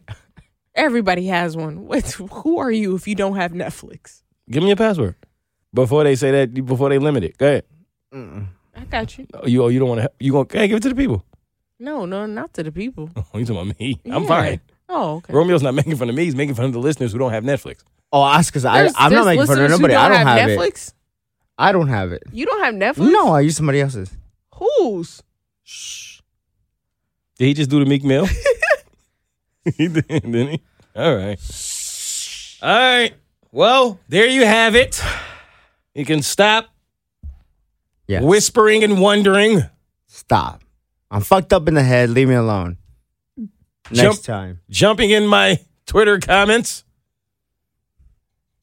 Everybody 0.75 1.27
has 1.27 1.57
one. 1.57 1.87
What, 1.87 2.09
who 2.13 2.59
are 2.59 2.71
you 2.71 2.95
if 2.95 3.09
you 3.09 3.15
don't 3.15 3.37
have 3.37 3.53
Netflix? 3.53 4.23
Give 4.51 4.63
me 4.63 4.69
your 4.69 4.77
password. 4.77 5.17
Before 5.75 6.05
they 6.05 6.15
say 6.17 6.31
that, 6.31 6.55
before 6.65 6.89
they 6.89 6.99
limit 6.99 7.25
it. 7.25 7.37
Go 7.39 7.47
ahead. 7.47 7.65
I 8.77 8.85
got 8.91 9.19
you. 9.19 9.27
Oh, 9.35 9.47
you, 9.47 9.65
oh, 9.65 9.69
you 9.69 9.79
don't 9.79 9.89
want 9.89 10.01
to, 10.03 10.11
you 10.21 10.33
going 10.33 10.47
to, 10.47 10.59
hey, 10.59 10.69
give 10.69 10.77
it 10.79 10.83
to 10.85 10.89
the 10.89 10.95
people. 10.95 11.25
No, 11.79 12.07
no, 12.07 12.27
not 12.27 12.55
to 12.55 12.63
the 12.63 12.73
people. 12.73 13.11
Oh, 13.17 13.39
you 13.39 13.45
talking 13.45 13.63
about 13.71 13.79
me? 13.81 14.01
I'm 14.07 14.23
Yeah. 14.23 14.29
fine. 14.29 14.61
Oh, 14.89 15.17
okay. 15.17 15.33
Romeo's 15.35 15.63
not 15.63 15.75
making 15.75 15.97
fun 15.97 16.09
of 16.09 16.15
me. 16.15 16.25
He's 16.25 16.35
making 16.35 16.55
fun 16.55 16.65
of 16.67 16.73
the 16.73 16.79
listeners 16.79 17.13
who 17.13 17.19
don't 17.19 17.33
have 17.33 17.45
Netflix. 17.45 17.83
oh, 18.13 18.25
ask 18.25 18.53
because 18.53 18.65
I 18.65 18.79
There's- 18.79 18.95
I'm 18.97 19.13
not 19.13 19.25
there's 19.25 19.27
making 19.37 19.47
fun 19.47 19.59
of 19.59 19.63
listeners 19.65 19.71
who 19.73 19.83
nobody. 19.83 19.95
I 19.95 20.09
don't 20.09 20.27
have, 20.27 20.49
it. 20.51 20.59
Netflix. 20.59 20.93
I 21.59 21.73
don't 21.73 21.89
have 21.89 22.13
it. 22.13 22.23
You 22.33 22.47
don't 22.47 22.65
have 22.65 22.75
Netflix? 22.75 23.13
No, 23.13 23.29
I 23.35 23.41
use 23.41 23.57
somebody 23.57 23.81
else's. 23.81 24.17
Whose? 24.55 25.23
Shh. 25.65 26.21
Did 27.39 27.47
he 27.47 27.55
just 27.55 27.69
do 27.71 27.79
the 27.81 27.87
Meek 27.87 28.03
Mill? 28.05 28.27
he 29.77 29.89
did, 29.89 30.07
didn't 30.09 30.49
he? 30.49 30.63
All 30.97 31.15
right. 31.15 31.39
All 32.63 32.69
right. 32.77 33.13
Well, 33.53 34.01
there 34.09 34.27
you 34.27 34.45
have 34.47 34.75
it. 34.75 35.03
You 35.99 36.05
can 36.05 36.23
stop 36.23 36.69
Yes. 38.07 38.23
whispering 38.23 38.85
and 38.85 39.01
wondering. 39.01 39.65
Stop. 40.07 40.63
I'm 41.11 41.23
fucked 41.23 41.53
up 41.53 41.67
in 41.67 41.75
the 41.75 41.83
head. 41.83 42.09
Leave 42.11 42.29
me 42.29 42.37
alone. 42.37 42.77
Next 43.91 43.99
Jump- 44.01 44.23
time. 44.23 44.61
jumping 44.71 45.11
in 45.11 45.27
my 45.27 45.59
Twitter 45.87 46.21
comments. 46.21 46.85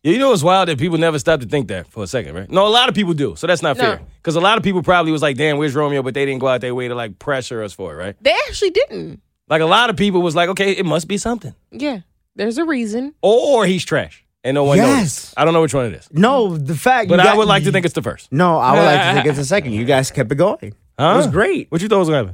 You 0.04 0.18
know 0.20 0.32
it's 0.34 0.44
wild 0.44 0.70
that 0.70 0.78
people 0.78 0.98
never 0.98 1.18
stop 1.20 1.40
to 1.42 1.46
think 1.48 1.68
that 1.68 1.88
for 1.92 2.04
a 2.04 2.08
second, 2.08 2.36
right? 2.36 2.50
No, 2.50 2.68
a 2.68 2.70
lot 2.70 2.88
of 2.90 2.96
people 2.96 3.14
do, 3.14 3.36
so 3.36 3.48
that's 3.48 3.62
not 3.64 3.76
No. 3.76 3.84
fair. 3.84 4.02
Because 4.18 4.36
a 4.36 4.40
lot 4.40 4.58
of 4.58 4.64
people 4.64 4.82
probably 4.84 5.12
was 5.12 5.22
like, 5.24 5.36
"Damn, 5.36 5.58
where's 5.58 5.76
Romeo?" 5.76 6.04
But 6.04 6.14
they 6.14 6.26
didn't 6.26 6.40
go 6.40 6.48
out 6.48 6.62
their 6.62 6.74
way 6.76 6.88
to 6.88 6.96
like 6.96 7.18
pressure 7.20 7.64
us 7.64 7.74
for 7.74 7.94
it, 7.94 7.98
right? 7.98 8.16
They 8.22 8.32
actually 8.48 8.70
didn't. 8.70 9.20
Like 9.50 9.62
a 9.62 9.66
lot 9.66 9.90
of 9.90 9.98
people 9.98 10.22
was 10.22 10.36
like, 10.36 10.48
"Okay, 10.50 10.72
it 10.72 10.86
must 10.86 11.08
be 11.10 11.18
something," 11.18 11.54
Yeah. 11.72 12.00
There's 12.36 12.58
a 12.58 12.66
reason. 12.66 13.14
or 13.22 13.66
he's 13.66 13.84
trash 13.86 14.25
and 14.46 14.56
no 14.56 14.64
one 14.64 14.78
knows. 14.78 14.88
Yes. 14.88 15.34
I 15.36 15.44
don't 15.44 15.54
know 15.54 15.62
which 15.62 15.74
one 15.74 15.88
it 15.88 15.94
is, 15.94 16.08
No, 16.14 16.56
the 16.56 16.76
fact. 16.76 17.10
but 17.10 17.16
you 17.16 17.22
I 17.22 17.24
got- 17.26 17.38
would 17.38 17.48
like 17.50 17.64
to 17.66 17.72
think 17.74 17.86
it's 17.86 17.94
the 17.96 18.02
first. 18.02 18.32
No, 18.32 18.58
I 18.58 18.72
would 18.74 18.86
like 18.86 19.02
to 19.02 19.14
think 19.16 19.26
it's 19.26 19.38
the 19.38 19.46
second. 19.56 19.74
You 19.74 19.84
guys 19.84 20.10
kept 20.12 20.32
it 20.32 20.36
going. 20.36 20.74
Huh? 20.98 21.14
It 21.14 21.18
was 21.18 21.28
great. 21.28 21.70
What 21.72 21.82
you 21.82 21.90
thought 21.90 22.00
was 22.00 22.08
gonna 22.10 22.34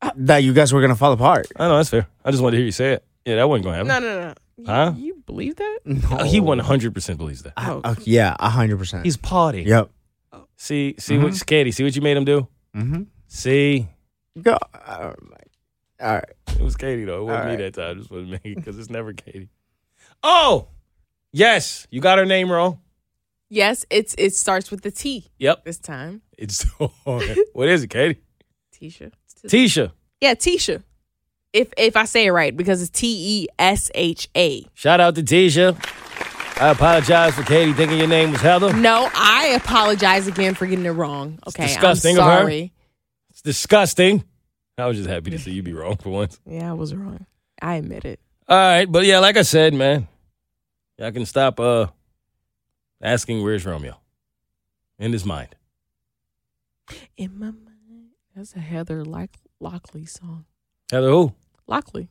happen? 0.00 0.24
That 0.26 0.38
you 0.44 0.52
guys 0.54 0.72
were 0.72 0.80
gonna 0.80 0.96
fall 0.96 1.12
apart. 1.12 1.48
I 1.56 1.68
know 1.68 1.76
that's 1.76 1.90
fair. 1.90 2.06
I 2.24 2.30
just 2.30 2.42
wanted 2.42 2.52
to 2.52 2.56
hear 2.58 2.66
you 2.66 2.72
say 2.72 2.92
it. 2.94 3.04
Yeah, 3.26 3.34
that 3.36 3.48
wasn't 3.48 3.64
gonna 3.64 3.76
happen. 3.76 3.88
No, 3.88 3.98
no, 4.00 4.20
no. 4.28 4.34
You, 4.56 4.64
Huh? 4.66 4.92
you 4.96 5.22
believe 5.26 5.56
that? 5.56 5.78
Uh, 6.10 6.24
He 6.24 6.40
one 6.40 6.58
hundred 6.60 6.94
percent 6.94 7.18
believes 7.18 7.42
that. 7.42 7.52
Oh. 7.56 7.80
Uh, 7.84 7.94
yeah, 8.04 8.34
hundred 8.40 8.78
percent. 8.78 9.04
He's 9.04 9.16
party. 9.16 9.62
Yep. 9.64 9.90
See, 10.56 10.94
see 10.98 11.18
what 11.18 11.40
Katie, 11.46 11.70
see 11.72 11.84
what 11.84 11.94
you 11.94 12.02
made 12.02 12.16
him 12.16 12.24
do. 12.24 12.48
Mm-hmm. 12.76 13.02
See, 13.28 13.88
Go. 14.40 14.56
All 14.88 15.14
right. 16.00 16.24
It 16.48 16.60
was 16.62 16.76
Katie 16.76 17.04
though. 17.04 17.22
It 17.22 17.24
wasn't 17.24 17.40
All 17.40 17.44
me 17.56 17.62
right. 17.64 17.74
that 17.74 17.80
time. 17.80 17.90
It 17.96 18.00
just 18.00 18.10
wasn't 18.10 18.30
me 18.44 18.54
because 18.54 18.78
it's 18.78 18.88
never 18.90 19.12
Katie. 19.12 19.48
Oh, 20.22 20.68
yes, 21.32 21.86
you 21.90 22.00
got 22.00 22.18
her 22.18 22.26
name 22.26 22.50
wrong. 22.50 22.80
Yes, 23.50 23.86
it's 23.90 24.14
it 24.18 24.34
starts 24.34 24.70
with 24.70 24.82
the 24.82 24.90
T 24.90 25.30
Yep, 25.38 25.64
this 25.64 25.78
time. 25.78 26.22
it's 26.36 26.64
what 27.52 27.68
is 27.68 27.82
it, 27.82 27.88
Katie? 27.88 28.20
Tisha. 28.74 29.12
Tisha. 29.46 29.92
Yeah, 30.20 30.34
Tisha. 30.34 30.82
If 31.52 31.72
if 31.78 31.96
I 31.96 32.04
say 32.04 32.26
it 32.26 32.30
right, 32.32 32.54
because 32.54 32.82
it's 32.82 32.90
T 32.90 33.42
E 33.42 33.48
S 33.58 33.90
H 33.94 34.28
A. 34.36 34.66
Shout 34.74 35.00
out 35.00 35.14
to 35.14 35.22
Tisha. 35.22 35.76
I 36.60 36.70
apologize 36.70 37.34
for 37.34 37.44
Katie 37.44 37.72
thinking 37.72 37.98
your 37.98 38.08
name 38.08 38.32
was 38.32 38.40
Heather. 38.40 38.72
No, 38.72 39.08
I 39.14 39.52
apologize 39.56 40.26
again 40.26 40.54
for 40.54 40.66
getting 40.66 40.84
it 40.84 40.90
wrong. 40.90 41.38
Okay, 41.46 41.68
disgusting 41.68 42.18
I'm 42.18 42.42
of 42.42 42.48
her. 42.48 42.68
It's 43.30 43.42
disgusting. 43.42 44.24
I 44.76 44.86
was 44.86 44.96
just 44.96 45.08
happy 45.08 45.30
to 45.30 45.38
see 45.38 45.52
you 45.52 45.62
be 45.62 45.72
wrong 45.72 45.96
for 45.96 46.10
once. 46.10 46.38
Yeah, 46.44 46.70
I 46.70 46.74
was 46.74 46.94
wrong. 46.94 47.26
I 47.62 47.76
admit 47.76 48.04
it. 48.04 48.20
All 48.48 48.56
right, 48.56 48.90
but 48.90 49.04
yeah, 49.06 49.20
like 49.20 49.36
I 49.36 49.42
said, 49.42 49.72
man, 49.74 50.08
y'all 50.98 51.12
can 51.12 51.26
stop 51.26 51.58
uh 51.60 51.86
asking 53.02 53.42
where's 53.42 53.64
Romeo 53.64 53.98
in 54.98 55.12
his 55.12 55.24
mind. 55.24 55.54
In 57.16 57.38
my 57.38 57.46
mind, 57.46 58.08
that's 58.34 58.54
a 58.54 58.60
Heather 58.60 59.04
Lock- 59.04 59.36
Lockley 59.60 60.06
song. 60.06 60.46
Heather, 60.90 61.10
who? 61.10 61.32
Lockley. 61.66 62.08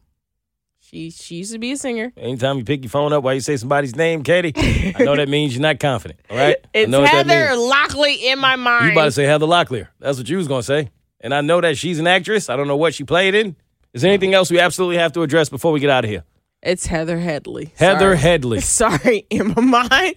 She 0.79 1.09
she 1.09 1.35
used 1.37 1.51
to 1.51 1.59
be 1.59 1.71
a 1.71 1.77
singer. 1.77 2.13
Anytime 2.15 2.59
you 2.59 2.63
pick 2.63 2.83
your 2.83 2.89
phone 2.89 3.11
up 3.11 3.23
while 3.23 3.33
you 3.33 3.41
say 3.41 3.57
somebody's 3.57 3.95
name, 3.95 4.23
Katie, 4.23 4.53
I 4.95 5.03
know 5.03 5.15
that 5.15 5.27
means 5.27 5.53
you're 5.53 5.61
not 5.61 5.79
confident. 5.79 6.19
All 6.29 6.37
right, 6.37 6.55
It's 6.73 6.93
Heather. 6.93 7.55
Lockley 7.57 8.29
in 8.29 8.39
my 8.39 8.55
mind. 8.55 8.85
You 8.85 8.91
about 8.93 9.05
to 9.05 9.11
say 9.11 9.23
Heather 9.25 9.47
Locklear. 9.47 9.87
That's 9.99 10.17
what 10.17 10.29
you 10.29 10.37
was 10.37 10.47
gonna 10.47 10.63
say. 10.63 10.89
And 11.19 11.33
I 11.33 11.41
know 11.41 11.59
that 11.59 11.77
she's 11.77 11.99
an 11.99 12.07
actress. 12.07 12.49
I 12.49 12.55
don't 12.55 12.67
know 12.67 12.77
what 12.77 12.93
she 12.93 13.03
played 13.03 13.33
in. 13.35 13.55
Is 13.93 14.03
there 14.03 14.09
anything 14.11 14.33
else 14.35 14.51
we 14.51 14.59
absolutely 14.59 14.97
have 14.97 15.11
to 15.13 15.23
address 15.23 15.49
before 15.49 15.71
we 15.71 15.79
get 15.79 15.89
out 15.89 16.03
of 16.05 16.09
here? 16.11 16.23
It's 16.63 16.87
Heather 16.87 17.19
Headley. 17.19 17.71
Heather 17.77 17.99
Sorry. 17.99 18.17
Headley. 18.17 18.59
Sorry, 18.61 19.25
in 19.29 19.49
my 19.55 19.61
mind, 19.61 20.15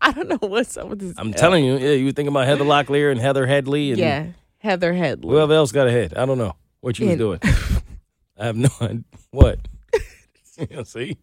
I 0.00 0.12
don't 0.12 0.28
know 0.28 0.38
what's 0.48 0.76
up 0.76 0.88
with 0.88 0.98
this. 0.98 1.14
I'm 1.16 1.32
telling 1.32 1.64
you, 1.64 1.76
yeah, 1.78 1.92
you 1.92 2.06
were 2.06 2.12
thinking 2.12 2.28
about 2.32 2.46
Heather 2.46 2.64
Locklear 2.66 3.10
and 3.12 3.20
Heather 3.20 3.46
Headley 3.46 3.90
and 3.90 3.98
Yeah, 3.98 4.26
Heather 4.58 4.92
Headley. 4.92 5.30
whoever 5.30 5.54
else 5.54 5.70
got 5.72 5.86
a 5.86 5.90
head. 5.90 6.14
I 6.14 6.26
don't 6.26 6.38
know 6.38 6.56
what 6.80 6.98
you 6.98 7.06
was 7.06 7.12
And- 7.12 7.18
doing. 7.18 7.40
I 8.38 8.46
have 8.46 8.56
no 8.56 8.68
idea. 8.80 9.04
What? 9.32 9.58
Yeah, 10.70 10.82
see? 10.84 11.18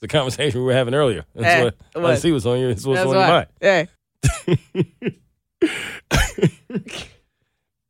The 0.00 0.08
conversation 0.08 0.60
we 0.60 0.66
were 0.66 0.72
having 0.74 0.94
earlier. 0.94 1.24
That's 1.34 1.46
Eh, 1.46 1.64
what, 1.64 1.74
I 1.94 1.98
what? 2.00 2.18
see 2.18 2.32
what's 2.32 2.44
on 2.44 2.58
your, 2.58 2.70
it's 2.70 2.84
what's 2.84 3.00
That's 3.00 3.08
on 3.08 3.14
your 3.14 3.26
mind. 3.26 3.46
Yeah. 3.62 3.84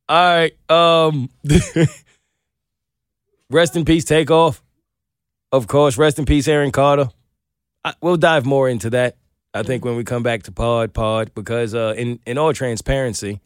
All 0.09 0.37
right. 0.37 0.53
Um 0.69 1.29
Rest 3.49 3.75
in 3.75 3.83
peace, 3.85 4.05
Takeoff. 4.05 4.63
Of 5.51 5.67
course, 5.67 5.97
rest 5.97 6.19
in 6.19 6.25
peace, 6.25 6.47
Aaron 6.47 6.71
Carter. 6.71 7.09
I, 7.83 7.93
we'll 8.01 8.17
dive 8.17 8.45
more 8.45 8.67
into 8.67 8.89
that. 8.91 9.15
I 9.53 9.63
think 9.63 9.85
when 9.85 9.95
we 9.95 10.03
come 10.03 10.23
back 10.23 10.43
to 10.43 10.51
pod 10.51 10.93
pod 10.93 11.31
because 11.33 11.73
uh, 11.73 11.93
in 11.97 12.19
in 12.25 12.37
all 12.37 12.53
transparency, 12.53 13.39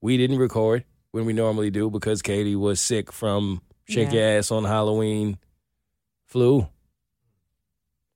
we 0.00 0.16
didn't 0.16 0.38
record 0.38 0.84
when 1.12 1.24
we 1.24 1.32
normally 1.32 1.70
do 1.70 1.88
because 1.88 2.20
Katie 2.20 2.56
was 2.56 2.80
sick 2.80 3.12
from 3.12 3.62
shake 3.88 4.12
Yeah. 4.12 4.20
your 4.32 4.38
ass 4.38 4.50
on 4.50 4.64
Halloween 4.64 5.38
flu, 6.26 6.68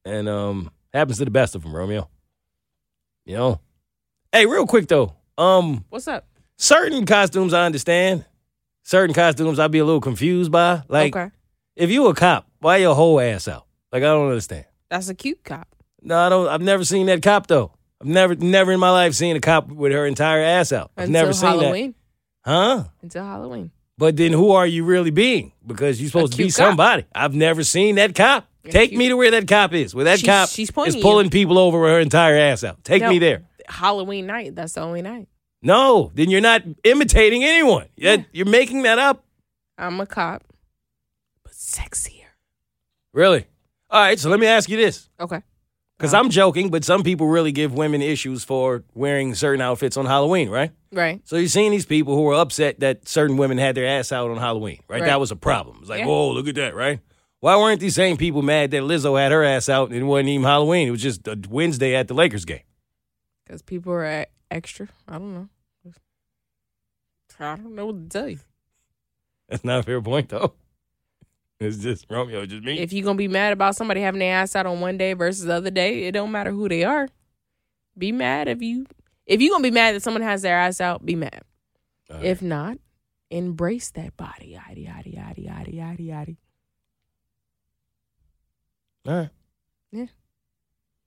and 0.05 0.29
um 0.29 0.71
happens 0.93 1.19
to 1.19 1.25
the 1.25 1.31
best 1.31 1.55
of 1.55 1.63
them, 1.63 1.75
Romeo. 1.75 2.09
You 3.25 3.37
know. 3.37 3.61
Hey, 4.33 4.47
real 4.47 4.67
quick 4.67 4.89
though, 4.89 5.15
um, 5.39 5.85
What's 5.89 6.09
up? 6.09 6.27
certain 6.57 7.07
costumes 7.07 7.55
I 7.55 7.65
understand. 7.65 8.25
Certain 8.83 9.15
costumes 9.15 9.59
I'd 9.59 9.71
be 9.71 9.79
a 9.79 9.85
little 9.85 10.01
confused 10.01 10.51
by. 10.53 10.83
Like 10.89 11.17
okay, 11.17 11.31
if 11.77 11.91
you 11.91 12.07
a 12.09 12.15
cop, 12.15 12.47
why 12.65 12.79
your 12.79 12.95
whole 12.95 13.21
ass 13.21 13.47
out? 13.49 13.67
Like 13.93 14.03
I 14.03 14.07
don't 14.07 14.29
understand. 14.29 14.65
that's 14.89 15.09
a 15.09 15.15
cute 15.15 15.45
cop. 15.45 15.69
No, 16.03 16.19
I 16.19 16.29
don't. 16.29 16.49
I've 16.49 16.61
never 16.63 16.85
seen 16.85 17.07
that 17.07 17.23
cop 17.23 17.47
though. 17.47 17.73
I've 18.01 18.07
never, 18.09 18.35
never 18.35 18.73
in 18.73 18.81
my 18.81 18.91
life 18.91 19.15
seen 19.15 19.37
a 19.37 19.41
cop 19.41 19.69
with 19.69 19.93
her 19.93 20.05
entire 20.07 20.41
ass 20.43 20.73
out. 20.73 20.91
I've 20.97 21.05
Until 21.09 21.21
never 21.23 21.33
seen 21.33 21.49
Halloween. 21.49 21.95
that. 22.45 22.51
Huh? 22.51 22.85
Until 23.03 23.25
Halloween. 23.25 23.71
But 23.97 24.17
then 24.17 24.33
who 24.33 24.51
are 24.51 24.67
you 24.67 24.85
really 24.85 25.11
being? 25.11 25.53
Because 25.65 26.01
you're 26.01 26.11
supposed 26.11 26.33
to 26.33 26.39
be 26.39 26.45
cop. 26.51 26.53
somebody. 26.53 27.05
I've 27.15 27.35
never 27.35 27.63
seen 27.65 27.95
that 27.97 28.15
cop. 28.15 28.49
A 28.65 28.71
Take 28.71 28.91
cute- 28.91 28.99
me 28.99 29.09
to 29.09 29.17
where 29.17 29.31
that 29.31 29.47
cop 29.47 29.73
is. 29.75 29.95
Where 29.95 30.05
that 30.07 30.19
She's- 30.21 30.27
cop 30.27 30.49
she's 30.49 30.69
is 30.69 30.97
pulling 31.03 31.27
you. 31.27 31.31
people 31.31 31.59
over 31.59 31.81
with 31.81 31.91
her 31.91 32.01
entire 32.01 32.37
ass 32.37 32.65
out. 32.65 32.83
Take 32.83 33.03
No. 33.03 33.11
me 33.11 33.19
there. 33.19 33.45
Halloween 33.69 34.27
night. 34.27 34.55
That's 34.55 34.73
the 34.73 34.81
only 34.81 35.01
night. 35.03 35.29
No, 35.63 36.11
then 36.15 36.29
you're 36.31 36.41
not 36.43 36.63
imitating 36.83 37.45
anyone. 37.45 37.87
You're, 37.97 38.15
Yeah. 38.15 38.23
you're 38.33 38.47
making 38.47 38.83
that 38.83 38.99
up. 38.99 39.25
I'm 39.79 39.99
a 40.01 40.07
cop, 40.07 40.43
but 41.45 41.53
sexier. 41.53 42.24
Really? 43.15 43.47
All 43.91 44.01
right, 44.01 44.19
so 44.19 44.29
let 44.29 44.41
me 44.41 44.47
ask 44.47 44.69
you 44.69 44.77
this. 44.77 45.09
Okay. 45.19 45.41
Because 45.97 46.13
uh-huh. 46.13 46.25
I'm 46.25 46.31
joking, 46.31 46.69
but 46.71 46.85
some 46.85 47.05
people 47.05 47.29
really 47.29 47.53
give 47.53 47.73
women 47.73 48.03
issues 48.03 48.43
for 48.43 48.83
wearing 48.93 49.37
certain 49.37 49.61
outfits 49.61 49.97
on 49.97 50.07
Halloween, 50.07 50.51
right? 50.51 50.73
Right. 50.93 51.21
So 51.25 51.37
you're 51.37 51.49
seeing 51.49 51.71
these 51.71 51.87
people 51.87 52.17
who 52.17 52.29
are 52.29 52.35
upset 52.35 52.81
that 52.81 53.09
certain 53.09 53.37
women 53.37 53.57
had 53.57 53.77
their 53.77 53.87
ass 53.87 54.11
out 54.11 54.31
on 54.31 54.37
Halloween, 54.37 54.81
right? 54.89 55.01
Right. 55.01 55.07
That 55.07 55.21
was 55.21 55.31
a 55.31 55.37
problem. 55.37 55.79
It's 55.81 55.89
like, 55.89 56.01
Yeah. 56.01 56.07
whoa, 56.07 56.33
look 56.33 56.49
at 56.49 56.57
that, 56.57 56.75
right? 56.75 56.99
Why 57.39 57.57
weren't 57.57 57.79
these 57.79 57.95
same 57.95 58.17
people 58.17 58.43
mad 58.43 58.73
that 58.73 58.83
Lizzo 58.83 59.19
had 59.21 59.31
her 59.31 59.45
ass 59.45 59.69
out 59.69 59.91
and 59.91 59.99
it 59.99 60.03
wasn't 60.03 60.31
even 60.31 60.45
Halloween? 60.45 60.89
It 60.89 60.91
was 60.91 61.03
just 61.03 61.29
a 61.29 61.39
Wednesday 61.49 61.95
at 61.95 62.09
the 62.09 62.15
Lakers 62.15 62.45
game. 62.45 62.63
Because 63.45 63.63
people 63.63 63.93
are 63.93 64.23
e- 64.23 64.27
extra. 64.51 64.89
I 65.07 65.19
don't 65.19 65.35
know. 65.35 65.49
I 67.39 67.57
don't 67.57 67.75
know 67.75 67.87
what 67.87 68.11
to 68.11 68.19
tell 68.19 68.29
you. 68.29 68.39
That's 69.49 69.65
not 69.65 69.81
a 69.81 69.83
fair 69.83 70.01
point, 70.01 70.31
though. 70.31 70.55
It's 71.65 71.79
just 71.79 72.07
Romeo, 72.11 72.45
just 72.47 72.63
me. 72.63 72.79
If 72.79 72.93
you're 72.93 73.05
gonna 73.05 73.17
be 73.17 73.29
mad 73.29 73.53
about 73.53 73.77
somebody 73.77 74.01
having 74.01 74.19
their 74.19 74.35
ass 74.35 74.55
out 74.55 74.67
on 74.67 74.81
one 74.81 74.99
day 74.99 75.15
versus 75.15 75.45
the 75.45 75.55
other 75.55 75.71
day, 75.71 76.05
it 76.05 76.13
don't 76.13 76.31
matter 76.31 76.51
who 76.51 76.69
they 76.69 76.85
are. 76.85 77.09
Be 77.97 78.13
mad 78.13 78.49
if 78.49 78.61
you 78.61 78.87
if 79.27 79.41
you're 79.41 79.51
gonna 79.51 79.63
be 79.63 79.71
mad 79.71 79.95
that 79.95 80.03
someone 80.03 80.23
has 80.23 80.43
their 80.43 80.59
ass 80.59 80.81
out, 80.81 81.05
be 81.05 81.15
mad. 81.15 81.43
Right. 82.11 82.25
If 82.25 82.43
not, 82.43 82.79
embrace 83.31 83.91
that 83.93 84.17
body. 84.17 84.59
Yaddy 84.59 84.87
yaddy 84.87 85.17
yaddy 85.17 85.49
yaddy 85.49 85.75
yaddy 85.75 86.09
yaddy. 86.09 86.37
All 89.07 89.15
right. 89.15 89.31
Yeah. 89.93 90.07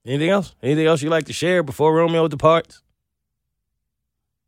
Anything 0.06 0.30
else? 0.30 0.56
Anything 0.64 0.86
else 0.86 1.02
you 1.02 1.10
like 1.10 1.26
to 1.26 1.34
share 1.34 1.64
before 1.64 1.94
Romeo 1.94 2.28
departs? 2.28 2.82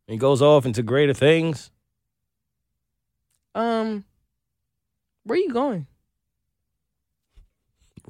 He 0.06 0.16
goes 0.16 0.42
off 0.42 0.66
into 0.66 0.82
greater 0.82 1.14
things. 1.14 1.70
Um, 3.54 4.04
where 5.24 5.38
you 5.38 5.52
going? 5.52 5.86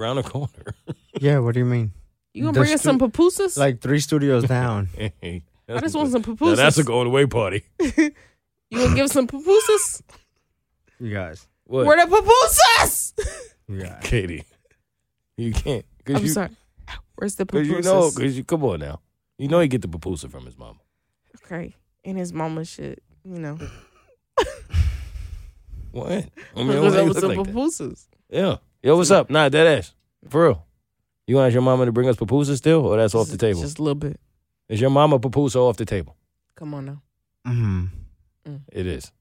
Round 0.01 0.19
the 0.19 0.23
corner. 0.23 0.75
Yeah, 1.21 1.41
what 1.41 1.53
do 1.53 1.61
you 1.61 1.67
mean? 1.67 1.93
You 2.33 2.45
gonna 2.45 2.53
The 2.55 2.61
bring 2.61 2.73
us 2.73 2.81
stu- 2.81 2.89
some 2.89 2.99
pupusas? 2.99 3.59
Like 3.59 3.81
three 3.83 4.01
studios 4.01 4.45
down. 4.49 4.89
I 4.99 5.13
I 5.69 5.81
just 5.81 5.95
want 5.95 6.11
some 6.13 6.23
Now 6.23 6.35
pupusas. 6.35 6.57
that's 6.57 6.79
a 6.79 6.85
going 6.85 7.07
away 7.09 7.27
party. 7.27 7.65
you 7.81 8.11
gonna 8.73 8.95
give 8.95 9.05
us 9.05 9.13
some 9.13 9.27
pupusas? 9.27 10.01
You 10.99 11.13
guys. 11.13 11.47
What? 11.65 11.85
Where 11.85 11.97
the 12.07 12.11
pupusas? 12.11 13.13
You 13.69 13.83
guys. 13.83 13.99
Katie. 14.03 14.45
You 15.37 15.53
can't. 15.53 15.85
Cause 16.07 16.17
I'm 16.17 16.23
you, 16.23 16.29
sorry. 16.29 16.51
Where's 17.17 17.35
the 17.35 17.45
Cause 17.45 17.61
pupusas? 17.67 17.75
you 17.77 17.83
know, 17.83 18.11
cause 18.11 18.37
you 18.39 18.45
come 18.45 18.65
on 18.65 18.81
now. 18.81 19.01
You 19.37 19.49
know 19.49 19.61
he 19.61 19.69
get 19.69 19.83
the 19.83 19.89
pupusa 19.89 20.31
from 20.31 20.47
his 20.47 20.57
mama. 20.57 20.79
okay, 21.45 21.75
and 22.05 22.17
his 22.17 22.33
mama 22.33 22.65
shit. 22.65 23.03
You 23.25 23.39
know, 23.41 23.59
What? 25.93 26.11
I 26.11 26.15
mean, 26.63 26.69
Hook 26.69 26.83
why 26.83 26.87
us 26.89 26.95
you 26.95 27.01
up 27.01 27.07
with 27.09 27.17
look 27.17 27.19
some 27.21 27.29
like 27.37 27.47
that? 27.47 27.55
pupusas. 27.55 28.07
Yeah. 28.31 28.57
Yo, 28.83 28.97
what's 28.97 29.11
up? 29.11 29.29
Nah, 29.31 29.49
dead 29.49 29.79
ass. 29.79 29.95
For 30.29 30.45
real. 30.45 30.67
You 31.27 31.37
want 31.37 31.53
your 31.53 31.63
mama 31.63 31.85
to 31.87 31.93
bring 31.93 32.09
us 32.09 32.17
pupusa 32.17 32.57
still, 32.57 32.87
or 32.87 32.97
that's 32.97 33.15
off 33.15 33.29
the 33.29 33.37
table? 33.37 33.61
Just 33.61 33.79
a 33.79 33.83
little 33.83 33.95
bit. 33.95 34.19
Is 34.69 34.81
your 34.81 34.91
mama 34.91 35.19
pupusa 35.19 35.57
off 35.57 35.77
the 35.77 35.85
table? 35.85 36.17
Come 36.57 36.75
on 36.75 36.87
now. 36.87 37.03
hmm 37.47 37.85
It 38.73 38.87
is. 38.87 39.13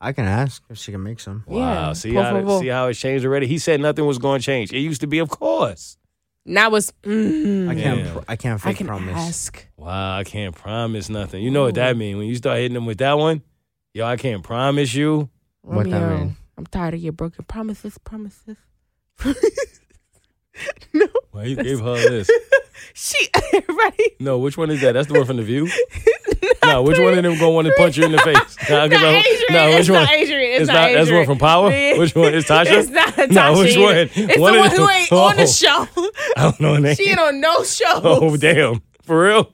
I 0.00 0.12
can 0.12 0.26
ask 0.26 0.62
if 0.70 0.78
she 0.78 0.92
can 0.92 1.02
make 1.02 1.18
some. 1.18 1.42
Wow. 1.46 1.58
Yeah, 1.88 1.92
See 1.94 2.12
por 2.12 2.22
how 2.22 2.34
favor. 2.34 2.58
see 2.60 2.66
how 2.68 2.86
it's 2.88 3.00
changed 3.00 3.24
already. 3.24 3.46
He 3.48 3.58
said 3.58 3.80
nothing 3.80 4.06
was 4.06 4.18
going 4.18 4.40
to 4.40 4.44
change. 4.46 4.72
It 4.72 4.78
used 4.78 5.00
to 5.00 5.06
be, 5.08 5.18
of 5.18 5.28
course. 5.28 5.96
Now 6.44 6.72
it's. 6.76 6.92
Mm, 7.02 7.68
I 7.68 7.74
can't. 7.74 8.00
Yeah. 8.00 8.12
Pro- 8.12 8.24
I 8.28 8.36
can't 8.36 8.60
I 8.64 8.68
fake 8.68 8.76
can 8.78 8.86
promise. 8.86 9.16
ask. 9.16 9.66
Wow, 9.76 10.16
I 10.18 10.22
can't 10.24 10.54
promise 10.54 11.08
nothing. 11.08 11.42
You 11.42 11.50
know 11.50 11.64
what 11.64 11.74
that 11.74 11.96
means 11.96 12.16
When 12.16 12.26
you 12.28 12.36
start 12.36 12.58
hitting 12.58 12.74
them 12.74 12.86
with 12.86 12.98
that 12.98 13.18
one, 13.18 13.42
yo, 13.92 14.06
I 14.06 14.16
can't 14.16 14.44
promise 14.44 14.94
you. 14.94 15.28
What 15.62 15.90
that 15.90 16.00
Romeo, 16.00 16.18
mean? 16.18 16.36
I'm 16.58 16.66
tired 16.66 16.94
of 16.94 17.00
your 17.00 17.12
broken 17.12 17.44
promises. 17.44 17.96
Promises. 17.98 18.56
no, 20.92 21.06
Why 21.30 21.44
you 21.44 21.56
gave 21.56 21.78
her 21.80 21.94
this? 21.94 22.28
she. 22.94 23.28
Everybody. 23.52 24.16
No, 24.18 24.38
which 24.38 24.56
one 24.58 24.70
is 24.70 24.80
that? 24.80 24.92
That's 24.92 25.06
the 25.06 25.14
one 25.14 25.24
from 25.24 25.36
the 25.36 25.44
View. 25.44 25.68
no, 26.64 26.82
which 26.82 26.98
one 26.98 27.16
of 27.16 27.22
them 27.22 27.38
gonna 27.38 27.50
want 27.50 27.68
to 27.68 27.74
punch 27.76 27.96
you 27.96 28.04
in 28.06 28.12
the 28.12 28.18
face? 28.18 28.36
Nah, 28.68 28.88
'cause 28.88 28.90
Not 28.90 29.04
I- 29.04 29.18
Adrian. 29.18 29.52
no, 29.52 29.68
it's 29.68 29.88
which 29.88 29.94
one? 29.94 30.02
not 30.04 30.12
Adrian. 30.12 30.50
It's, 30.52 30.60
It's 30.62 30.68
not, 30.68 30.74
not- 30.74 30.92
that's 30.94 31.10
one 31.12 31.26
from 31.26 31.38
Power? 31.38 31.70
Which 31.70 32.14
one? 32.16 32.34
It's 32.34 32.48
Tasha? 32.48 32.66
It's 32.72 32.90
not 32.90 33.14
Tasha. 33.14 33.30
No, 33.30 33.58
which 33.58 33.76
either. 33.76 33.82
one? 33.82 33.96
It's 33.96 34.38
One 34.40 34.52
the 34.54 34.58
one 34.60 34.70
who 34.70 34.88
ain't 34.88 35.12
on 35.12 35.36
the 35.36 35.42
Oh. 35.42 35.46
show. 35.46 35.86
I 36.36 36.42
don't 36.42 36.60
know 36.60 36.74
her 36.74 36.80
name. 36.80 36.96
She 36.96 37.10
ain't 37.10 37.20
on 37.20 37.40
no 37.40 37.62
show. 37.62 38.00
Oh 38.02 38.36
damn! 38.36 38.82
For 39.02 39.22
real? 39.26 39.52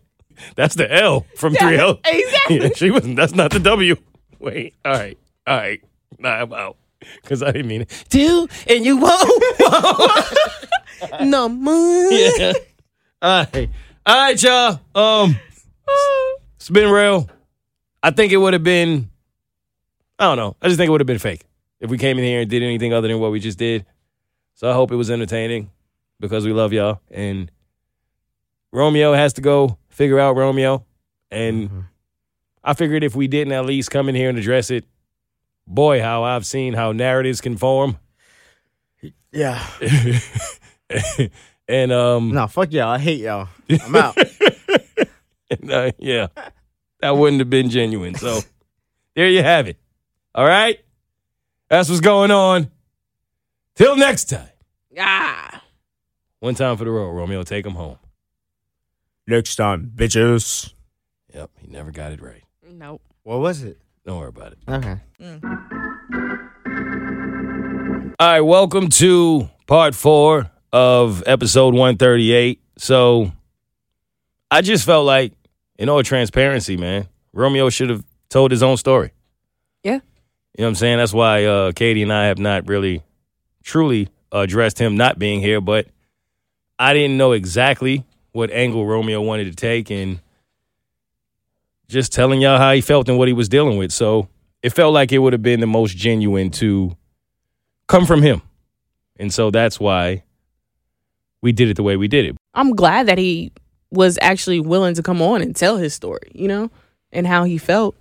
That's 0.56 0.74
the 0.74 0.90
L 0.92 1.26
from 1.36 1.54
three 1.54 1.76
L. 1.76 2.00
Exactly. 2.04 2.60
Yeah, 2.62 2.68
she 2.74 2.90
wasn't. 2.90 3.16
That's 3.16 3.34
not 3.34 3.50
the 3.50 3.60
W. 3.60 3.96
Wait. 4.40 4.74
All 4.84 4.92
right. 4.92 5.18
All 5.46 5.56
right. 5.56 5.80
Nah, 6.18 6.30
I'm 6.30 6.52
out. 6.52 6.76
Because 7.22 7.42
I 7.42 7.52
didn't 7.52 7.68
mean 7.68 7.82
it. 7.82 8.04
Do 8.08 8.48
and 8.66 8.84
you 8.84 8.96
won't. 8.98 9.42
No 11.20 11.48
more. 11.48 12.04
yeah. 12.12 12.52
All 13.20 13.46
right. 13.52 13.70
All 14.06 14.16
right, 14.16 14.42
y'all. 14.42 14.80
Um, 14.94 15.36
it's 16.56 16.70
been 16.70 16.90
real. 16.90 17.28
I 18.02 18.10
think 18.10 18.32
it 18.32 18.36
would 18.36 18.52
have 18.52 18.62
been. 18.62 19.10
I 20.18 20.24
don't 20.24 20.36
know. 20.36 20.56
I 20.62 20.68
just 20.68 20.78
think 20.78 20.88
it 20.88 20.90
would 20.92 21.00
have 21.00 21.06
been 21.06 21.18
fake 21.18 21.42
if 21.80 21.90
we 21.90 21.98
came 21.98 22.18
in 22.18 22.24
here 22.24 22.40
and 22.40 22.48
did 22.50 22.62
anything 22.62 22.92
other 22.92 23.08
than 23.08 23.18
what 23.18 23.32
we 23.32 23.40
just 23.40 23.58
did. 23.58 23.84
So 24.54 24.70
I 24.70 24.72
hope 24.72 24.92
it 24.92 24.96
was 24.96 25.10
entertaining 25.10 25.70
because 26.20 26.44
we 26.44 26.52
love 26.52 26.72
y'all. 26.72 27.00
And 27.10 27.50
Romeo 28.72 29.12
has 29.12 29.32
to 29.34 29.40
go 29.40 29.78
figure 29.88 30.20
out 30.20 30.36
Romeo. 30.36 30.84
And 31.30 31.86
I 32.62 32.74
figured 32.74 33.02
if 33.02 33.16
we 33.16 33.26
didn't 33.26 33.52
at 33.52 33.64
least 33.64 33.90
come 33.90 34.08
in 34.08 34.14
here 34.14 34.28
and 34.28 34.38
address 34.38 34.70
it, 34.70 34.84
boy, 35.66 36.00
how 36.00 36.22
I've 36.24 36.46
seen 36.46 36.74
how 36.74 36.92
narratives 36.92 37.40
can 37.40 37.56
form. 37.56 37.98
Yeah. 39.32 39.64
and 41.68 41.92
um 41.92 42.30
No, 42.32 42.46
fuck 42.46 42.72
y'all. 42.72 42.88
I 42.88 42.98
hate 42.98 43.20
y'all. 43.20 43.48
I'm 43.70 43.96
out. 43.96 44.16
And, 45.50 45.70
uh, 45.70 45.92
yeah, 45.98 46.28
that 47.00 47.16
wouldn't 47.16 47.38
have 47.38 47.50
been 47.50 47.68
genuine. 47.70 48.14
So 48.14 48.40
there 49.14 49.28
you 49.28 49.42
have 49.42 49.68
it. 49.68 49.76
All 50.34 50.44
right, 50.44 50.80
that's 51.68 51.88
what's 51.88 52.00
going 52.00 52.30
on. 52.30 52.70
Till 53.76 53.94
next 53.94 54.24
time. 54.30 54.48
Ah. 54.98 55.62
One 56.40 56.54
time 56.54 56.76
for 56.76 56.84
the 56.84 56.90
road, 56.90 57.10
Romeo. 57.10 57.42
Take 57.42 57.66
him 57.66 57.74
home. 57.74 57.98
Next 59.26 59.54
time, 59.56 59.92
bitches. 59.94 60.72
Yep, 61.32 61.50
he 61.60 61.68
never 61.68 61.90
got 61.92 62.12
it 62.12 62.20
right. 62.20 62.42
Nope. 62.68 63.02
What 63.22 63.38
was 63.40 63.62
it? 63.62 63.78
Don't 64.06 64.18
worry 64.18 64.28
about 64.28 64.52
it. 64.52 64.58
Okay. 64.68 65.00
All 68.20 68.30
right, 68.32 68.40
welcome 68.42 68.88
to 68.90 69.48
part 69.66 69.94
four 69.94 70.50
of 70.72 71.22
episode 71.26 71.72
138. 71.72 72.60
So 72.76 73.32
I 74.50 74.60
just 74.60 74.84
felt 74.84 75.06
like, 75.06 75.32
in 75.78 75.88
all 75.88 76.02
transparency, 76.02 76.76
man, 76.76 77.08
Romeo 77.32 77.70
should 77.70 77.88
have 77.88 78.04
told 78.28 78.50
his 78.50 78.62
own 78.62 78.76
story. 78.76 79.12
Yeah. 79.82 79.94
You 79.94 80.00
know 80.58 80.64
what 80.64 80.68
I'm 80.68 80.74
saying? 80.74 80.98
That's 80.98 81.14
why 81.14 81.44
uh, 81.44 81.72
Katie 81.72 82.02
and 82.02 82.12
I 82.12 82.26
have 82.26 82.38
not 82.38 82.68
really 82.68 83.02
truly 83.62 84.08
addressed 84.30 84.78
him 84.78 84.96
not 84.96 85.18
being 85.18 85.40
here, 85.40 85.60
but 85.62 85.88
I 86.78 86.92
didn't 86.92 87.16
know 87.16 87.32
exactly 87.32 88.04
what 88.32 88.50
angle 88.50 88.86
Romeo 88.86 89.20
wanted 89.22 89.44
to 89.44 89.54
take 89.56 89.90
and 89.90 90.20
just 91.88 92.12
telling 92.12 92.40
y'all 92.40 92.58
how 92.58 92.72
he 92.72 92.80
felt 92.80 93.08
and 93.08 93.18
what 93.18 93.28
he 93.28 93.34
was 93.34 93.48
dealing 93.48 93.78
with. 93.78 93.92
So 93.92 94.28
it 94.62 94.70
felt 94.70 94.94
like 94.94 95.12
it 95.12 95.18
would 95.18 95.32
have 95.32 95.42
been 95.42 95.60
the 95.60 95.66
most 95.66 95.96
genuine 95.96 96.50
to 96.52 96.96
come 97.86 98.06
from 98.06 98.22
him. 98.22 98.42
And 99.18 99.32
so 99.32 99.50
that's 99.50 99.78
why 99.78 100.24
we 101.42 101.52
did 101.52 101.68
it 101.68 101.76
the 101.76 101.82
way 101.82 101.96
we 101.96 102.08
did 102.08 102.24
it. 102.24 102.36
I'm 102.54 102.74
glad 102.74 103.06
that 103.06 103.18
he 103.18 103.52
was 103.90 104.18
actually 104.22 104.60
willing 104.60 104.94
to 104.94 105.02
come 105.02 105.20
on 105.22 105.42
and 105.42 105.54
tell 105.54 105.76
his 105.76 105.94
story, 105.94 106.30
you 106.32 106.48
know, 106.48 106.70
and 107.12 107.26
how 107.26 107.44
he 107.44 107.58
felt. 107.58 107.94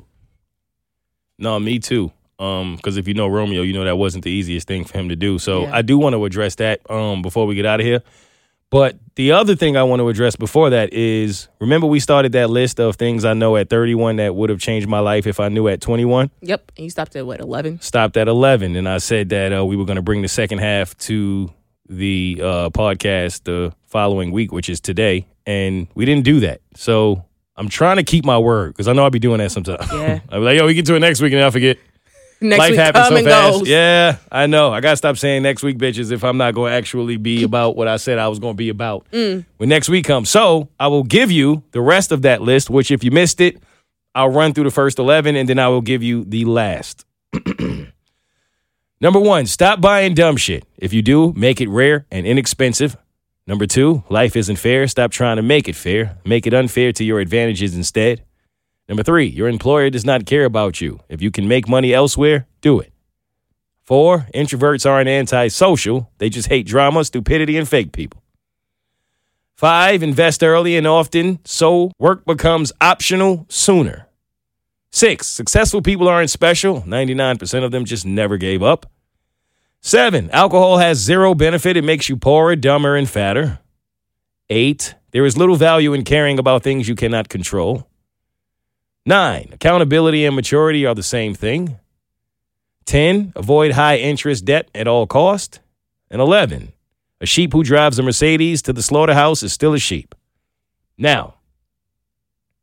No, 1.38 1.60
me 1.60 1.80
too. 1.80 2.12
Um, 2.40 2.76
because 2.78 2.98
if 2.98 3.08
you 3.08 3.14
know 3.14 3.28
Romeo, 3.28 3.62
you 3.62 3.74
know 3.74 3.84
that 3.84 3.98
wasn't 3.98 4.24
the 4.24 4.32
easiest 4.32 4.68
thing 4.68 4.86
for 4.86 4.98
him 4.98 5.10
to 5.10 5.16
do. 5.16 5.38
So 5.38 5.64
Yeah. 5.64 5.76
I 5.76 5.82
do 5.82 5.98
want 5.98 6.14
to 6.14 6.26
address 6.26 6.56
that 6.56 6.80
um 6.90 7.22
before 7.22 7.46
we 7.46 7.56
get 7.56 7.66
out 7.66 7.80
of 7.80 7.86
here. 7.86 8.02
But 8.74 8.98
the 9.14 9.34
other 9.34 9.56
thing 9.56 9.78
I 9.78 9.84
want 9.84 10.00
to 10.00 10.10
address 10.10 10.36
before 10.36 10.72
that 10.72 10.94
is 10.94 11.48
remember 11.60 11.86
we 11.86 12.00
started 12.00 12.32
that 12.32 12.50
list 12.50 12.80
of 12.80 12.96
things 12.96 13.24
I 13.24 13.34
know 13.34 13.56
at 13.56 13.70
31 13.70 14.16
that 14.16 14.34
would 14.34 14.50
have 14.50 14.60
changed 14.60 14.88
my 14.88 14.98
life 14.98 15.28
if 15.28 15.40
I 15.40 15.50
knew 15.50 15.68
at 15.68 15.80
21. 15.80 16.32
Yep. 16.42 16.72
And 16.76 16.84
you 16.84 16.90
stopped 16.90 17.16
at 17.16 17.24
what, 17.24 17.40
11? 17.40 17.82
Stopped 17.82 18.18
at 18.18 18.28
11 18.28 18.76
and 18.76 18.90
I 18.90 18.98
said 18.98 19.30
that 19.30 19.56
uh, 19.56 19.64
we 19.64 19.76
were 19.76 19.86
going 19.86 19.98
to 19.98 20.02
bring 20.02 20.24
the 20.24 20.28
second 20.28 20.58
half 20.58 20.98
to 20.98 21.54
the 21.88 22.40
uh, 22.42 22.70
podcast 22.72 23.44
the 23.44 23.76
following 23.86 24.32
week, 24.32 24.52
which 24.52 24.70
is 24.70 24.82
today, 24.82 25.28
and 25.46 25.86
we 25.94 26.06
didn't 26.06 26.24
do 26.24 26.40
that. 26.40 26.62
So 26.76 27.24
I'm 27.56 27.70
trying 27.70 27.98
to 27.98 28.04
keep 28.04 28.26
my 28.26 28.40
word 28.40 28.74
because 28.74 28.88
I 28.88 28.94
know 28.94 29.04
I'll 29.04 29.12
be 29.12 29.20
doing 29.20 29.38
that 29.38 29.52
sometimes. 29.52 29.86
Yeah. 29.92 30.22
I'll 30.30 30.40
be 30.40 30.46
like, 30.46 30.58
yo, 30.58 30.66
we 30.66 30.74
get 30.74 30.88
to 30.88 30.96
it 30.96 31.00
next 31.00 31.22
week 31.22 31.34
and 31.34 31.44
I 31.44 31.52
forget. 31.52 31.78
Next 32.44 32.60
Life 32.60 32.72
week, 32.72 32.80
happens 32.80 33.08
so 33.08 33.14
fast. 33.26 33.60
goes. 33.60 33.68
Yeah, 33.70 34.18
I 34.32 34.48
know. 34.48 34.72
I 34.74 34.82
gotta 34.82 34.98
stop 34.98 35.18
saying 35.18 35.44
next 35.44 35.64
week, 35.64 35.78
bitches, 35.78 36.12
if 36.12 36.24
I'm 36.24 36.38
not 36.38 36.54
to 36.72 36.76
actually 36.76 37.16
be 37.18 37.44
about 37.44 37.76
what 37.78 37.88
I 37.88 37.96
said 37.98 38.20
I 38.20 38.28
was 38.28 38.40
to 38.56 38.58
be 38.58 38.70
about 38.70 39.08
Mm. 39.12 39.46
when 39.58 39.70
next 39.70 39.88
week 39.88 40.06
comes. 40.06 40.30
So 40.30 40.68
I 40.80 40.88
will 40.88 41.04
give 41.04 41.32
you 41.32 41.64
the 41.72 41.82
rest 41.82 42.12
of 42.12 42.22
that 42.24 42.42
list. 42.42 42.70
Which, 42.70 42.92
if 42.92 43.04
you 43.04 43.12
missed 43.12 43.40
it, 43.42 43.58
I'll 44.14 44.30
run 44.30 44.54
through 44.54 44.66
the 44.66 44.72
first 44.72 45.00
eleven, 45.00 45.36
and 45.36 45.48
then 45.48 45.58
I 45.58 45.70
will 45.70 45.82
give 45.82 46.04
you 46.04 46.24
the 46.26 46.46
last. 46.46 47.06
Number 49.02 49.20
one, 49.20 49.46
stop 49.48 49.82
buying 49.82 50.14
dumb 50.14 50.38
shit. 50.38 50.66
If 50.78 50.94
you 50.94 51.02
do, 51.02 51.34
make 51.36 51.60
it 51.62 51.68
rare 51.70 52.06
and 52.12 52.26
inexpensive. 52.26 52.96
Number 53.48 53.66
two, 53.66 54.04
life 54.10 54.36
isn't 54.38 54.56
fair. 54.56 54.88
Stop 54.88 55.12
trying 55.12 55.36
to 55.36 55.42
make 55.42 55.68
it 55.68 55.76
fair. 55.76 56.18
Make 56.26 56.48
it 56.48 56.54
unfair 56.54 56.94
to 56.94 57.04
your 57.04 57.20
advantages 57.20 57.76
instead. 57.76 58.24
Number 58.88 59.04
three, 59.04 59.28
your 59.28 59.48
employer 59.48 59.90
does 59.90 60.06
not 60.06 60.26
care 60.26 60.46
about 60.46 60.82
you. 60.82 61.00
If 61.08 61.22
you 61.22 61.32
can 61.32 61.48
make 61.48 61.68
money 61.68 61.94
elsewhere, 61.94 62.48
do 62.62 62.80
it. 62.80 62.92
Four, 63.84 64.28
introverts 64.34 64.90
aren't 64.90 65.10
antisocial. 65.10 66.10
They 66.18 66.30
just 66.30 66.50
hate 66.50 66.66
drama, 66.66 67.04
stupidity, 67.04 67.58
and 67.58 67.68
fake 67.68 67.92
people. 67.92 68.24
Five, 69.56 70.04
invest 70.04 70.44
early 70.44 70.76
and 70.76 70.88
often 70.88 71.40
so 71.46 71.92
work 72.00 72.26
becomes 72.26 72.72
optional 72.82 73.46
sooner. 73.50 74.08
Six, 74.92 75.28
successful 75.28 75.82
people 75.82 76.08
aren't 76.08 76.30
special. 76.30 76.82
99% 76.82 77.64
of 77.64 77.72
them 77.72 77.86
just 77.86 78.06
never 78.06 78.38
gave 78.38 78.62
up. 78.62 78.86
Seven, 79.82 80.30
alcohol 80.32 80.78
has 80.78 80.98
zero 80.98 81.36
benefit. 81.36 81.76
It 81.76 81.84
makes 81.84 82.08
you 82.08 82.16
poorer, 82.16 82.56
dumber, 82.56 82.96
and 82.96 83.10
fatter. 83.10 83.60
Eight, 84.50 84.96
there 85.12 85.26
is 85.26 85.38
little 85.38 85.56
value 85.56 85.94
in 85.94 86.04
caring 86.04 86.40
about 86.40 86.64
things 86.64 86.88
you 86.88 86.96
cannot 86.96 87.28
control. 87.28 87.88
Nine, 89.06 89.50
accountability 89.52 90.26
and 90.26 90.36
maturity 90.36 90.86
are 90.86 90.96
the 90.96 91.04
same 91.04 91.34
thing. 91.34 91.80
10, 92.86 93.34
avoid 93.36 93.74
high 93.74 93.98
interest 93.98 94.46
debt 94.46 94.70
at 94.74 94.88
all 94.88 95.08
cost. 95.08 95.60
And 96.10 96.22
11, 96.22 96.72
a 97.20 97.26
sheep 97.26 97.54
who 97.54 97.64
drives 97.64 98.00
a 98.00 98.04
Mercedes 98.04 98.62
to 98.64 98.74
the 98.74 98.84
slaughterhouse 98.84 99.44
is 99.44 99.52
still 99.52 99.74
a 99.74 99.80
sheep. 99.80 100.16
Now, 100.98 101.36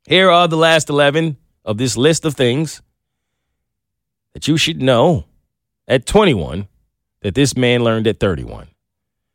here 0.07 0.31
are 0.31 0.49
the 0.49 0.57
last 0.57 0.89
11 0.89 1.37
of 1.65 1.79
this 1.79 1.97
list 1.97 2.25
of 2.25 2.35
things 2.35 2.81
that 4.33 4.49
you 4.49 4.57
should 4.57 4.81
know 4.81 5.25
at 5.89 6.07
21 6.07 6.69
that 7.23 7.35
this 7.35 7.57
man 7.57 7.85
learned 7.85 8.07
at 8.07 8.21
31. 8.21 8.69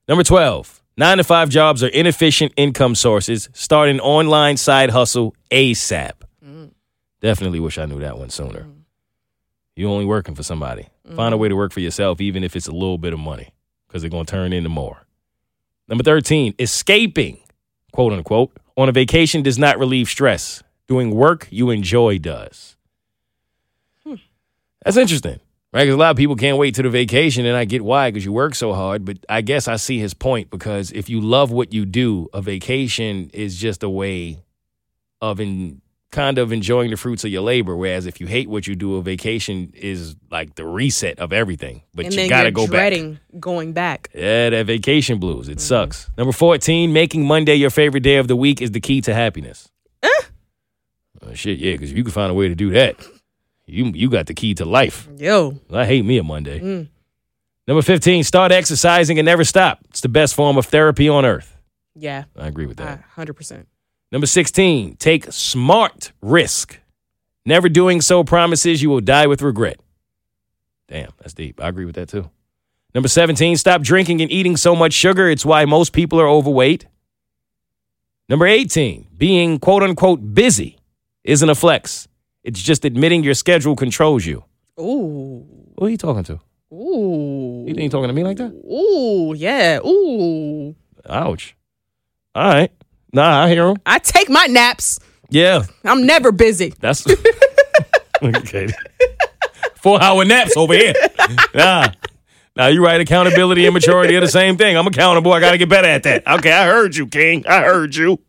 Number 0.07 0.23
12, 0.23 0.81
nine 0.97 1.17
to 1.17 1.23
five 1.23 1.49
jobs 1.49 1.83
are 1.83 1.87
inefficient 1.87 2.53
income 2.55 2.95
sources. 2.95 3.49
Start 3.53 3.89
an 3.89 3.99
online 3.99 4.57
side 4.57 4.91
hustle 4.91 5.35
ASAP. 5.51 6.24
Definitely 7.25 7.59
wish 7.59 7.79
I 7.79 7.85
knew 7.87 7.99
that 8.01 8.19
one 8.19 8.29
sooner. 8.29 8.59
Mm-hmm. 8.59 8.81
You're 9.75 9.89
only 9.89 10.05
working 10.05 10.35
for 10.35 10.43
somebody. 10.43 10.89
Mm-hmm. 11.07 11.15
Find 11.15 11.33
a 11.33 11.37
way 11.37 11.49
to 11.49 11.55
work 11.55 11.73
for 11.73 11.79
yourself, 11.79 12.21
even 12.21 12.43
if 12.43 12.55
it's 12.55 12.67
a 12.67 12.71
little 12.71 12.99
bit 12.99 13.13
of 13.13 13.19
money, 13.19 13.49
because 13.87 14.03
they're 14.03 14.11
going 14.11 14.27
to 14.27 14.31
turn 14.31 14.53
into 14.53 14.69
more. 14.69 15.07
Number 15.87 16.03
13, 16.03 16.53
escaping, 16.59 17.39
quote 17.91 18.13
unquote, 18.13 18.51
on 18.77 18.89
a 18.89 18.91
vacation 18.91 19.41
does 19.41 19.57
not 19.57 19.79
relieve 19.79 20.07
stress. 20.07 20.61
Doing 20.87 21.15
work 21.15 21.47
you 21.49 21.71
enjoy 21.71 22.19
does. 22.19 22.75
Hmm. 24.05 24.17
That's 24.83 24.97
interesting, 24.97 25.39
right? 25.73 25.81
Because 25.81 25.95
a 25.95 25.97
lot 25.97 26.11
of 26.11 26.17
people 26.17 26.35
can't 26.35 26.59
wait 26.59 26.75
to 26.75 26.83
the 26.83 26.91
vacation, 26.91 27.47
and 27.47 27.57
I 27.57 27.65
get 27.65 27.83
why, 27.83 28.11
because 28.11 28.23
you 28.23 28.33
work 28.33 28.53
so 28.53 28.71
hard. 28.73 29.03
But 29.03 29.25
I 29.27 29.41
guess 29.41 29.67
I 29.67 29.77
see 29.77 29.97
his 29.97 30.13
point 30.13 30.51
because 30.51 30.91
if 30.91 31.09
you 31.09 31.21
love 31.21 31.49
what 31.51 31.73
you 31.73 31.87
do, 31.87 32.29
a 32.35 32.41
vacation 32.43 33.31
is 33.33 33.57
just 33.57 33.81
a 33.81 33.89
way 33.89 34.43
of 35.21 35.39
in, 35.39 35.81
kind 36.15 36.37
of 36.37 36.51
enjoying 36.51 36.89
the 36.91 36.97
fruits 36.97 37.23
of 37.25 37.31
your 37.31 37.41
labor. 37.43 37.75
Whereas 37.75 38.05
if 38.05 38.19
you 38.21 38.27
hate 38.27 38.49
what 38.49 38.65
you 38.67 38.75
do, 38.75 38.95
a 38.95 39.01
vacation 39.01 39.71
is 39.75 40.15
like 40.31 40.55
the 40.55 40.65
reset 40.65 41.19
of 41.19 41.33
everything. 41.33 41.81
But 41.93 42.05
and 42.05 42.13
you 42.13 42.21
then 42.21 42.29
got 42.29 42.43
to 42.43 42.45
you're 42.45 42.51
go 42.53 42.67
back. 42.67 42.93
going 43.39 43.73
back. 43.73 44.09
Yeah, 44.15 44.49
that 44.49 44.65
vacation 44.65 45.19
blues. 45.19 45.49
It 45.49 45.59
sucks. 45.59 46.09
Number 46.17 46.31
14, 46.31 46.91
making 46.93 47.25
Monday 47.25 47.55
your 47.55 47.69
favorite 47.69 48.01
day 48.01 48.15
of 48.15 48.27
the 48.27 48.35
week 48.35 48.61
is 48.61 48.71
the 48.71 48.79
key 48.79 49.01
to 49.01 49.13
happiness. 49.13 49.69
Uh, 51.21 51.33
shit, 51.33 51.57
yeah, 51.59 51.71
because 51.73 51.91
if 51.91 51.97
you 51.97 52.03
can 52.03 52.11
find 52.11 52.29
a 52.31 52.33
way 52.35 52.47
to 52.47 52.55
do 52.55 52.69
that, 52.71 52.95
you 53.65 53.85
you 53.95 54.09
got 54.09 54.27
the 54.27 54.33
key 54.33 54.53
to 54.55 54.65
life. 54.65 55.07
Yo, 55.17 55.59
I 55.71 55.85
hate 55.85 56.05
me 56.05 56.17
a 56.17 56.23
Monday. 56.23 56.87
Number 57.67 57.81
15, 57.81 58.23
start 58.23 58.51
exercising 58.51 59.17
and 59.17 59.25
never 59.25 59.43
stop. 59.43 59.79
It's 59.89 60.01
the 60.01 60.09
best 60.09 60.35
form 60.35 60.55
of 60.57 60.67
therapy 60.67 61.09
on 61.09 61.25
earth. 61.25 61.57
yeah, 61.95 62.25
I 62.37 62.47
agree 62.47 62.67
with 62.67 62.77
that. 62.77 63.01
hundred 63.15 63.33
percent. 63.33 63.67
Number 64.15 64.27
16, 64.27 64.95
take 64.95 65.25
smart 65.33 66.13
risk. 66.21 66.79
Never 67.45 67.67
doing 67.67 67.99
so 67.99 68.23
promises 68.23 68.81
you 68.81 68.89
will 68.89 69.01
die 69.01 69.27
with 69.27 69.41
regret. 69.41 69.77
Damn, 70.87 71.11
that's 71.19 71.33
deep. 71.33 71.61
I 71.61 71.67
agree 71.67 71.83
with 71.83 71.95
that 71.95 72.07
too. 72.07 72.29
Number 72.93 73.09
17, 73.09 73.57
stop 73.57 73.81
drinking 73.81 74.21
and 74.21 74.31
eating 74.31 74.55
so 74.55 74.73
much 74.73 74.93
sugar. 74.93 75.29
It's 75.29 75.45
why 75.45 75.65
most 75.65 75.91
people 75.91 76.21
are 76.21 76.29
overweight. 76.29 76.85
Number 78.29 78.47
18, 78.47 79.05
being 79.17 79.59
quote 79.59 79.83
unquote 79.83 80.33
busy 80.33 80.77
isn't 81.25 81.49
a 81.49 81.53
flex. 81.53 82.07
It's 82.41 82.61
just 82.61 82.85
admitting 82.85 83.21
your 83.21 83.33
schedule 83.33 83.75
controls 83.75 84.25
you. 84.25 84.45
Ooh, 84.79 85.45
Who 85.77 85.87
are 85.87 85.89
you 85.89 85.97
talking 85.97 86.23
to? 86.23 86.39
ooh, 86.73 87.65
You 87.67 87.75
ain't 87.77 87.91
talking 87.91 88.07
to 88.07 88.13
me 88.13 88.23
like 88.23 88.37
that? 88.37 88.53
ooh, 88.65 89.33
yeah, 89.35 89.79
ooh. 89.85 90.73
Ouch. 91.09 91.53
All 92.33 92.47
right. 92.47 92.71
Nah, 93.15 93.43
I 93.45 93.49
hear 93.49 93.69
him. 93.69 93.77
I 93.85 93.99
take 93.99 94.29
my 94.29 94.45
naps. 94.47 94.99
Yeah, 95.29 95.63
I'm 95.85 96.05
never 96.05 96.33
busy. 96.33 96.73
That's 96.81 97.07
okay. 98.23 98.67
Four 99.77 100.01
hour 100.01 100.25
naps 100.25 100.57
over 100.57 100.73
here. 100.73 100.93
Nah. 101.53 101.91
Now 102.57 102.67
you 102.67 102.83
right, 102.83 102.99
accountability 102.99 103.65
and 103.65 103.73
maturity 103.73 104.15
are 104.17 104.21
the 104.21 104.27
same 104.27 104.57
thing. 104.57 104.75
I'm 104.77 104.85
accountable. 104.87 105.31
I 105.31 105.39
gotta 105.39 105.57
get 105.57 105.69
better 105.69 105.87
at 105.87 106.03
that. 106.03 106.27
Okay, 106.27 106.51
I 106.51 106.65
heard 106.65 106.95
you, 106.95 107.07
King. 107.07 107.45
I 107.47 107.61
heard 107.63 107.95
you. 107.95 108.19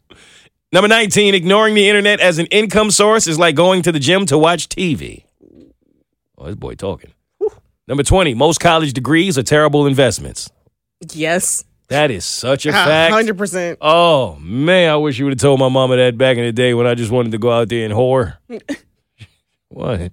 Number 0.73 0.89
19, 0.89 1.35
ignoring 1.35 1.75
the 1.75 1.89
internet 1.89 2.21
as 2.21 2.39
an 2.39 2.47
income 2.47 2.91
source 2.93 3.27
is 3.27 3.39
like 3.41 3.57
going 3.57 3.83
to 3.83 3.93
the 3.93 3.99
gym 4.01 4.25
to 4.27 4.39
watch 4.39 4.69
TV. 4.69 5.25
Oh, 6.39 6.47
this 6.47 6.55
boy 6.55 6.75
talking. 6.75 7.13
Number 7.89 8.03
20, 8.03 8.35
most 8.35 8.59
college 8.59 8.93
degrees 8.93 9.37
are 9.39 9.43
terrible 9.43 9.87
investments. 9.87 10.51
Yes, 11.13 11.65
That 11.89 12.11
is 12.11 12.25
such 12.25 12.67
a 12.67 12.73
fact. 12.73 13.13
hundred 13.13 13.39
percent. 13.39 13.79
Oh 13.81 14.37
man, 14.41 14.91
I 14.91 14.97
wish 14.97 15.19
you 15.19 15.25
would 15.27 15.33
have 15.35 15.41
told 15.41 15.61
my 15.61 15.69
mama 15.69 15.97
that 15.97 16.19
back 16.19 16.37
in 16.37 16.45
the 16.45 16.53
day 16.53 16.75
when 16.75 16.87
I 16.87 16.95
just 16.95 17.11
wanted 17.13 17.33
to 17.33 17.39
go 17.39 17.51
out 17.53 17.69
there 17.69 17.85
and 17.85 17.95
whore. 17.95 18.37
what? 19.69 20.13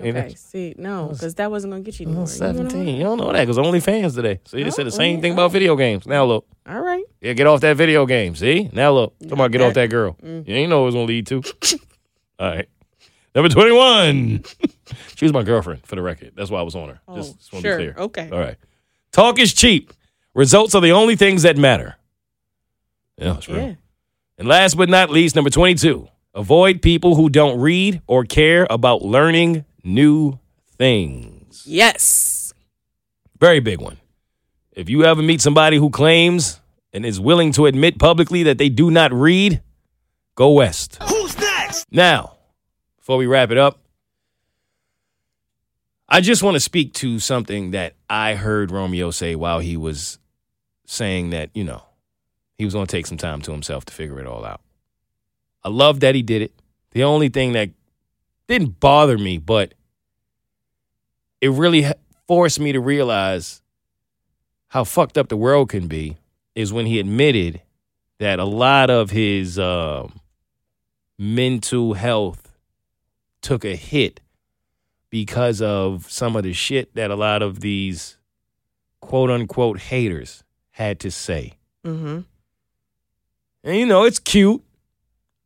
Okay, 0.00 0.34
see, 0.36 0.74
no, 0.78 1.08
because 1.08 1.34
that 1.36 1.50
wasn't 1.50 1.72
gonna 1.72 1.82
get 1.82 1.98
you 1.98 2.06
anywhere. 2.06 2.22
was 2.22 2.38
You 2.38 2.46
know? 2.52 2.52
17. 2.68 2.86
You 2.96 3.02
don't 3.02 3.18
know 3.18 3.32
that 3.32 3.40
because 3.40 3.58
only 3.58 3.80
fans 3.80 4.14
today. 4.14 4.38
See, 4.46 4.62
they 4.62 4.70
said 4.70 4.84
the 4.84 4.88
Oh, 4.88 4.96
same 4.96 5.16
yeah. 5.16 5.22
thing 5.22 5.32
about 5.32 5.50
video 5.50 5.74
games. 5.74 6.06
Now 6.06 6.24
look. 6.24 6.46
All 6.68 6.80
right. 6.80 7.02
Yeah, 7.20 7.32
get 7.32 7.48
off 7.48 7.62
that 7.62 7.76
video 7.76 8.06
game. 8.06 8.36
See? 8.36 8.70
Now 8.72 8.92
look. 8.92 9.14
Somebody 9.28 9.50
get 9.52 9.62
off 9.62 9.74
that 9.74 9.90
girl. 9.90 10.16
Mm. 10.22 10.46
You 10.46 10.54
ain't 10.54 10.70
know 10.70 10.82
it 10.82 10.86
was 10.86 10.94
to 10.94 11.00
lead 11.00 11.26
to. 11.28 11.42
All 12.38 12.48
right. 12.48 12.68
Number 13.34 13.48
21. 13.48 14.44
she 15.16 15.24
was 15.24 15.32
my 15.32 15.42
girlfriend, 15.42 15.84
for 15.84 15.96
the 15.96 16.02
record. 16.02 16.32
That's 16.36 16.50
why 16.50 16.60
I 16.60 16.62
was 16.62 16.76
on 16.76 16.90
her. 16.90 17.00
Oh, 17.08 17.16
just, 17.16 17.38
just 17.38 17.52
want 17.52 17.64
sure. 17.64 17.78
to 17.78 17.84
be 17.86 17.92
clear. 17.92 18.04
Okay. 18.04 18.30
All 18.30 18.38
right. 18.38 18.56
Talk 19.10 19.40
is 19.40 19.52
cheap. 19.52 19.92
Results 20.34 20.74
are 20.74 20.80
the 20.80 20.92
only 20.92 21.16
things 21.16 21.42
that 21.42 21.56
matter. 21.56 21.96
Yeah, 23.16 23.32
that's 23.34 23.48
real. 23.48 23.58
Yeah. 23.58 23.74
And 24.38 24.46
last 24.46 24.76
but 24.76 24.88
not 24.88 25.10
least, 25.10 25.34
number 25.34 25.50
22. 25.50 26.08
Avoid 26.34 26.82
people 26.82 27.16
who 27.16 27.28
don't 27.28 27.58
read 27.58 28.02
or 28.06 28.24
care 28.24 28.66
about 28.70 29.02
learning 29.02 29.64
new 29.82 30.38
things. 30.76 31.64
Yes. 31.66 32.52
Very 33.40 33.60
big 33.60 33.80
one. 33.80 33.98
If 34.72 34.88
you 34.88 35.04
ever 35.04 35.22
meet 35.22 35.40
somebody 35.40 35.76
who 35.76 35.90
claims 35.90 36.60
and 36.92 37.04
is 37.04 37.18
willing 37.18 37.50
to 37.52 37.66
admit 37.66 37.98
publicly 37.98 38.44
that 38.44 38.58
they 38.58 38.68
do 38.68 38.90
not 38.90 39.12
read, 39.12 39.60
go 40.36 40.52
west. 40.52 40.98
Who's 41.02 41.36
next? 41.38 41.86
Now, 41.90 42.36
before 42.98 43.16
we 43.16 43.26
wrap 43.26 43.50
it 43.50 43.58
up, 43.58 43.80
I 46.08 46.20
just 46.22 46.42
want 46.42 46.54
to 46.54 46.60
speak 46.60 46.94
to 46.94 47.18
something 47.18 47.72
that 47.72 47.94
I 48.08 48.34
heard 48.34 48.70
Romeo 48.70 49.10
say 49.10 49.34
while 49.34 49.58
he 49.58 49.76
was 49.76 50.18
saying 50.86 51.30
that, 51.30 51.50
you 51.52 51.64
know, 51.64 51.82
he 52.56 52.64
was 52.64 52.72
going 52.72 52.86
to 52.86 52.90
take 52.90 53.06
some 53.06 53.18
time 53.18 53.42
to 53.42 53.52
himself 53.52 53.84
to 53.86 53.92
figure 53.92 54.18
it 54.18 54.26
all 54.26 54.44
out. 54.44 54.62
I 55.62 55.68
love 55.68 56.00
that 56.00 56.14
he 56.14 56.22
did 56.22 56.40
it. 56.40 56.52
The 56.92 57.04
only 57.04 57.28
thing 57.28 57.52
that 57.52 57.70
didn't 58.46 58.80
bother 58.80 59.18
me, 59.18 59.36
but 59.36 59.74
it 61.42 61.50
really 61.50 61.86
forced 62.26 62.58
me 62.58 62.72
to 62.72 62.80
realize 62.80 63.60
how 64.68 64.84
fucked 64.84 65.18
up 65.18 65.28
the 65.28 65.36
world 65.36 65.68
can 65.68 65.88
be 65.88 66.16
is 66.54 66.72
when 66.72 66.86
he 66.86 66.98
admitted 66.98 67.60
that 68.18 68.38
a 68.38 68.44
lot 68.44 68.88
of 68.88 69.10
his 69.10 69.58
um, 69.58 70.20
mental 71.18 71.94
health 71.94 72.56
took 73.42 73.64
a 73.64 73.76
hit 73.76 74.20
because 75.10 75.62
of 75.62 76.10
some 76.10 76.36
of 76.36 76.42
the 76.42 76.52
shit 76.52 76.94
that 76.94 77.10
a 77.10 77.16
lot 77.16 77.42
of 77.42 77.60
these 77.60 78.18
quote 79.00 79.30
unquote 79.30 79.80
haters 79.80 80.44
had 80.70 81.00
to 81.00 81.10
say. 81.10 81.54
Mm-hmm. 81.84 82.20
And 83.64 83.76
you 83.76 83.86
know, 83.86 84.04
it's 84.04 84.18
cute 84.18 84.62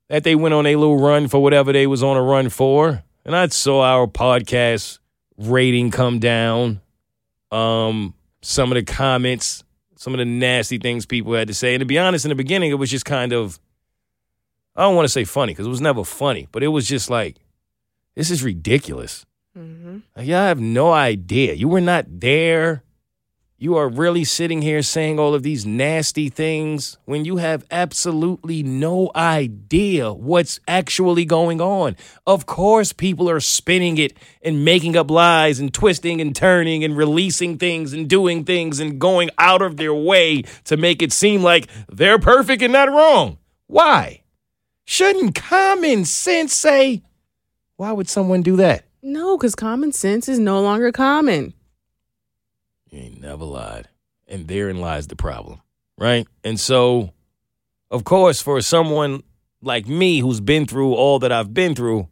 that 0.09 0.25
they 0.25 0.35
went 0.35 0.55
on 0.55 0.67
a 0.67 0.77
little 0.77 0.99
run 0.99 1.29
for 1.29 1.43
whatever 1.43 1.73
they 1.73 1.87
was 1.87 2.03
on 2.03 2.17
a 2.17 2.23
run 2.23 2.49
for. 2.49 3.03
And 3.25 3.37
I 3.37 3.47
saw 3.49 3.83
our 3.83 4.07
podcast 4.07 4.99
rating 5.39 5.91
come 5.91 6.19
down. 6.19 6.81
Um, 7.51 8.15
some 8.41 8.73
of 8.73 8.77
the 8.77 8.83
comments, 8.83 9.63
some 9.97 10.15
of 10.15 10.19
the 10.19 10.25
nasty 10.25 10.79
things 10.79 11.07
people 11.07 11.35
had 11.35 11.49
to 11.49 11.55
say. 11.55 11.75
And 11.75 11.81
to 11.81 11.87
be 11.87 11.99
honest, 11.99 12.25
in 12.25 12.31
the 12.31 12.35
beginning, 12.35 12.71
it 12.71 12.75
was 12.75 12.91
just 12.91 13.05
kind 13.05 13.33
of 13.33 13.61
I 14.75 14.83
don't 14.83 14.97
want 14.97 15.05
to 15.05 15.11
say 15.13 15.25
funny 15.25 15.53
because 15.53 15.67
it 15.67 15.71
was 15.71 15.81
never 15.81 16.05
funny, 16.05 16.49
but 16.51 16.63
it 16.63 16.69
was 16.69 16.89
just 16.89 17.11
like, 17.11 17.37
this 18.15 18.31
is 18.31 18.43
ridiculous. 18.43 19.27
Mm-hmm. 19.57 19.99
Y'all 20.21 20.37
have 20.37 20.61
no 20.61 20.93
idea. 20.93 21.55
You 21.55 21.69
were 21.69 21.81
not 21.81 22.07
there. 22.09 22.83
You 23.59 23.77
are 23.77 23.89
really 23.89 24.25
sitting 24.25 24.61
here 24.61 24.83
saying 24.83 25.21
all 25.21 25.35
of 25.35 25.45
these 25.45 25.65
nasty 25.65 26.29
things 26.29 26.99
when 27.05 27.25
you 27.25 27.37
have 27.37 27.65
absolutely 27.71 28.65
no 28.65 29.13
idea 29.15 30.13
what's 30.13 30.59
actually 30.67 31.25
going 31.25 31.61
on. 31.61 31.97
Of 32.27 32.45
course, 32.45 32.93
people 32.93 33.31
are 33.31 33.39
spinning 33.39 33.99
it 33.99 34.15
and 34.43 34.65
making 34.65 34.97
up 34.97 35.13
lies 35.13 35.61
and 35.61 35.73
twisting 35.73 36.21
and 36.21 36.35
turning 36.35 36.83
and 36.83 36.97
releasing 36.97 37.57
things 37.57 37.93
and 37.93 38.11
doing 38.11 38.45
things 38.45 38.81
and 38.81 38.99
going 38.99 39.31
out 39.39 39.63
of 39.63 39.77
their 39.77 39.95
way 39.95 40.43
to 40.65 40.77
make 40.77 41.01
it 41.01 41.13
seem 41.13 41.45
like 41.45 41.69
they're 41.89 42.19
perfect 42.19 42.63
and 42.63 42.73
not 42.73 42.89
wrong. 42.89 43.39
Why? 43.69 44.23
Shouldn't 44.85 45.37
common 45.37 46.05
sense 46.05 46.53
say, 46.53 47.03
why 47.77 47.93
would 47.93 48.09
someone 48.09 48.43
do 48.43 48.57
that? 48.57 48.87
No, 49.03 49.37
because 49.37 49.55
common 49.55 49.93
sense 49.93 50.29
is 50.29 50.39
no 50.39 50.61
longer 50.61 50.93
common. 50.93 51.55
You 52.89 53.01
ain't 53.01 53.21
never 53.21 53.45
lied. 53.45 53.89
And 54.29 54.47
therein 54.47 54.81
lies 54.81 55.09
the 55.09 55.17
problem, 55.17 55.61
right? 55.99 56.27
And 56.45 56.59
so, 56.59 57.11
of 57.91 58.05
course, 58.05 58.41
for 58.41 58.61
someone 58.63 59.23
like 59.61 59.87
me 59.87 60.21
who's 60.21 60.41
been 60.41 60.67
through 60.67 60.95
all 60.95 61.19
that 61.19 61.33
I've 61.33 61.53
been 61.53 61.75
through, 61.75 62.09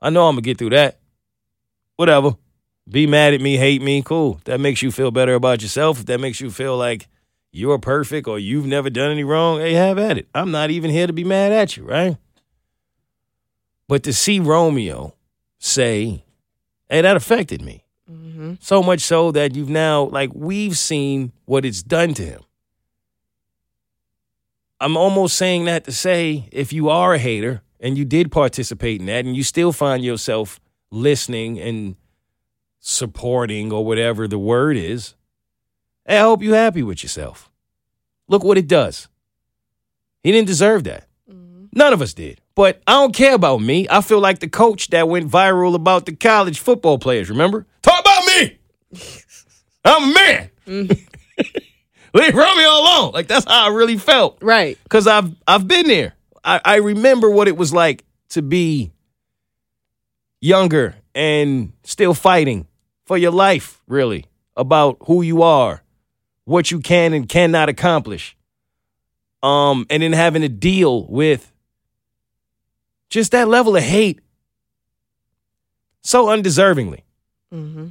I 0.00 0.10
know 0.10 0.28
I'm 0.28 0.34
going 0.34 0.44
to 0.44 0.48
get 0.48 0.58
through 0.58 0.70
that. 0.70 1.00
Whatever. 1.96 2.36
Be 2.88 3.06
mad 3.06 3.32
at 3.34 3.40
me, 3.40 3.56
hate 3.56 3.82
me, 3.82 4.02
cool. 4.02 4.40
That 4.44 4.60
makes 4.60 4.82
you 4.82 4.92
feel 4.92 5.10
better 5.10 5.34
about 5.34 5.62
yourself. 5.62 6.00
If 6.00 6.06
that 6.06 6.20
makes 6.20 6.40
you 6.40 6.50
feel 6.50 6.76
like 6.76 7.08
you're 7.50 7.78
perfect 7.78 8.28
or 8.28 8.38
you've 8.38 8.66
never 8.66 8.90
done 8.90 9.10
any 9.10 9.24
wrong, 9.24 9.60
hey, 9.60 9.72
have 9.72 9.98
at 9.98 10.18
it. 10.18 10.28
I'm 10.34 10.50
not 10.50 10.70
even 10.70 10.90
here 10.90 11.06
to 11.06 11.12
be 11.12 11.24
mad 11.24 11.50
at 11.52 11.76
you, 11.76 11.84
right? 11.84 12.18
But 13.88 14.02
to 14.02 14.12
see 14.12 14.38
Romeo 14.38 15.14
say, 15.64 16.22
hey, 16.90 17.00
that 17.00 17.16
affected 17.16 17.62
me. 17.62 17.84
Mm-hmm. 18.10 18.54
So 18.60 18.82
much 18.82 19.00
so 19.00 19.32
that 19.32 19.54
you've 19.54 19.70
now, 19.70 20.04
like, 20.04 20.30
we've 20.34 20.76
seen 20.76 21.32
what 21.46 21.64
it's 21.64 21.82
done 21.82 22.12
to 22.14 22.22
him. 22.22 22.42
I'm 24.78 24.96
almost 24.96 25.36
saying 25.36 25.64
that 25.64 25.84
to 25.84 25.92
say 25.92 26.48
if 26.52 26.72
you 26.72 26.90
are 26.90 27.14
a 27.14 27.18
hater 27.18 27.62
and 27.80 27.96
you 27.96 28.04
did 28.04 28.30
participate 28.30 29.00
in 29.00 29.06
that 29.06 29.24
and 29.24 29.34
you 29.34 29.42
still 29.42 29.72
find 29.72 30.04
yourself 30.04 30.60
listening 30.90 31.58
and 31.58 31.96
supporting 32.80 33.72
or 33.72 33.86
whatever 33.86 34.28
the 34.28 34.38
word 34.38 34.76
is, 34.76 35.14
I 36.06 36.18
hope 36.18 36.42
you're 36.42 36.54
happy 36.54 36.82
with 36.82 37.02
yourself. 37.02 37.50
Look 38.28 38.44
what 38.44 38.58
it 38.58 38.68
does. 38.68 39.08
He 40.22 40.30
didn't 40.30 40.48
deserve 40.48 40.84
that. 40.84 41.06
Mm-hmm. 41.30 41.66
None 41.72 41.92
of 41.94 42.02
us 42.02 42.12
did. 42.12 42.42
But 42.54 42.80
I 42.86 42.92
don't 42.92 43.14
care 43.14 43.34
about 43.34 43.60
me. 43.60 43.86
I 43.90 44.00
feel 44.00 44.20
like 44.20 44.38
the 44.38 44.48
coach 44.48 44.88
that 44.90 45.08
went 45.08 45.28
viral 45.30 45.74
about 45.74 46.06
the 46.06 46.14
college 46.14 46.60
football 46.60 46.98
players, 46.98 47.28
remember? 47.28 47.66
Talk 47.82 48.00
about 48.00 48.24
me. 48.26 48.58
I'm 49.84 50.10
a 50.10 50.14
man. 50.14 50.50
Leave 52.14 52.34
Romeo 52.34 52.68
alone. 52.68 53.12
Like 53.12 53.26
that's 53.26 53.44
how 53.44 53.70
I 53.70 53.74
really 53.74 53.98
felt. 53.98 54.38
Right. 54.40 54.78
Cause 54.88 55.06
I've 55.06 55.34
I've 55.48 55.66
been 55.66 55.88
there. 55.88 56.14
I, 56.44 56.60
I 56.64 56.76
remember 56.76 57.28
what 57.28 57.48
it 57.48 57.56
was 57.56 57.72
like 57.72 58.04
to 58.30 58.42
be 58.42 58.92
younger 60.40 60.94
and 61.14 61.72
still 61.82 62.14
fighting 62.14 62.66
for 63.04 63.18
your 63.18 63.32
life, 63.32 63.82
really, 63.88 64.26
about 64.56 64.98
who 65.06 65.22
you 65.22 65.42
are, 65.42 65.82
what 66.44 66.70
you 66.70 66.80
can 66.80 67.12
and 67.12 67.28
cannot 67.28 67.68
accomplish. 67.68 68.36
Um, 69.42 69.86
and 69.90 70.02
then 70.02 70.12
having 70.12 70.42
to 70.42 70.48
deal 70.48 71.06
with 71.06 71.52
just 73.14 73.30
that 73.30 73.46
level 73.46 73.76
of 73.76 73.82
hate 73.84 74.18
so 76.02 76.26
undeservingly. 76.26 77.02
Mm-hmm. 77.52 77.86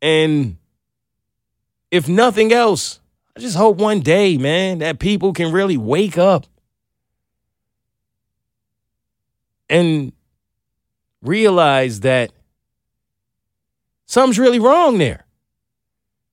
And 0.00 0.56
if 1.90 2.08
nothing 2.08 2.52
else, 2.52 3.00
I 3.36 3.40
just 3.40 3.56
hope 3.56 3.78
one 3.78 3.98
day, 3.98 4.38
man, 4.38 4.78
that 4.78 5.00
people 5.00 5.32
can 5.32 5.50
really 5.50 5.76
wake 5.76 6.18
up 6.18 6.46
and 9.68 10.12
realize 11.20 11.98
that 12.00 12.30
something's 14.06 14.38
really 14.38 14.60
wrong 14.60 14.98
there. 14.98 15.21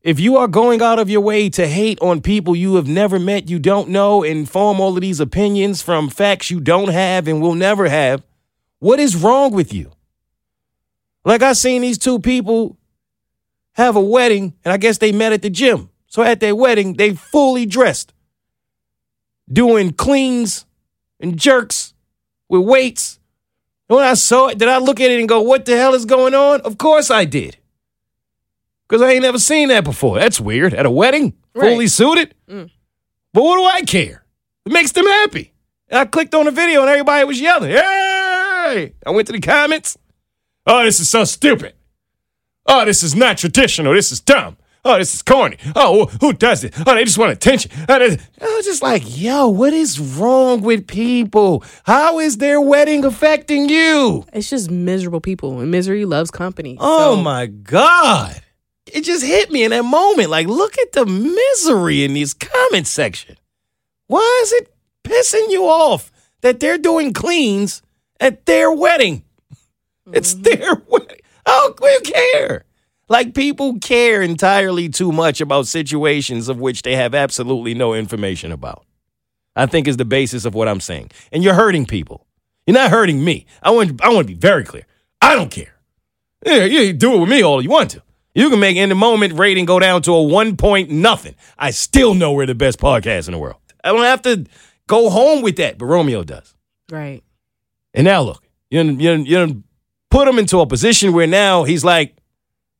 If 0.02 0.18
you 0.18 0.38
are 0.38 0.47
going 0.47 0.82
out 0.82 0.97
of 0.97 1.10
your 1.10 1.20
way 1.20 1.50
to 1.50 1.68
hate 1.68 2.00
on 2.02 2.22
people 2.22 2.56
you 2.56 2.76
have 2.76 2.88
never 2.88 3.20
met, 3.20 3.50
you 3.50 3.60
don't 3.60 3.89
know, 3.89 4.24
and 4.24 4.50
form 4.50 4.80
all 4.80 4.95
of 4.95 5.02
these 5.02 5.20
opinions 5.20 5.82
from 5.82 6.10
facts 6.10 6.50
you 6.50 6.62
don't 6.62 6.88
have 6.89 7.28
and 7.28 7.41
will 7.41 7.56
never 7.56 7.89
have, 7.89 8.24
what 8.80 9.00
is 9.00 9.18
wrong 9.18 9.52
with 9.52 9.74
you? 9.74 9.91
Like 11.26 11.41
I 11.41 11.52
seen 11.52 11.82
these 11.82 11.97
two 11.97 12.20
people 12.20 12.78
have 13.74 13.97
a 13.97 14.02
wedding, 14.02 14.54
and 14.64 14.72
I 14.72 14.78
guess 14.78 14.97
they 14.97 15.12
met 15.12 15.34
at 15.34 15.41
the 15.41 15.50
gym. 15.50 15.89
So 16.08 16.24
at 16.24 16.39
their 16.39 16.56
wedding, 16.56 16.93
they 16.93 17.14
fully 17.14 17.66
dressed, 17.66 18.14
doing 19.52 19.91
cleans 19.91 20.66
and 21.20 21.38
jerks 21.38 21.93
with 22.47 22.62
weights. 22.62 23.20
When 23.88 24.04
I 24.04 24.14
saw 24.14 24.47
it, 24.47 24.58
did 24.58 24.70
I 24.70 24.78
look 24.78 25.02
at 25.02 25.12
it 25.12 25.20
and 25.20 25.28
go, 25.28 25.41
what 25.41 25.66
the 25.66 25.76
hell 25.76 25.93
is 25.93 26.06
going 26.06 26.34
on? 26.34 26.62
Of 26.62 26.78
course 26.78 27.12
I 27.12 27.26
did. 27.26 27.58
Because 28.89 29.01
I 29.03 29.11
ain't 29.11 29.21
never 29.21 29.37
seen 29.39 29.69
that 29.69 29.83
before. 29.83 30.17
That's 30.17 30.41
weird. 30.41 30.73
At 30.73 30.85
a 30.87 30.91
wedding, 30.91 31.33
Right. 31.53 31.69
fully 31.71 31.87
suited. 31.87 32.33
Mm. 32.49 32.71
But 33.33 33.43
what 33.43 33.57
do 33.57 33.63
I 33.65 33.81
care? 33.83 34.23
It 34.65 34.71
makes 34.73 34.91
them 34.93 35.05
happy. 35.05 35.53
And 35.89 35.99
I 35.99 36.05
clicked 36.05 36.33
on 36.33 36.45
the 36.45 36.51
video 36.51 36.81
and 36.81 36.89
everybody 36.89 37.23
was 37.23 37.39
yelling. 37.39 37.69
Hey! 37.71 38.93
I 39.05 39.09
went 39.11 39.27
to 39.27 39.33
the 39.33 39.39
comments. 39.39 39.97
Oh, 40.65 40.83
this 40.83 40.99
is 40.99 41.07
so 41.09 41.23
stupid. 41.23 41.73
Oh, 42.65 42.83
this 42.85 43.01
is 43.03 43.15
not 43.15 43.37
traditional. 43.37 43.93
This 43.93 44.11
is 44.11 44.19
dumb. 44.21 44.57
Oh, 44.85 44.97
this 44.97 45.13
is 45.13 45.21
corny. 45.21 45.57
Oh, 45.75 46.05
who 46.21 46.31
does 46.33 46.63
it? 46.63 46.73
Oh, 46.87 46.95
they 46.95 47.03
just 47.03 47.17
want 47.17 47.31
attention. 47.31 47.69
Oh, 47.89 47.99
they- 47.99 48.17
I 48.41 48.45
was 48.55 48.65
just 48.65 48.81
like, 48.81 49.03
yo, 49.05 49.49
what 49.49 49.73
is 49.73 49.99
wrong 49.99 50.61
with 50.61 50.87
people? 50.87 51.63
How 51.83 52.19
is 52.19 52.37
their 52.37 52.61
wedding 52.61 53.03
affecting 53.05 53.67
you? 53.69 54.25
It's 54.33 54.49
just 54.49 54.71
miserable 54.71 55.19
people, 55.21 55.59
and 55.59 55.69
misery 55.69 56.05
loves 56.05 56.31
company. 56.31 56.77
Oh 56.79 57.15
So, 57.15 57.21
my 57.21 57.47
God. 57.47 58.41
It 58.93 59.03
just 59.03 59.25
hit 59.25 59.51
me 59.51 59.63
in 59.63 59.71
that 59.71 59.83
moment. 59.83 60.29
Like, 60.29 60.47
look 60.47 60.77
at 60.77 60.91
the 60.93 61.05
misery 61.05 62.03
in 62.03 62.13
these 62.13 62.33
comment 62.33 62.87
section. 62.87 63.37
Why 64.07 64.39
is 64.43 64.51
it 64.53 64.73
pissing 65.03 65.49
you 65.49 65.65
off 65.65 66.11
that 66.41 66.59
they're 66.59 66.77
doing 66.77 67.13
cleans 67.13 67.81
at 68.19 68.45
their 68.45 68.71
wedding? 68.71 69.23
It's 70.11 70.33
mm-hmm. 70.33 70.41
their 70.41 70.73
wedding. 70.87 71.19
Oh, 71.45 71.75
we 71.79 71.99
care. 71.99 72.65
Like 73.09 73.35
people 73.35 73.79
care 73.79 74.23
entirely 74.23 74.89
too 74.89 75.11
much 75.11 75.39
about 75.39 75.67
situations 75.67 76.49
of 76.49 76.59
which 76.59 76.81
they 76.81 76.95
have 76.95 77.13
absolutely 77.13 77.75
no 77.75 77.93
information 77.93 78.51
about. 78.51 78.85
I 79.55 79.65
think 79.65 79.87
is 79.87 79.97
the 79.97 80.05
basis 80.05 80.45
of 80.45 80.55
what 80.55 80.67
I'm 80.67 80.79
saying. 80.79 81.11
And 81.31 81.43
you're 81.43 81.53
hurting 81.53 81.85
people. 81.85 82.25
You're 82.65 82.75
not 82.75 82.91
hurting 82.91 83.23
me. 83.23 83.45
I 83.63 83.71
want 83.71 83.99
I 84.03 84.09
want 84.09 84.27
to 84.27 84.33
be 84.33 84.39
very 84.39 84.63
clear. 84.63 84.85
I 85.21 85.35
don't 85.35 85.51
care. 85.51 85.73
Yeah, 86.45 86.65
you 86.65 86.93
do 86.93 87.15
it 87.15 87.19
with 87.19 87.29
me 87.29 87.43
all 87.43 87.61
you 87.61 87.69
want 87.69 87.91
to. 87.91 88.03
You 88.39 88.49
can 88.49 88.59
make 88.59 88.77
in 88.77 88.87
the 88.89 88.95
moment 88.95 89.33
rating 89.37 89.65
go 89.65 89.79
down 89.79 90.01
to 90.03 90.13
a 90.13 90.23
one 90.23 90.55
point 90.55 90.89
nothing. 90.89 91.35
I 91.57 91.71
still 91.71 92.13
know 92.13 92.31
we're 92.31 92.45
the 92.45 92.55
best 92.55 92.79
podcast 92.79 93.27
in 93.27 93.33
the 93.33 93.37
world. 93.37 93.57
I 93.83 93.89
don't 93.91 94.01
have 94.03 94.21
to 94.21 94.45
go 94.87 95.09
home 95.09 95.41
with 95.41 95.57
that, 95.57 95.77
but 95.77 95.85
Romeo 95.87 96.23
does. 96.23 96.53
right. 96.89 97.21
And 97.93 98.05
now 98.05 98.21
look, 98.21 98.43
you 98.69 98.81
done- 98.83 98.99
you 98.99 99.09
done- 99.09 99.25
you 99.25 99.35
done 99.37 99.63
put 100.09 100.27
him 100.27 100.39
into 100.39 100.59
a 100.59 100.65
position 100.65 101.11
where 101.11 101.27
now 101.27 101.63
he's 101.65 101.83
like, 101.83 102.15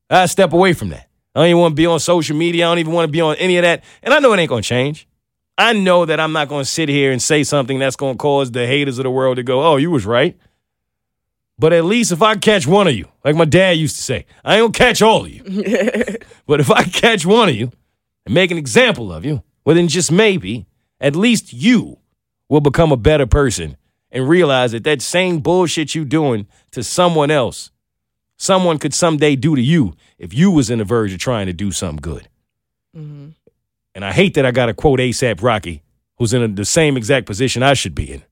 I 0.08 0.26
step 0.26 0.52
away 0.52 0.72
from 0.72 0.88
that. 0.90 1.08
I 1.34 1.40
don't 1.40 1.48
even 1.48 1.60
want 1.60 1.72
to 1.72 1.76
be 1.76 1.86
on 1.86 2.00
social 2.00 2.36
media. 2.36 2.66
I 2.66 2.70
don't 2.70 2.78
even 2.78 2.92
want 2.92 3.08
to 3.08 3.12
be 3.12 3.20
on 3.20 3.36
any 3.36 3.56
of 3.58 3.62
that. 3.62 3.84
And 4.02 4.14
I 4.14 4.18
know 4.18 4.32
it 4.32 4.38
ain't 4.38 4.48
going 4.48 4.62
to 4.62 4.68
change. 4.68 5.06
I 5.58 5.72
know 5.74 6.06
that 6.06 6.18
I'm 6.20 6.32
not 6.32 6.48
going 6.48 6.64
to 6.64 6.70
sit 6.70 6.88
here 6.88 7.12
and 7.12 7.20
say 7.20 7.44
something 7.44 7.78
that's 7.78 7.96
going 7.96 8.14
to 8.14 8.18
cause 8.18 8.50
the 8.50 8.66
haters 8.66 8.98
of 8.98 9.02
the 9.04 9.10
world 9.10 9.36
to 9.36 9.42
go, 9.42 9.62
oh, 9.62 9.76
you 9.76 9.90
was 9.90 10.06
right. 10.06 10.36
But 11.60 11.74
at 11.74 11.84
least 11.84 12.10
if 12.10 12.22
I 12.22 12.36
catch 12.36 12.66
one 12.66 12.88
of 12.88 12.94
you, 12.94 13.06
like 13.22 13.36
my 13.36 13.44
dad 13.44 13.72
used 13.72 13.96
to 13.96 14.02
say, 14.02 14.24
I 14.42 14.58
ain't 14.58 14.72
to 14.74 14.78
catch 14.78 15.02
all 15.02 15.26
of 15.26 15.30
you. 15.30 15.42
but 16.46 16.58
if 16.58 16.70
I 16.70 16.84
catch 16.84 17.26
one 17.26 17.50
of 17.50 17.54
you 17.54 17.70
and 18.24 18.34
make 18.34 18.50
an 18.50 18.56
example 18.56 19.12
of 19.12 19.26
you, 19.26 19.42
well, 19.62 19.76
then 19.76 19.86
just 19.86 20.10
maybe, 20.10 20.64
at 21.02 21.14
least 21.14 21.52
you 21.52 21.98
will 22.48 22.62
become 22.62 22.92
a 22.92 22.96
better 22.96 23.26
person 23.26 23.76
and 24.10 24.26
realize 24.26 24.72
that 24.72 24.84
that 24.84 25.02
same 25.02 25.40
bullshit 25.40 25.94
you 25.94 26.06
doing 26.06 26.46
to 26.70 26.82
someone 26.82 27.30
else, 27.30 27.70
someone 28.38 28.78
could 28.78 28.94
someday 28.94 29.36
do 29.36 29.54
to 29.54 29.60
you 29.60 29.94
if 30.16 30.32
you 30.32 30.50
was 30.50 30.70
in 30.70 30.78
the 30.78 30.84
verge 30.84 31.12
of 31.12 31.18
trying 31.18 31.44
to 31.44 31.52
do 31.52 31.70
something 31.70 32.00
good. 32.00 32.26
Mm-hmm. 32.96 33.28
And 33.94 34.04
I 34.06 34.12
hate 34.12 34.32
that 34.32 34.46
I 34.46 34.50
got 34.50 34.66
to 34.66 34.74
quote 34.74 34.98
ASAP 34.98 35.42
Rocky, 35.42 35.82
who's 36.16 36.32
in 36.32 36.54
the 36.54 36.64
same 36.64 36.96
exact 36.96 37.26
position 37.26 37.62
I 37.62 37.74
should 37.74 37.94
be 37.94 38.10
in. 38.10 38.22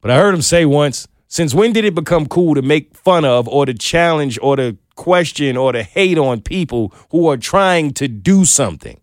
But 0.00 0.12
I 0.12 0.16
heard 0.16 0.32
him 0.32 0.42
say 0.42 0.64
once, 0.64 1.08
since 1.34 1.52
when 1.52 1.72
did 1.72 1.84
it 1.84 1.96
become 1.96 2.26
cool 2.26 2.54
to 2.54 2.62
make 2.62 2.96
fun 2.96 3.24
of 3.24 3.48
or 3.48 3.66
to 3.66 3.74
challenge 3.74 4.38
or 4.40 4.54
to 4.54 4.76
question 4.94 5.56
or 5.56 5.72
to 5.72 5.82
hate 5.82 6.16
on 6.16 6.40
people 6.40 6.94
who 7.10 7.28
are 7.28 7.36
trying 7.36 7.92
to 7.94 8.06
do 8.06 8.44
something? 8.44 9.00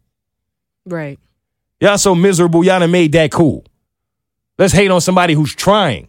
Right. 0.86 1.20
Y'all 1.82 1.98
so 1.98 2.16
miserable, 2.16 2.64
y'all 2.64 2.80
done 2.80 2.90
made 2.90 3.12
that 3.12 3.34
cool. 3.34 3.66
Let's 4.58 4.72
hate 4.72 4.90
on 4.90 5.02
somebody 5.02 5.34
who's 5.34 5.54
trying. 5.54 6.08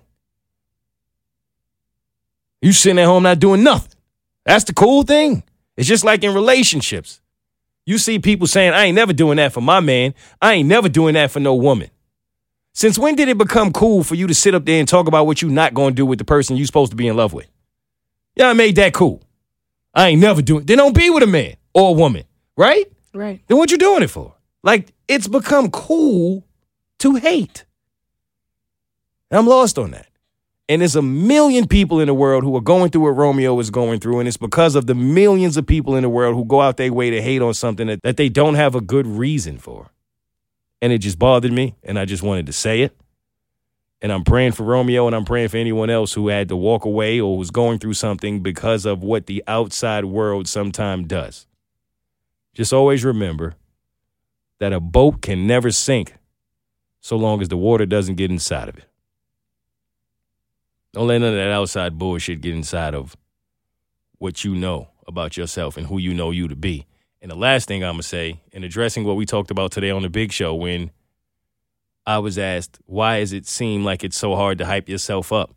You 2.60 2.70
sitting 2.72 3.00
at 3.00 3.06
home 3.06 3.24
not 3.24 3.40
doing 3.40 3.64
nothing. 3.64 3.98
That's 4.44 4.62
the 4.62 4.74
cool 4.74 5.02
thing. 5.02 5.42
It's 5.76 5.88
just 5.88 6.04
like 6.04 6.22
in 6.22 6.32
relationships. 6.32 7.20
You 7.84 7.98
see 7.98 8.20
people 8.20 8.46
saying, 8.46 8.74
I 8.74 8.84
ain't 8.84 8.94
never 8.94 9.12
doing 9.12 9.38
that 9.38 9.52
for 9.52 9.60
my 9.60 9.80
man. 9.80 10.14
I 10.40 10.52
ain't 10.52 10.68
never 10.68 10.88
doing 10.88 11.14
that 11.14 11.32
for 11.32 11.40
no 11.40 11.56
woman. 11.56 11.90
Since 12.74 12.98
when 12.98 13.14
did 13.14 13.28
it 13.28 13.36
become 13.36 13.72
cool 13.72 14.02
for 14.02 14.14
you 14.14 14.26
to 14.26 14.34
sit 14.34 14.54
up 14.54 14.64
there 14.64 14.78
and 14.78 14.88
talk 14.88 15.06
about 15.06 15.26
what 15.26 15.42
you're 15.42 15.50
not 15.50 15.74
going 15.74 15.92
to 15.92 15.96
do 15.96 16.06
with 16.06 16.18
the 16.18 16.24
person 16.24 16.56
you're 16.56 16.66
supposed 16.66 16.90
to 16.92 16.96
be 16.96 17.06
in 17.06 17.16
love 17.16 17.32
with? 17.32 17.48
Y'all 18.34 18.54
made 18.54 18.76
that 18.76 18.94
cool. 18.94 19.22
I 19.94 20.08
ain't 20.08 20.20
never 20.20 20.40
doing 20.40 20.64
Then 20.64 20.78
don't 20.78 20.96
be 20.96 21.10
with 21.10 21.22
a 21.22 21.26
man 21.26 21.56
or 21.74 21.90
a 21.90 21.92
woman, 21.92 22.24
right? 22.56 22.86
Right. 23.14 23.42
then 23.46 23.58
what 23.58 23.70
you 23.70 23.76
doing 23.76 24.02
it 24.02 24.08
for? 24.08 24.34
Like 24.62 24.92
it's 25.06 25.28
become 25.28 25.70
cool 25.70 26.46
to 27.00 27.16
hate. 27.16 27.66
And 29.30 29.38
I'm 29.38 29.46
lost 29.46 29.78
on 29.78 29.90
that. 29.90 30.06
And 30.68 30.80
there's 30.80 30.96
a 30.96 31.02
million 31.02 31.68
people 31.68 32.00
in 32.00 32.06
the 32.06 32.14
world 32.14 32.44
who 32.44 32.56
are 32.56 32.62
going 32.62 32.90
through 32.90 33.02
what 33.02 33.10
Romeo 33.10 33.58
is 33.60 33.68
going 33.68 34.00
through. 34.00 34.20
And 34.20 34.28
it's 34.28 34.38
because 34.38 34.74
of 34.74 34.86
the 34.86 34.94
millions 34.94 35.58
of 35.58 35.66
people 35.66 35.96
in 35.96 36.02
the 36.02 36.08
world 36.08 36.34
who 36.34 36.46
go 36.46 36.62
out 36.62 36.78
their 36.78 36.92
way 36.92 37.10
to 37.10 37.20
hate 37.20 37.42
on 37.42 37.52
something 37.52 37.88
that, 37.88 38.02
that 38.02 38.16
they 38.16 38.30
don't 38.30 38.54
have 38.54 38.74
a 38.74 38.80
good 38.80 39.06
reason 39.06 39.58
for. 39.58 39.90
And 40.82 40.92
it 40.92 40.98
just 40.98 41.18
bothered 41.18 41.52
me. 41.52 41.76
And 41.82 41.98
I 41.98 42.04
just 42.04 42.22
wanted 42.22 42.44
to 42.46 42.52
say 42.52 42.82
it. 42.82 42.94
And 44.02 44.12
I'm 44.12 44.24
praying 44.24 44.52
for 44.52 44.64
Romeo 44.64 45.06
and 45.06 45.14
I'm 45.14 45.24
praying 45.24 45.48
for 45.48 45.56
anyone 45.56 45.88
else 45.88 46.12
who 46.12 46.28
had 46.28 46.48
to 46.48 46.56
walk 46.56 46.84
away 46.84 47.20
or 47.20 47.38
was 47.38 47.52
going 47.52 47.78
through 47.78 47.94
something 47.94 48.42
because 48.42 48.84
of 48.84 49.04
what 49.04 49.26
the 49.26 49.44
outside 49.46 50.04
world 50.04 50.48
sometimes 50.48 51.06
does. 51.06 51.46
Just 52.52 52.72
always 52.72 53.04
remember 53.04 53.54
that 54.58 54.72
a 54.72 54.80
boat 54.80 55.22
can 55.22 55.46
never 55.46 55.70
sink 55.70 56.16
so 57.00 57.16
long 57.16 57.40
as 57.40 57.48
the 57.48 57.56
water 57.56 57.86
doesn't 57.86 58.16
get 58.16 58.30
inside 58.30 58.68
of 58.68 58.76
it. 58.76 58.84
Don't 60.92 61.06
let 61.06 61.18
none 61.18 61.30
of 61.30 61.36
that 61.36 61.50
outside 61.50 61.98
bullshit 61.98 62.40
get 62.40 62.54
inside 62.54 62.94
of 62.94 63.16
what 64.18 64.44
you 64.44 64.54
know 64.54 64.88
about 65.06 65.36
yourself 65.36 65.76
and 65.76 65.86
who 65.86 65.98
you 65.98 66.12
know 66.12 66.30
you 66.30 66.48
to 66.48 66.56
be. 66.56 66.86
And 67.22 67.30
the 67.30 67.36
last 67.36 67.68
thing 67.68 67.84
I'm 67.84 67.92
going 67.92 68.02
to 68.02 68.06
say, 68.06 68.40
in 68.50 68.64
addressing 68.64 69.04
what 69.04 69.14
we 69.14 69.24
talked 69.24 69.52
about 69.52 69.70
today 69.70 69.90
on 69.90 70.02
the 70.02 70.10
big 70.10 70.32
show, 70.32 70.54
when 70.56 70.90
I 72.04 72.18
was 72.18 72.36
asked, 72.36 72.80
why 72.84 73.20
does 73.20 73.32
it 73.32 73.46
seem 73.46 73.84
like 73.84 74.02
it's 74.02 74.16
so 74.16 74.34
hard 74.34 74.58
to 74.58 74.66
hype 74.66 74.88
yourself 74.88 75.32
up? 75.32 75.54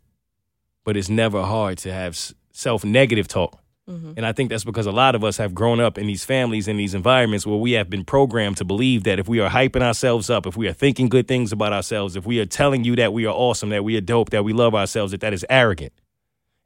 But 0.84 0.96
it's 0.96 1.08
never 1.08 1.42
hard 1.42 1.78
to 1.78 1.92
have 1.92 2.16
self 2.52 2.84
negative 2.84 3.26
talk. 3.26 3.60
Mm-hmm. 3.90 4.12
And 4.16 4.24
I 4.24 4.32
think 4.32 4.50
that's 4.50 4.62
because 4.62 4.86
a 4.86 4.92
lot 4.92 5.16
of 5.16 5.24
us 5.24 5.38
have 5.38 5.54
grown 5.54 5.80
up 5.80 5.98
in 5.98 6.06
these 6.06 6.24
families, 6.24 6.68
in 6.68 6.76
these 6.76 6.94
environments 6.94 7.44
where 7.44 7.56
we 7.56 7.72
have 7.72 7.90
been 7.90 8.04
programmed 8.04 8.56
to 8.58 8.64
believe 8.64 9.02
that 9.02 9.18
if 9.18 9.28
we 9.28 9.40
are 9.40 9.50
hyping 9.50 9.82
ourselves 9.82 10.30
up, 10.30 10.46
if 10.46 10.56
we 10.56 10.68
are 10.68 10.72
thinking 10.72 11.08
good 11.08 11.26
things 11.26 11.50
about 11.52 11.72
ourselves, 11.72 12.14
if 12.14 12.26
we 12.26 12.38
are 12.38 12.46
telling 12.46 12.84
you 12.84 12.94
that 12.96 13.12
we 13.12 13.26
are 13.26 13.34
awesome, 13.34 13.70
that 13.70 13.84
we 13.84 13.96
are 13.96 14.00
dope, 14.00 14.30
that 14.30 14.44
we 14.44 14.52
love 14.52 14.74
ourselves, 14.74 15.10
that 15.10 15.20
that 15.20 15.32
is 15.32 15.44
arrogant 15.50 15.92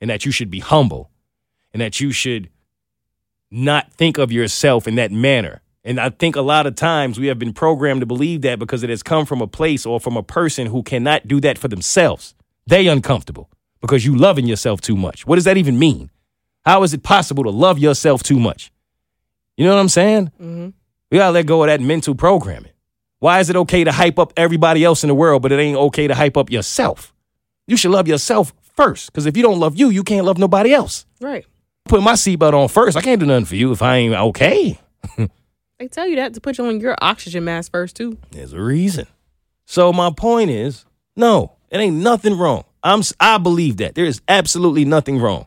and 0.00 0.10
that 0.10 0.26
you 0.26 0.32
should 0.32 0.50
be 0.50 0.60
humble 0.60 1.10
and 1.72 1.80
that 1.80 2.00
you 2.00 2.12
should 2.12 2.50
not 3.50 3.92
think 3.92 4.18
of 4.18 4.30
yourself 4.30 4.86
in 4.86 4.94
that 4.96 5.10
manner. 5.10 5.60
And 5.82 5.98
I 5.98 6.10
think 6.10 6.36
a 6.36 6.42
lot 6.42 6.66
of 6.66 6.74
times 6.74 7.18
we 7.18 7.28
have 7.28 7.38
been 7.38 7.52
programmed 7.52 8.00
to 8.00 8.06
believe 8.06 8.42
that 8.42 8.58
because 8.58 8.82
it 8.82 8.90
has 8.90 9.02
come 9.02 9.24
from 9.24 9.40
a 9.40 9.46
place 9.46 9.86
or 9.86 9.98
from 9.98 10.16
a 10.16 10.22
person 10.22 10.66
who 10.66 10.82
cannot 10.82 11.26
do 11.26 11.40
that 11.40 11.58
for 11.58 11.68
themselves. 11.68 12.34
They 12.66 12.86
uncomfortable 12.86 13.50
because 13.80 14.04
you 14.04 14.14
loving 14.14 14.46
yourself 14.46 14.80
too 14.80 14.96
much. 14.96 15.26
What 15.26 15.36
does 15.36 15.44
that 15.44 15.56
even 15.56 15.78
mean? 15.78 16.10
How 16.64 16.82
is 16.82 16.92
it 16.92 17.02
possible 17.02 17.44
to 17.44 17.50
love 17.50 17.78
yourself 17.78 18.22
too 18.22 18.38
much? 18.38 18.70
You 19.56 19.64
know 19.64 19.74
what 19.74 19.80
I'm 19.80 19.88
saying? 19.88 20.26
Mm-hmm. 20.40 20.68
We 21.10 21.18
gotta 21.18 21.32
let 21.32 21.46
go 21.46 21.62
of 21.62 21.68
that 21.68 21.80
mental 21.80 22.14
programming. 22.14 22.72
Why 23.18 23.40
is 23.40 23.50
it 23.50 23.56
okay 23.56 23.84
to 23.84 23.92
hype 23.92 24.18
up 24.18 24.32
everybody 24.36 24.84
else 24.84 25.02
in 25.02 25.08
the 25.08 25.14
world, 25.14 25.42
but 25.42 25.52
it 25.52 25.58
ain't 25.58 25.76
okay 25.76 26.06
to 26.06 26.14
hype 26.14 26.36
up 26.36 26.50
yourself? 26.50 27.14
You 27.66 27.76
should 27.76 27.90
love 27.90 28.06
yourself 28.06 28.52
first, 28.76 29.06
because 29.06 29.26
if 29.26 29.36
you 29.36 29.42
don't 29.42 29.58
love 29.58 29.78
you, 29.78 29.90
you 29.90 30.02
can't 30.02 30.24
love 30.24 30.38
nobody 30.38 30.72
else. 30.72 31.06
Right. 31.20 31.46
Put 31.86 32.02
my 32.02 32.12
seatbelt 32.12 32.54
on 32.54 32.68
first. 32.68 32.96
I 32.96 33.00
can't 33.00 33.20
do 33.20 33.26
nothing 33.26 33.46
for 33.46 33.56
you 33.56 33.72
if 33.72 33.82
I 33.82 33.96
ain't 33.96 34.14
okay. 34.14 34.78
they 35.78 35.88
tell 35.88 36.06
you 36.06 36.16
that 36.16 36.34
to 36.34 36.40
put 36.40 36.58
you 36.58 36.66
on 36.66 36.80
your 36.80 36.96
oxygen 37.00 37.44
mask 37.44 37.72
first 37.72 37.96
too. 37.96 38.18
There's 38.30 38.52
a 38.52 38.60
reason. 38.60 39.06
So 39.64 39.92
my 39.92 40.10
point 40.10 40.50
is, 40.50 40.84
no, 41.16 41.56
it 41.70 41.78
ain't 41.78 41.96
nothing 41.96 42.36
wrong. 42.36 42.64
I'm 42.82 43.02
I 43.18 43.38
believe 43.38 43.76
that 43.78 43.94
there 43.94 44.04
is 44.04 44.20
absolutely 44.28 44.84
nothing 44.84 45.18
wrong 45.18 45.46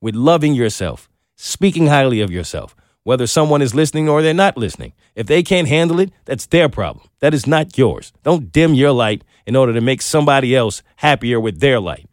with 0.00 0.14
loving 0.14 0.54
yourself, 0.54 1.08
speaking 1.36 1.86
highly 1.86 2.20
of 2.20 2.30
yourself, 2.30 2.76
whether 3.04 3.26
someone 3.26 3.62
is 3.62 3.74
listening 3.74 4.08
or 4.08 4.22
they're 4.22 4.34
not 4.34 4.56
listening. 4.56 4.92
If 5.14 5.26
they 5.26 5.42
can't 5.42 5.68
handle 5.68 6.00
it, 6.00 6.12
that's 6.26 6.46
their 6.46 6.68
problem. 6.68 7.08
That 7.20 7.34
is 7.34 7.46
not 7.46 7.78
yours. 7.78 8.12
Don't 8.22 8.52
dim 8.52 8.74
your 8.74 8.92
light 8.92 9.24
in 9.46 9.56
order 9.56 9.72
to 9.72 9.80
make 9.80 10.02
somebody 10.02 10.54
else 10.54 10.82
happier 10.96 11.40
with 11.40 11.60
their 11.60 11.80
light. 11.80 12.08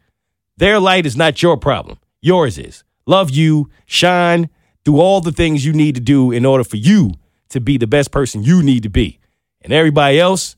Their 0.58 0.80
light 0.80 1.06
is 1.06 1.18
not 1.18 1.42
your 1.42 1.58
problem. 1.58 2.00
Yours 2.22 2.58
is. 2.58 2.84
Love 3.06 3.30
you, 3.30 3.70
shine, 3.86 4.50
do 4.84 5.00
all 5.00 5.22
the 5.22 5.32
things 5.32 5.66
you 5.66 5.74
need 5.74 5.96
to 5.96 6.02
do 6.02 6.32
in 6.32 6.46
order 6.46 6.64
for 6.64 6.78
you 6.78 7.12
to 7.50 7.60
be 7.60 7.78
the 7.78 7.88
best 7.88 8.12
person 8.12 8.44
you 8.44 8.64
need 8.64 8.84
to 8.84 8.90
be. 8.90 9.20
And 9.62 9.72
everybody 9.74 10.20
else, 10.20 10.56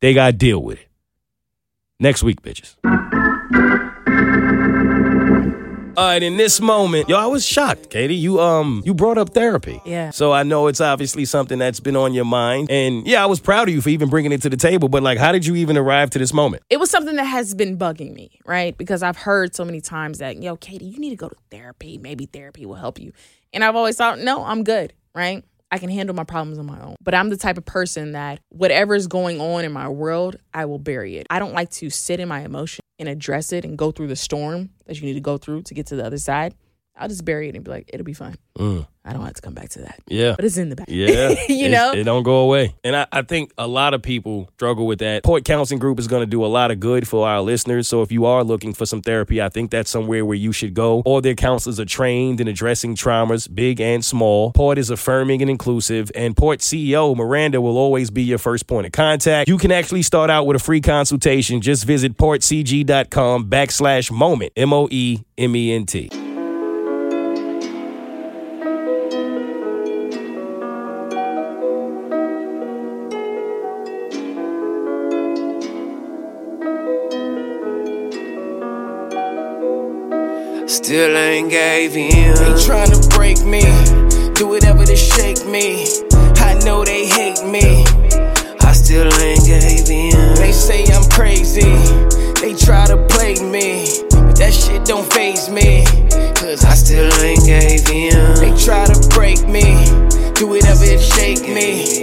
they 0.00 0.14
got 0.14 0.26
to 0.26 0.32
deal 0.32 0.62
with 0.62 0.78
it. 0.78 0.88
Next 2.00 2.22
week, 2.22 2.42
bitches. 2.42 2.76
All 5.94 6.06
right, 6.06 6.22
in 6.22 6.38
this 6.38 6.58
moment, 6.58 7.10
yo, 7.10 7.18
I 7.18 7.26
was 7.26 7.44
shocked, 7.44 7.90
Katie. 7.90 8.14
You 8.14 8.40
um 8.40 8.82
you 8.86 8.94
brought 8.94 9.18
up 9.18 9.34
therapy. 9.34 9.78
Yeah. 9.84 10.08
So 10.08 10.32
I 10.32 10.42
know 10.42 10.68
it's 10.68 10.80
obviously 10.80 11.26
something 11.26 11.58
that's 11.58 11.80
been 11.80 11.96
on 11.96 12.14
your 12.14 12.24
mind. 12.24 12.70
And 12.70 13.06
yeah, 13.06 13.22
I 13.22 13.26
was 13.26 13.40
proud 13.40 13.68
of 13.68 13.74
you 13.74 13.82
for 13.82 13.90
even 13.90 14.08
bringing 14.08 14.32
it 14.32 14.40
to 14.42 14.48
the 14.48 14.56
table, 14.56 14.88
but 14.88 15.02
like 15.02 15.18
how 15.18 15.32
did 15.32 15.44
you 15.44 15.54
even 15.56 15.76
arrive 15.76 16.08
to 16.10 16.18
this 16.18 16.32
moment? 16.32 16.62
It 16.70 16.80
was 16.80 16.90
something 16.90 17.16
that 17.16 17.24
has 17.24 17.52
been 17.54 17.76
bugging 17.76 18.14
me, 18.14 18.40
right? 18.46 18.76
Because 18.78 19.02
I've 19.02 19.18
heard 19.18 19.54
so 19.54 19.66
many 19.66 19.82
times 19.82 20.16
that, 20.18 20.42
yo, 20.42 20.56
Katie, 20.56 20.86
you 20.86 20.98
need 20.98 21.10
to 21.10 21.16
go 21.16 21.28
to 21.28 21.36
therapy. 21.50 21.98
Maybe 21.98 22.24
therapy 22.24 22.64
will 22.64 22.76
help 22.76 22.98
you. 22.98 23.12
And 23.52 23.62
I've 23.62 23.76
always 23.76 23.96
thought, 23.96 24.18
no, 24.18 24.44
I'm 24.44 24.64
good, 24.64 24.94
right? 25.14 25.44
I 25.72 25.78
can 25.78 25.88
handle 25.88 26.14
my 26.14 26.24
problems 26.24 26.58
on 26.58 26.66
my 26.66 26.78
own. 26.80 26.96
But 27.02 27.14
I'm 27.14 27.30
the 27.30 27.36
type 27.38 27.56
of 27.56 27.64
person 27.64 28.12
that 28.12 28.40
whatever's 28.50 29.06
going 29.06 29.40
on 29.40 29.64
in 29.64 29.72
my 29.72 29.88
world, 29.88 30.36
I 30.52 30.66
will 30.66 30.78
bury 30.78 31.16
it. 31.16 31.26
I 31.30 31.38
don't 31.38 31.54
like 31.54 31.70
to 31.70 31.88
sit 31.88 32.20
in 32.20 32.28
my 32.28 32.42
emotion 32.42 32.82
and 32.98 33.08
address 33.08 33.52
it 33.52 33.64
and 33.64 33.78
go 33.78 33.90
through 33.90 34.08
the 34.08 34.16
storm 34.16 34.68
that 34.84 35.00
you 35.00 35.06
need 35.06 35.14
to 35.14 35.20
go 35.20 35.38
through 35.38 35.62
to 35.62 35.74
get 35.74 35.86
to 35.86 35.96
the 35.96 36.04
other 36.04 36.18
side. 36.18 36.54
I'll 36.96 37.08
just 37.08 37.24
bury 37.24 37.48
it 37.48 37.54
and 37.54 37.64
be 37.64 37.70
like, 37.70 37.90
it'll 37.92 38.04
be 38.04 38.12
fine. 38.12 38.36
Mm. 38.58 38.86
I 39.04 39.12
don't 39.12 39.24
have 39.24 39.34
to 39.34 39.42
come 39.42 39.54
back 39.54 39.70
to 39.70 39.80
that. 39.80 39.98
Yeah. 40.06 40.34
But 40.36 40.44
it's 40.44 40.58
in 40.58 40.68
the 40.68 40.76
back. 40.76 40.86
Yeah. 40.88 41.34
you 41.48 41.68
know? 41.68 41.92
It 41.92 42.04
don't 42.04 42.22
go 42.22 42.40
away. 42.40 42.74
And 42.84 42.94
I, 42.94 43.06
I, 43.10 43.22
think 43.22 43.52
a 43.58 43.66
lot 43.66 43.94
of 43.94 44.02
people 44.02 44.48
struggle 44.54 44.86
with 44.86 45.00
that. 45.00 45.24
Port 45.24 45.44
Counseling 45.44 45.80
Group 45.80 45.98
is 45.98 46.06
going 46.06 46.20
to 46.20 46.26
do 46.26 46.44
a 46.44 46.46
lot 46.46 46.70
of 46.70 46.78
good 46.78 47.08
for 47.08 47.26
our 47.26 47.40
listeners. 47.40 47.88
So 47.88 48.02
if 48.02 48.12
you 48.12 48.26
are 48.26 48.44
looking 48.44 48.74
for 48.74 48.86
some 48.86 49.00
therapy, 49.00 49.42
I 49.42 49.48
think 49.48 49.70
that's 49.70 49.90
somewhere 49.90 50.24
where 50.24 50.36
you 50.36 50.52
should 50.52 50.74
go. 50.74 51.00
All 51.04 51.20
their 51.20 51.34
counselors 51.34 51.80
are 51.80 51.84
trained 51.84 52.40
in 52.40 52.46
addressing 52.46 52.94
traumas, 52.94 53.52
big 53.52 53.80
and 53.80 54.04
small. 54.04 54.52
Port 54.52 54.78
is 54.78 54.90
affirming 54.90 55.40
and 55.40 55.50
inclusive. 55.50 56.12
And 56.14 56.36
Port 56.36 56.60
CEO, 56.60 57.16
Miranda, 57.16 57.60
will 57.60 57.78
always 57.78 58.10
be 58.10 58.22
your 58.22 58.38
first 58.38 58.66
point 58.66 58.86
of 58.86 58.92
contact. 58.92 59.48
You 59.48 59.58
can 59.58 59.72
actually 59.72 60.02
start 60.02 60.30
out 60.30 60.46
with 60.46 60.56
a 60.56 60.60
free 60.60 60.80
consultation. 60.82 61.60
Just 61.60 61.84
visit 61.84 62.16
portcg.com 62.16 63.48
backslash 63.48 64.12
moment, 64.12 64.52
M 64.56 64.72
O 64.72 64.88
E 64.90 65.22
M 65.38 65.56
E 65.56 65.72
N 65.72 65.86
T. 65.86 66.21
Still 80.72 81.14
ain't 81.18 81.50
gave 81.50 81.94
in. 81.98 82.34
They 82.34 82.52
tryna 82.64 83.06
break 83.10 83.44
me, 83.44 83.60
do 84.32 84.48
whatever 84.48 84.86
to 84.86 84.96
shake 84.96 85.44
me. 85.46 85.86
I 86.40 86.58
know 86.64 86.82
they 86.82 87.06
hate 87.06 87.44
me. 87.44 87.84
I 88.62 88.72
still 88.72 89.12
ain't 89.20 89.44
gave 89.44 89.90
in. 89.90 90.34
They 90.34 90.50
say 90.50 90.86
I'm 90.86 91.06
crazy, 91.10 91.76
they 92.40 92.54
try 92.54 92.86
to 92.86 92.96
play 93.10 93.34
me. 93.34 93.84
But 94.12 94.36
that 94.36 94.54
shit 94.54 94.86
don't 94.86 95.12
phase 95.12 95.50
me. 95.50 95.84
Cause 96.34 96.64
I 96.64 96.72
still 96.72 97.12
ain't 97.20 97.44
gave 97.44 97.86
in. 97.90 98.34
They 98.36 98.56
try 98.56 98.86
to 98.86 99.08
break 99.10 99.46
me, 99.46 99.84
do 100.32 100.48
whatever 100.48 100.86
to 100.86 100.98
shake 100.98 101.42
me. 101.42 102.01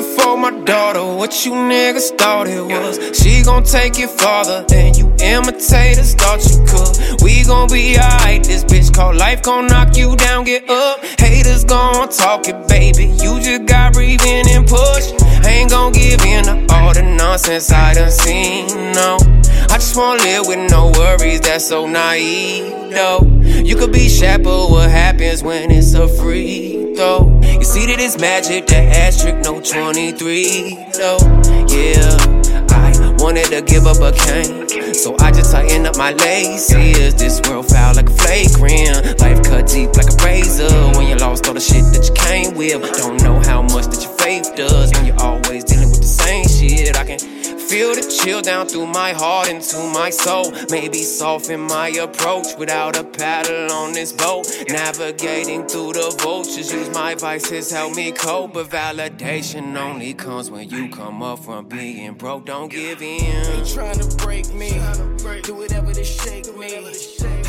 Shit 0.00 0.20
for 0.20 0.36
my 0.36 0.50
daughter. 0.64 1.04
What 1.04 1.44
you 1.44 1.52
niggas 1.52 2.16
thought 2.16 2.46
it 2.46 2.62
was. 2.62 3.18
She 3.18 3.42
gon' 3.42 3.64
take 3.64 3.98
it 3.98 4.08
farther 4.08 4.64
than 4.68 4.94
you 4.94 5.12
imitators 5.22 6.14
thought 6.14 6.42
you 6.48 6.64
could. 6.66 7.22
We 7.22 7.44
gon' 7.44 7.68
be 7.68 7.98
alright. 7.98 8.42
This 8.42 8.64
bitch 8.64 8.94
called 8.94 9.16
life 9.16 9.42
gon' 9.42 9.66
knock 9.66 9.96
you 9.96 10.16
down, 10.16 10.44
get 10.44 10.68
up. 10.70 11.04
Haters 11.18 11.64
gon' 11.64 12.08
talk 12.08 12.48
it, 12.48 12.68
baby. 12.68 13.06
You 13.22 13.40
just 13.40 13.66
got 13.66 13.92
breathe 13.92 14.22
in 14.24 14.48
and 14.48 14.66
push. 14.66 15.12
Ain't 15.44 15.70
gon' 15.70 15.92
give 15.92 16.22
in 16.22 16.44
to 16.44 16.74
all 16.74 16.94
the 16.94 17.02
nonsense 17.02 17.70
I 17.70 17.94
done 17.94 18.10
seen, 18.10 18.92
no. 18.92 19.39
Just 19.80 19.96
wanna 19.96 20.22
live 20.22 20.46
with 20.46 20.70
no 20.70 20.92
worries, 20.94 21.40
that's 21.40 21.66
so 21.66 21.86
naive, 21.86 22.70
though. 22.90 23.20
You 23.42 23.76
could 23.76 23.90
be 23.90 24.08
Shaq, 24.08 24.44
but 24.44 24.70
what 24.70 24.90
happens 24.90 25.42
when 25.42 25.70
it's 25.70 25.94
a 25.94 26.06
free 26.06 26.94
throw? 26.94 27.40
You 27.42 27.64
see 27.64 27.86
that 27.86 27.98
it's 27.98 28.18
magic, 28.18 28.66
the 28.66 28.76
asterisk, 28.76 29.38
no 29.42 29.58
23, 29.58 30.76
though. 30.92 31.16
Yeah, 31.72 32.12
I 32.76 32.92
wanted 33.24 33.46
to 33.46 33.62
give 33.62 33.86
up 33.86 34.04
a 34.04 34.12
cane, 34.12 34.68
so 34.92 35.16
I 35.18 35.32
just 35.32 35.50
tighten 35.50 35.86
up 35.86 35.96
my 35.96 36.12
laces. 36.12 37.14
This 37.14 37.40
world 37.48 37.66
foul 37.70 37.94
like 37.94 38.10
a 38.10 38.12
flagrant, 38.12 39.18
life 39.18 39.42
cut 39.42 39.66
deep 39.66 39.96
like 39.96 40.12
a 40.12 40.16
razor. 40.22 40.68
When 40.92 41.08
you 41.08 41.16
lost 41.16 41.48
all 41.48 41.54
the 41.54 41.60
shit 41.60 41.88
that 41.96 42.04
you 42.06 42.14
came 42.20 42.54
with, 42.54 42.82
don't 42.98 43.22
know 43.22 43.40
how 43.48 43.62
much 43.62 43.86
that 43.86 44.02
your 44.04 44.12
faith 44.18 44.54
does 44.54 44.92
when 44.92 45.06
you're 45.06 45.20
always 45.22 45.64
dealing 45.64 45.88
with 45.88 46.02
the 46.02 46.06
same 46.06 46.44
shit. 46.44 46.94
I 46.98 47.04
can 47.04 47.18
feel 47.70 47.94
the 47.94 48.02
chill 48.02 48.42
down 48.42 48.66
through 48.66 48.86
my 48.86 49.12
heart 49.12 49.48
into 49.48 49.78
my 49.94 50.10
soul. 50.10 50.50
Maybe 50.70 51.02
soften 51.02 51.60
my 51.60 51.88
approach 51.90 52.48
without 52.58 52.98
a 52.98 53.04
paddle 53.04 53.70
on 53.70 53.92
this 53.92 54.12
boat. 54.12 54.48
Navigating 54.68 55.68
through 55.68 55.92
the 55.92 56.16
vultures, 56.20 56.72
use 56.72 56.90
my 56.90 57.14
vices, 57.14 57.70
help 57.70 57.94
me 57.94 58.10
cope. 58.10 58.54
But 58.54 58.66
validation 58.70 59.76
only 59.76 60.14
comes 60.14 60.50
when 60.50 60.68
you 60.68 60.88
come 60.88 61.22
up 61.22 61.38
from 61.38 61.66
being 61.66 62.14
broke. 62.14 62.46
Don't 62.46 62.70
give 62.70 63.00
in. 63.02 63.44
They 63.44 63.72
trying 63.72 64.00
to 64.00 64.16
break 64.16 64.52
me, 64.52 64.70
do 65.44 65.54
whatever 65.54 65.92
to 65.92 66.04
shake 66.04 66.52
me. 66.56 67.39